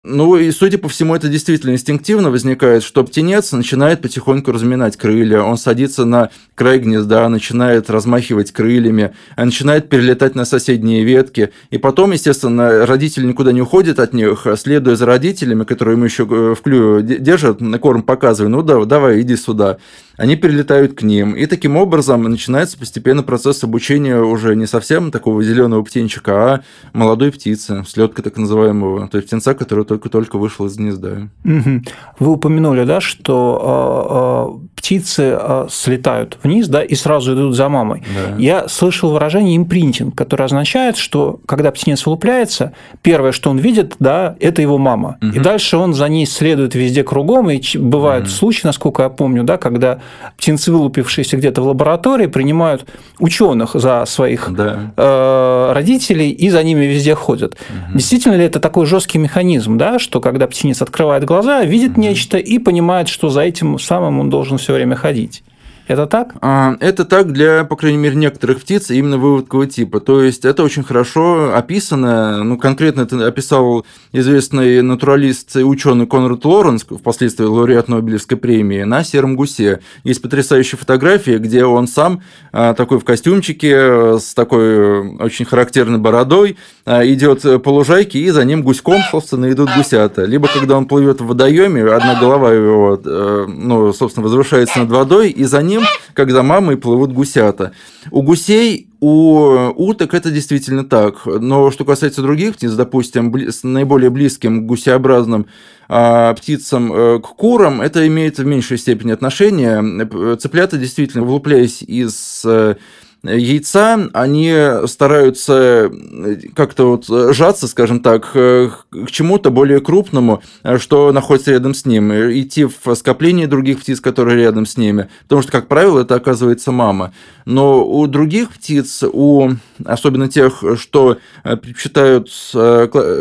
Ну 0.08 0.38
и, 0.38 0.52
судя 0.52 0.78
по 0.78 0.88
всему, 0.88 1.16
это 1.16 1.28
действительно 1.28 1.72
инстинктивно 1.72 2.30
возникает, 2.30 2.84
что 2.84 3.04
птенец 3.04 3.52
начинает 3.54 4.04
потихоньку 4.04 4.52
разминать 4.52 4.98
крылья, 4.98 5.42
он 5.42 5.58
садится 5.58 6.06
на 6.06 6.30
край 6.54 6.78
гнезда, 6.78 7.28
начинает 7.28 7.90
размахивать 7.90 8.52
крыльями, 8.52 9.16
а 9.36 9.46
начинает 9.46 9.90
перелетать 9.90 10.36
на 10.36 10.46
соседние 10.46 11.04
ветки. 11.04 11.50
И 11.72 11.80
потом, 11.80 12.12
естественно, 12.12 12.86
родители 12.86 13.26
никуда 13.26 13.52
не 13.52 13.62
уходят 13.62 14.00
от 14.00 14.14
них, 14.14 14.46
следуя 14.58 14.96
за 14.96 15.08
родителями, 15.08 15.64
которые 15.64 15.96
ему 15.96 16.06
еще 16.06 16.28
э, 16.30 16.54
в 16.54 16.62
клюве 16.62 17.02
держат, 17.02 17.60
на 17.60 17.80
корм 17.80 18.04
показывая, 18.04 18.52
ну 18.52 18.62
да, 18.62 18.86
давай, 18.86 19.22
иди 19.22 19.36
сюда 19.36 19.80
они 20.18 20.36
перелетают 20.36 20.94
к 20.94 21.04
ним. 21.04 21.34
И 21.34 21.46
таким 21.46 21.78
образом 21.78 22.24
начинается 22.24 22.78
постепенно 22.78 23.24
процесс 23.24 23.64
обучения 23.64 24.20
уже 24.20 24.56
не 24.56 24.66
совсем 24.66 25.12
такого 25.12 25.44
зеленого 25.44 25.84
птенчика, 25.84 26.54
а 26.54 26.64
молодой 26.94 27.32
птицы, 27.32 27.84
слетка 27.88 28.22
так 28.22 28.38
называемого, 28.38 29.08
то 29.08 29.18
есть 29.18 29.28
птенца, 29.28 29.54
который 29.54 29.86
только-только 29.96 30.38
вышел 30.38 30.66
из 30.66 30.76
гнезда. 30.76 31.30
Вы 31.44 32.32
упомянули, 32.32 32.84
да, 32.84 33.00
что 33.00 34.58
э, 34.60 34.64
э, 34.66 34.75
птицы 34.86 35.36
э, 35.36 35.68
слетают 35.72 36.38
вниз, 36.44 36.68
да, 36.68 36.84
и 36.84 36.94
сразу 36.94 37.34
идут 37.34 37.56
за 37.56 37.70
мамой. 37.70 38.04
Да. 38.14 38.36
Я 38.38 38.68
слышал 38.68 39.10
выражение 39.10 39.58
импринтинг, 39.58 40.14
которое 40.14 40.44
означает, 40.44 40.96
что 40.96 41.40
когда 41.48 41.72
птенец 41.72 42.06
вылупляется, 42.06 42.74
первое, 43.02 43.32
что 43.32 43.50
он 43.50 43.58
видит, 43.58 43.96
да, 43.98 44.36
это 44.40 44.62
его 44.62 44.78
мама. 44.78 45.18
Угу. 45.24 45.38
И 45.38 45.40
дальше 45.40 45.78
он 45.78 45.96
за 45.96 46.08
ней 46.08 46.28
следует 46.28 46.76
везде 46.76 47.04
кругом, 47.04 47.50
и 47.50 47.60
бывают 47.80 48.26
угу. 48.26 48.32
случаи, 48.32 48.68
насколько 48.68 49.02
я 49.02 49.10
помню, 49.10 49.44
да, 49.44 49.58
когда 49.58 50.02
птенцы, 50.38 50.72
вылупившиеся 50.72 51.36
где-то 51.38 51.64
в 51.64 51.68
лаборатории, 51.68 52.28
принимают 52.28 52.86
ученых 53.18 53.72
за 53.74 54.06
своих 54.06 54.54
да. 54.54 54.92
э, 54.96 55.72
родителей 55.74 56.30
и 56.30 56.52
за 56.52 56.62
ними 56.62 56.86
везде 56.86 57.16
ходят. 57.16 57.54
Угу. 57.54 57.98
Действительно 57.98 58.36
ли 58.36 58.44
это 58.44 58.60
такой 58.60 58.86
жесткий 58.86 59.18
механизм, 59.18 59.80
да, 59.80 59.98
что 59.98 60.22
когда 60.22 60.46
птенец 60.46 60.84
открывает 60.84 61.26
глаза, 61.26 61.64
видит 61.64 61.94
угу. 61.94 62.02
нечто 62.02 62.38
и 62.38 62.60
понимает, 62.60 63.08
что 63.08 63.30
за 63.30 63.42
этим 63.42 63.80
самым 63.80 64.20
он 64.20 64.30
должен 64.30 64.60
все 64.60 64.75
время 64.76 64.96
ходить? 64.96 65.44
Это 65.88 66.08
так? 66.08 66.34
А, 66.42 66.76
это 66.80 67.06
так 67.06 67.32
для, 67.32 67.64
по 67.64 67.76
крайней 67.76 68.00
мере, 68.00 68.16
некоторых 68.16 68.62
птиц 68.62 68.90
именно 68.90 69.18
выводкового 69.18 69.68
типа. 69.68 70.00
То 70.00 70.22
есть 70.24 70.44
это 70.44 70.64
очень 70.64 70.84
хорошо 70.84 71.54
описано. 71.54 72.44
Ну, 72.44 72.58
конкретно 72.58 73.02
это 73.02 73.28
описал 73.28 73.86
известный 74.12 74.82
натуралист 74.82 75.56
и 75.58 75.64
ученый 75.64 76.08
Конрад 76.08 76.44
Лоренс, 76.44 76.84
впоследствии 76.84 77.46
лауреат 77.46 77.88
Нобелевской 77.88 78.38
премии, 78.38 78.82
на 78.82 79.04
сером 79.04 79.36
гусе. 79.36 79.82
Есть 80.04 80.24
потрясающая 80.24 80.78
фотография, 80.78 81.38
где 81.38 81.66
он 81.66 81.88
сам 81.88 82.22
а, 82.52 82.74
такой 82.74 83.00
в 83.00 83.04
костюмчике 83.04 84.18
с 84.18 84.34
такой 84.34 85.16
очень 85.18 85.46
характерной 85.46 86.00
бородой 86.00 86.58
а, 86.86 87.06
идет 87.06 87.44
по 87.62 87.70
лужайке, 87.70 88.20
и 88.20 88.30
за 88.32 88.44
ним 88.44 88.64
гуськом, 88.64 89.02
собственно, 89.12 89.52
идут 89.52 89.70
гусята. 89.78 90.26
Либо 90.26 90.48
когда 90.48 90.78
он 90.78 90.88
плывет 90.88 91.22
в 91.22 91.28
водоеме, 91.28 91.84
одна 91.84 92.20
голова 92.20 92.52
его, 92.52 93.00
э, 93.04 93.46
ну, 93.48 93.94
собственно, 93.94 94.24
возвышается 94.24 94.80
над 94.80 94.90
водой, 94.90 95.30
и 95.30 95.44
за 95.44 95.62
ним 95.62 95.75
ним, 95.80 95.84
как 96.14 96.32
за 96.32 96.44
мамой 96.44 96.78
плывут 96.78 97.12
гусята. 97.12 97.74
У 98.12 98.22
гусей 98.22 98.90
у 99.00 99.72
уток 99.76 100.14
это 100.14 100.32
действительно 100.32 100.84
так. 100.84 101.26
Но 101.26 101.70
что 101.70 101.86
касается 101.86 102.22
других 102.22 102.56
птиц, 102.56 102.72
допустим, 102.72 103.34
с 103.36 103.64
наиболее 103.64 104.10
близким 104.10 104.64
к 104.64 104.66
гусеобразным 104.66 105.46
а, 105.88 106.34
птицам 106.34 106.92
э, 106.92 107.20
к 107.20 107.28
курам, 107.28 107.82
это 107.82 108.08
имеет 108.08 108.40
в 108.40 108.46
меньшей 108.46 108.78
степени 108.78 109.12
отношения. 109.12 110.38
Цыплята 110.38 110.78
действительно, 110.78 111.24
вылупляясь 111.24 111.84
из 111.84 112.42
э, 112.46 112.76
яйца, 113.24 114.10
они 114.14 114.54
стараются 114.86 115.92
э, 115.92 116.38
как-то 116.56 116.92
вот 116.92 117.34
сжаться, 117.34 117.68
скажем 117.68 118.00
так, 118.00 118.32
э, 118.34 118.70
к 118.92 119.12
чему-то 119.12 119.50
более 119.50 119.80
крупному, 119.80 120.42
э, 120.64 120.78
что 120.78 121.12
находится 121.12 121.52
рядом 121.52 121.74
с 121.74 121.86
ним, 121.86 122.12
идти 122.14 122.66
в 122.66 122.96
скопление 122.96 123.48
других 123.48 123.80
птиц, 123.80 124.00
которые 124.00 124.38
рядом 124.38 124.66
с 124.66 124.78
ними, 124.78 125.10
потому 125.24 125.42
что, 125.42 125.52
как 125.52 125.68
правило, 125.68 126.02
это 126.02 126.16
оказывается 126.16 126.72
мама. 126.72 127.14
Но 127.46 127.86
у 127.86 128.08
других 128.08 128.50
птиц, 128.50 129.04
у 129.04 129.52
особенно 129.86 130.28
тех, 130.28 130.64
что 130.78 131.18
предпочитают 131.44 132.30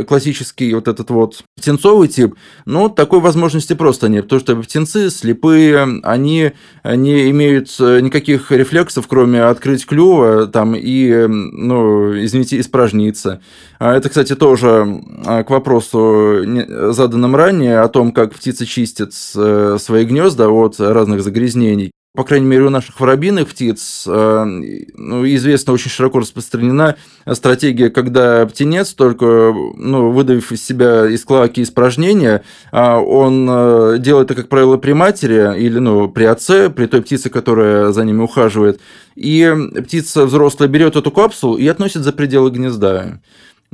классический 0.07 0.73
вот 0.75 0.89
этот 0.89 1.11
вот 1.11 1.43
птенцовый 1.57 2.09
тип, 2.09 2.35
ну, 2.65 2.89
такой 2.89 3.21
возможности 3.21 3.75
просто 3.75 4.09
нет, 4.09 4.25
потому 4.25 4.41
что 4.41 4.57
птенцы 4.57 5.11
слепые, 5.11 6.01
они 6.03 6.53
не 6.85 7.31
имеют 7.31 7.69
никаких 7.79 8.51
рефлексов, 8.51 9.07
кроме 9.07 9.43
открыть 9.43 9.85
клюва 9.95 10.47
там 10.47 10.75
и, 10.75 11.27
ну, 11.27 12.13
извините, 12.25 12.59
испражниться. 12.59 13.41
А 13.79 13.95
это, 13.95 14.09
кстати, 14.09 14.35
тоже 14.35 15.01
а, 15.25 15.45
к 15.45 15.51
вопросу, 15.51 16.41
заданным 16.93 17.37
ранее, 17.37 17.81
о 17.81 17.89
том, 17.89 18.13
как 18.13 18.35
птицы 18.35 18.67
чистят 18.67 19.13
э, 19.37 19.77
свои 19.79 20.05
гнезда 20.05 20.49
от 20.49 20.81
разных 20.81 21.23
загрязнений 21.23 21.93
по 22.15 22.23
крайней 22.23 22.47
мере, 22.47 22.63
у 22.63 22.71
наших 22.71 23.01
воробьиных 23.01 23.49
птиц 23.49 24.05
э, 24.07 24.45
ну, 24.45 25.27
известна 25.27 25.73
очень 25.73 25.91
широко 25.91 26.21
распространена 26.21 26.95
стратегия, 27.33 27.91
когда 27.91 28.47
птенец, 28.47 28.95
только 28.95 29.53
ну, 29.77 30.13
выдавив 30.13 30.53
из 30.53 30.65
себя 30.65 31.09
из 31.09 31.25
клаки 31.25 31.61
испражнения, 31.61 32.45
а, 32.71 33.01
он 33.01 33.49
э, 33.51 33.99
делает 33.99 34.31
это, 34.31 34.43
как 34.43 34.49
правило, 34.49 34.77
при 34.77 34.93
матери 34.93 35.59
или 35.61 35.81
ну, 35.81 36.09
при 36.09 36.23
отце, 36.23 36.71
при 36.71 36.87
той 36.87 37.03
птице, 37.03 37.31
которая 37.31 37.91
за 37.91 38.05
ними 38.05 38.23
ухаживает. 38.23 38.81
И 39.17 39.53
птица 39.85 40.25
взрослая 40.25 40.69
берет 40.69 40.95
эту 40.95 41.11
капсулу 41.11 41.57
и 41.57 41.67
относит 41.67 42.03
за 42.03 42.13
пределы 42.13 42.51
гнезда. 42.51 43.19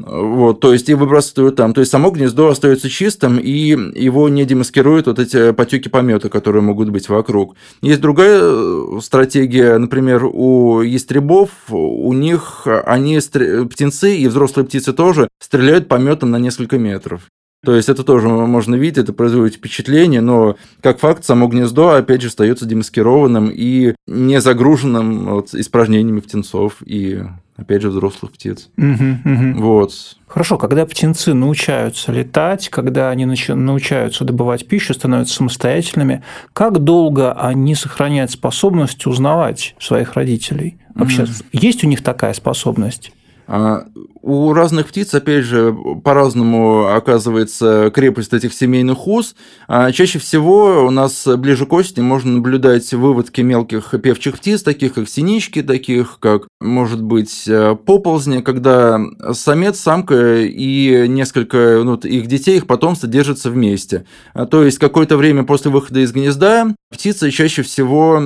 Вот, 0.07 0.61
то 0.61 0.73
есть 0.73 0.89
и 0.89 0.95
выбрасывают 0.95 1.57
там. 1.57 1.75
То 1.75 1.81
есть 1.81 1.91
само 1.91 2.11
гнездо 2.11 2.49
остается 2.49 2.89
чистым, 2.89 3.39
и 3.39 3.51
его 3.51 4.29
не 4.29 4.45
демаскируют 4.45 5.07
вот 5.07 5.19
эти 5.19 5.53
потеки 5.53 5.89
помета, 5.89 6.29
которые 6.29 6.63
могут 6.63 6.89
быть 6.89 7.09
вокруг. 7.09 7.55
Есть 7.83 8.01
другая 8.01 8.41
э, 8.43 8.99
стратегия, 9.03 9.77
например, 9.79 10.25
у 10.25 10.81
ястребов, 10.81 11.51
у 11.69 12.13
них 12.13 12.67
они 12.67 13.19
птенцы 13.19 14.17
и 14.17 14.27
взрослые 14.29 14.67
птицы 14.67 14.93
тоже 14.93 15.29
стреляют 15.39 15.89
пометом 15.89 16.31
на 16.31 16.39
несколько 16.39 16.79
метров. 16.79 17.23
То 17.63 17.75
есть 17.75 17.91
это 17.91 18.05
тоже 18.05 18.29
можно 18.29 18.75
видеть, 18.75 18.99
это 18.99 19.13
производит 19.13 19.57
впечатление, 19.57 20.23
но 20.23 20.57
как 20.81 20.99
факт 20.99 21.27
само 21.27 21.47
гнездо, 21.47 21.91
опять 21.91 22.23
же, 22.23 22.29
остается 22.29 22.65
демаскированным 22.65 23.51
и 23.53 23.95
не 24.07 24.41
загруженным 24.41 25.27
вот, 25.27 25.53
испражнениями 25.53 26.21
птенцов 26.21 26.77
и 26.87 27.23
опять 27.61 27.83
же, 27.83 27.91
взрослых 27.91 28.33
птиц. 28.33 28.69
Угу, 28.77 28.85
угу. 29.25 29.63
Вот. 29.63 29.93
Хорошо, 30.27 30.59
когда 30.59 30.87
птенцы 30.87 31.35
научаются 31.35 32.13
летать, 32.13 32.69
когда 32.69 33.11
они 33.11 33.27
научаются 33.27 34.25
добывать 34.25 34.67
пищу, 34.67 34.95
становятся 34.95 35.35
самостоятельными, 35.35 36.23
как 36.53 36.79
долго 36.79 37.33
они 37.33 37.75
сохраняют 37.75 38.31
способность 38.31 39.07
узнавать 39.07 39.75
своих 39.81 40.15
родителей? 40.15 40.79
Вообще, 40.95 41.23
mm. 41.23 41.45
есть 41.53 41.85
у 41.85 41.89
них 41.89 42.03
такая 42.03 42.33
способность? 42.33 43.13
А, 43.53 43.85
у 44.23 44.53
разных 44.53 44.87
птиц, 44.87 45.13
опять 45.13 45.43
же, 45.45 45.77
по-разному 46.05 46.95
оказывается 46.95 47.91
крепость 47.93 48.33
этих 48.33 48.55
семейных 48.55 49.09
уз. 49.09 49.35
А 49.67 49.91
чаще 49.91 50.21
всего 50.21 50.87
у 50.87 50.91
нас 50.91 51.27
ближе 51.27 51.67
к 51.67 51.73
осени 51.73 52.03
можно 52.03 52.35
наблюдать 52.35 52.93
выводки 52.95 53.41
мелких 53.41 53.93
певчих 54.01 54.39
птиц, 54.39 54.63
таких 54.63 54.95
как 54.95 55.09
синички, 55.09 55.63
таких 55.63 56.19
как, 56.21 56.47
может 56.61 57.03
быть, 57.03 57.49
поползни, 57.87 58.41
когда 58.41 59.01
самец, 59.33 59.81
самка 59.81 60.43
и 60.43 61.09
несколько 61.09 61.81
ну, 61.83 61.97
их 61.97 62.29
детей, 62.29 62.59
их 62.59 62.69
потомство 62.69 63.09
держатся 63.09 63.51
вместе. 63.51 64.05
А, 64.33 64.47
то 64.47 64.63
есть 64.63 64.79
какое-то 64.79 65.17
время 65.17 65.43
после 65.43 65.73
выхода 65.73 65.99
из 66.01 66.13
гнезда 66.13 66.77
птицы 66.93 67.33
чаще 67.33 67.63
всего 67.63 68.23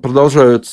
продолжают 0.00 0.68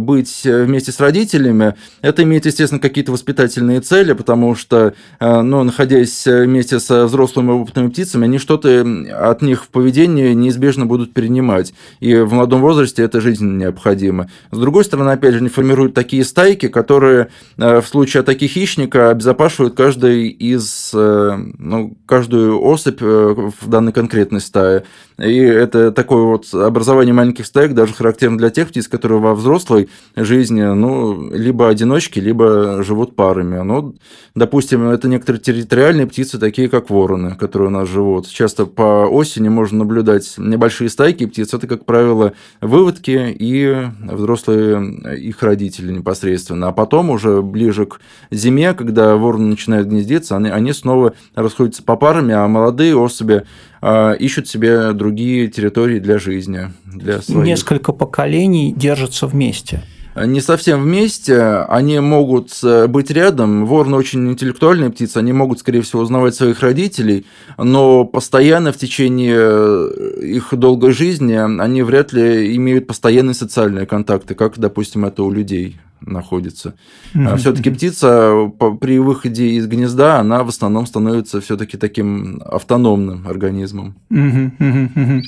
быть 0.00 0.40
вместе 0.44 0.90
с 0.90 0.98
родителями. 0.98 1.76
Это 2.00 2.24
имеет, 2.24 2.46
естественно, 2.46 2.80
какие-то 2.80 3.12
воспитательные 3.20 3.80
цели, 3.80 4.14
потому 4.14 4.54
что, 4.54 4.94
э, 5.20 5.40
ну, 5.42 5.62
находясь 5.62 6.26
вместе 6.26 6.80
со 6.80 7.04
взрослыми 7.04 7.50
опытными 7.50 7.88
птицами, 7.88 8.24
они 8.24 8.38
что-то 8.38 8.84
от 9.20 9.42
них 9.42 9.64
в 9.64 9.68
поведении 9.68 10.32
неизбежно 10.32 10.86
будут 10.86 11.12
перенимать. 11.12 11.74
И 12.00 12.16
в 12.16 12.32
молодом 12.32 12.62
возрасте 12.62 13.02
это 13.02 13.20
жизненно 13.20 13.58
необходимо. 13.58 14.30
С 14.50 14.58
другой 14.58 14.84
стороны, 14.84 15.10
опять 15.10 15.34
же, 15.34 15.40
они 15.40 15.48
формируют 15.48 15.92
такие 15.94 16.24
стайки, 16.24 16.68
которые 16.68 17.28
э, 17.58 17.80
в 17.80 17.86
случае 17.86 18.22
атаки 18.22 18.46
хищника 18.46 19.10
обезопашивают 19.10 19.74
каждый 19.74 20.28
из, 20.28 20.92
э, 20.94 21.38
ну, 21.58 21.96
каждую 22.06 22.60
особь 22.62 23.02
в 23.02 23.68
данной 23.68 23.92
конкретной 23.92 24.40
стае. 24.40 24.84
И 25.18 25.36
это 25.36 25.92
такое 25.92 26.22
вот 26.22 26.52
образование 26.54 27.12
маленьких 27.12 27.44
стаек 27.44 27.74
даже 27.74 27.92
характерно 27.92 28.38
для 28.38 28.48
тех 28.48 28.68
птиц, 28.68 28.88
которые 28.88 29.20
во 29.20 29.34
взрослой 29.34 29.90
жизни, 30.16 30.62
ну, 30.62 31.30
либо 31.30 31.68
одиночки, 31.68 32.18
либо 32.18 32.82
живут 32.82 33.09
парами. 33.10 33.62
Ну, 33.62 33.94
допустим, 34.34 34.88
это 34.88 35.08
некоторые 35.08 35.40
территориальные 35.40 36.06
птицы, 36.06 36.38
такие 36.38 36.68
как 36.68 36.90
вороны, 36.90 37.34
которые 37.34 37.68
у 37.68 37.72
нас 37.72 37.88
живут. 37.88 38.28
Часто 38.28 38.66
по 38.66 39.06
осени 39.06 39.48
можно 39.48 39.78
наблюдать 39.78 40.34
небольшие 40.38 40.88
стайки 40.88 41.26
птиц. 41.26 41.52
Это, 41.54 41.66
как 41.66 41.84
правило, 41.84 42.32
выводки 42.60 43.34
и 43.38 43.86
взрослые 44.00 45.18
их 45.18 45.42
родители 45.42 45.92
непосредственно. 45.92 46.68
А 46.68 46.72
потом 46.72 47.10
уже 47.10 47.42
ближе 47.42 47.86
к 47.86 48.00
зиме, 48.30 48.74
когда 48.74 49.16
вороны 49.16 49.46
начинают 49.46 49.88
гнездиться, 49.88 50.36
они, 50.36 50.48
они 50.48 50.72
снова 50.72 51.14
расходятся 51.34 51.82
по 51.82 51.96
парами, 51.96 52.34
а 52.34 52.46
молодые 52.48 52.96
особи 52.96 53.44
а, 53.82 54.12
ищут 54.12 54.48
себе 54.48 54.92
другие 54.92 55.48
территории 55.48 55.98
для 55.98 56.18
жизни. 56.18 56.72
Для 56.84 57.22
своих. 57.22 57.44
Несколько 57.44 57.92
поколений 57.92 58.72
держатся 58.76 59.26
вместе 59.26 59.82
не 60.16 60.40
совсем 60.40 60.82
вместе, 60.82 61.40
они 61.68 62.00
могут 62.00 62.58
быть 62.88 63.10
рядом. 63.10 63.66
Вороны 63.66 63.96
очень 63.96 64.28
интеллектуальные 64.30 64.90
птицы, 64.90 65.18
они 65.18 65.32
могут, 65.32 65.60
скорее 65.60 65.82
всего, 65.82 66.02
узнавать 66.02 66.34
своих 66.34 66.60
родителей, 66.60 67.26
но 67.58 68.04
постоянно 68.04 68.72
в 68.72 68.76
течение 68.76 69.36
э, 69.38 70.20
их 70.22 70.48
долгой 70.52 70.92
жизни 70.92 71.34
они 71.34 71.82
вряд 71.82 72.12
ли 72.12 72.56
имеют 72.56 72.86
постоянные 72.86 73.34
социальные 73.34 73.86
контакты, 73.86 74.34
как, 74.34 74.58
допустим, 74.58 75.04
это 75.04 75.22
у 75.22 75.30
людей 75.30 75.78
находится. 76.00 76.74
Mm-hmm. 77.14 77.36
Все-таки 77.36 77.70
птица 77.70 78.50
при 78.80 78.98
выходе 78.98 79.50
из 79.50 79.66
гнезда, 79.66 80.20
она 80.20 80.44
в 80.44 80.48
основном 80.48 80.86
становится 80.86 81.40
все-таки 81.40 81.76
таким 81.76 82.40
автономным 82.44 83.26
организмом. 83.28 83.94
Mm-hmm. 84.10 84.52
Mm-hmm. 84.58 85.22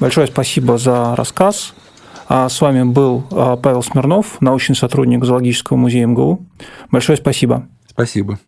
Большое 0.00 0.26
спасибо 0.26 0.78
за 0.78 1.16
рассказ. 1.16 1.74
А 2.28 2.48
с 2.48 2.60
вами 2.60 2.82
был 2.82 3.24
а, 3.30 3.56
Павел 3.56 3.82
Смирнов, 3.82 4.40
научный 4.40 4.76
сотрудник 4.76 5.24
Зоологического 5.24 5.76
музея 5.76 6.06
МГУ. 6.06 6.44
Большое 6.90 7.16
спасибо. 7.16 7.66
Спасибо. 7.88 8.38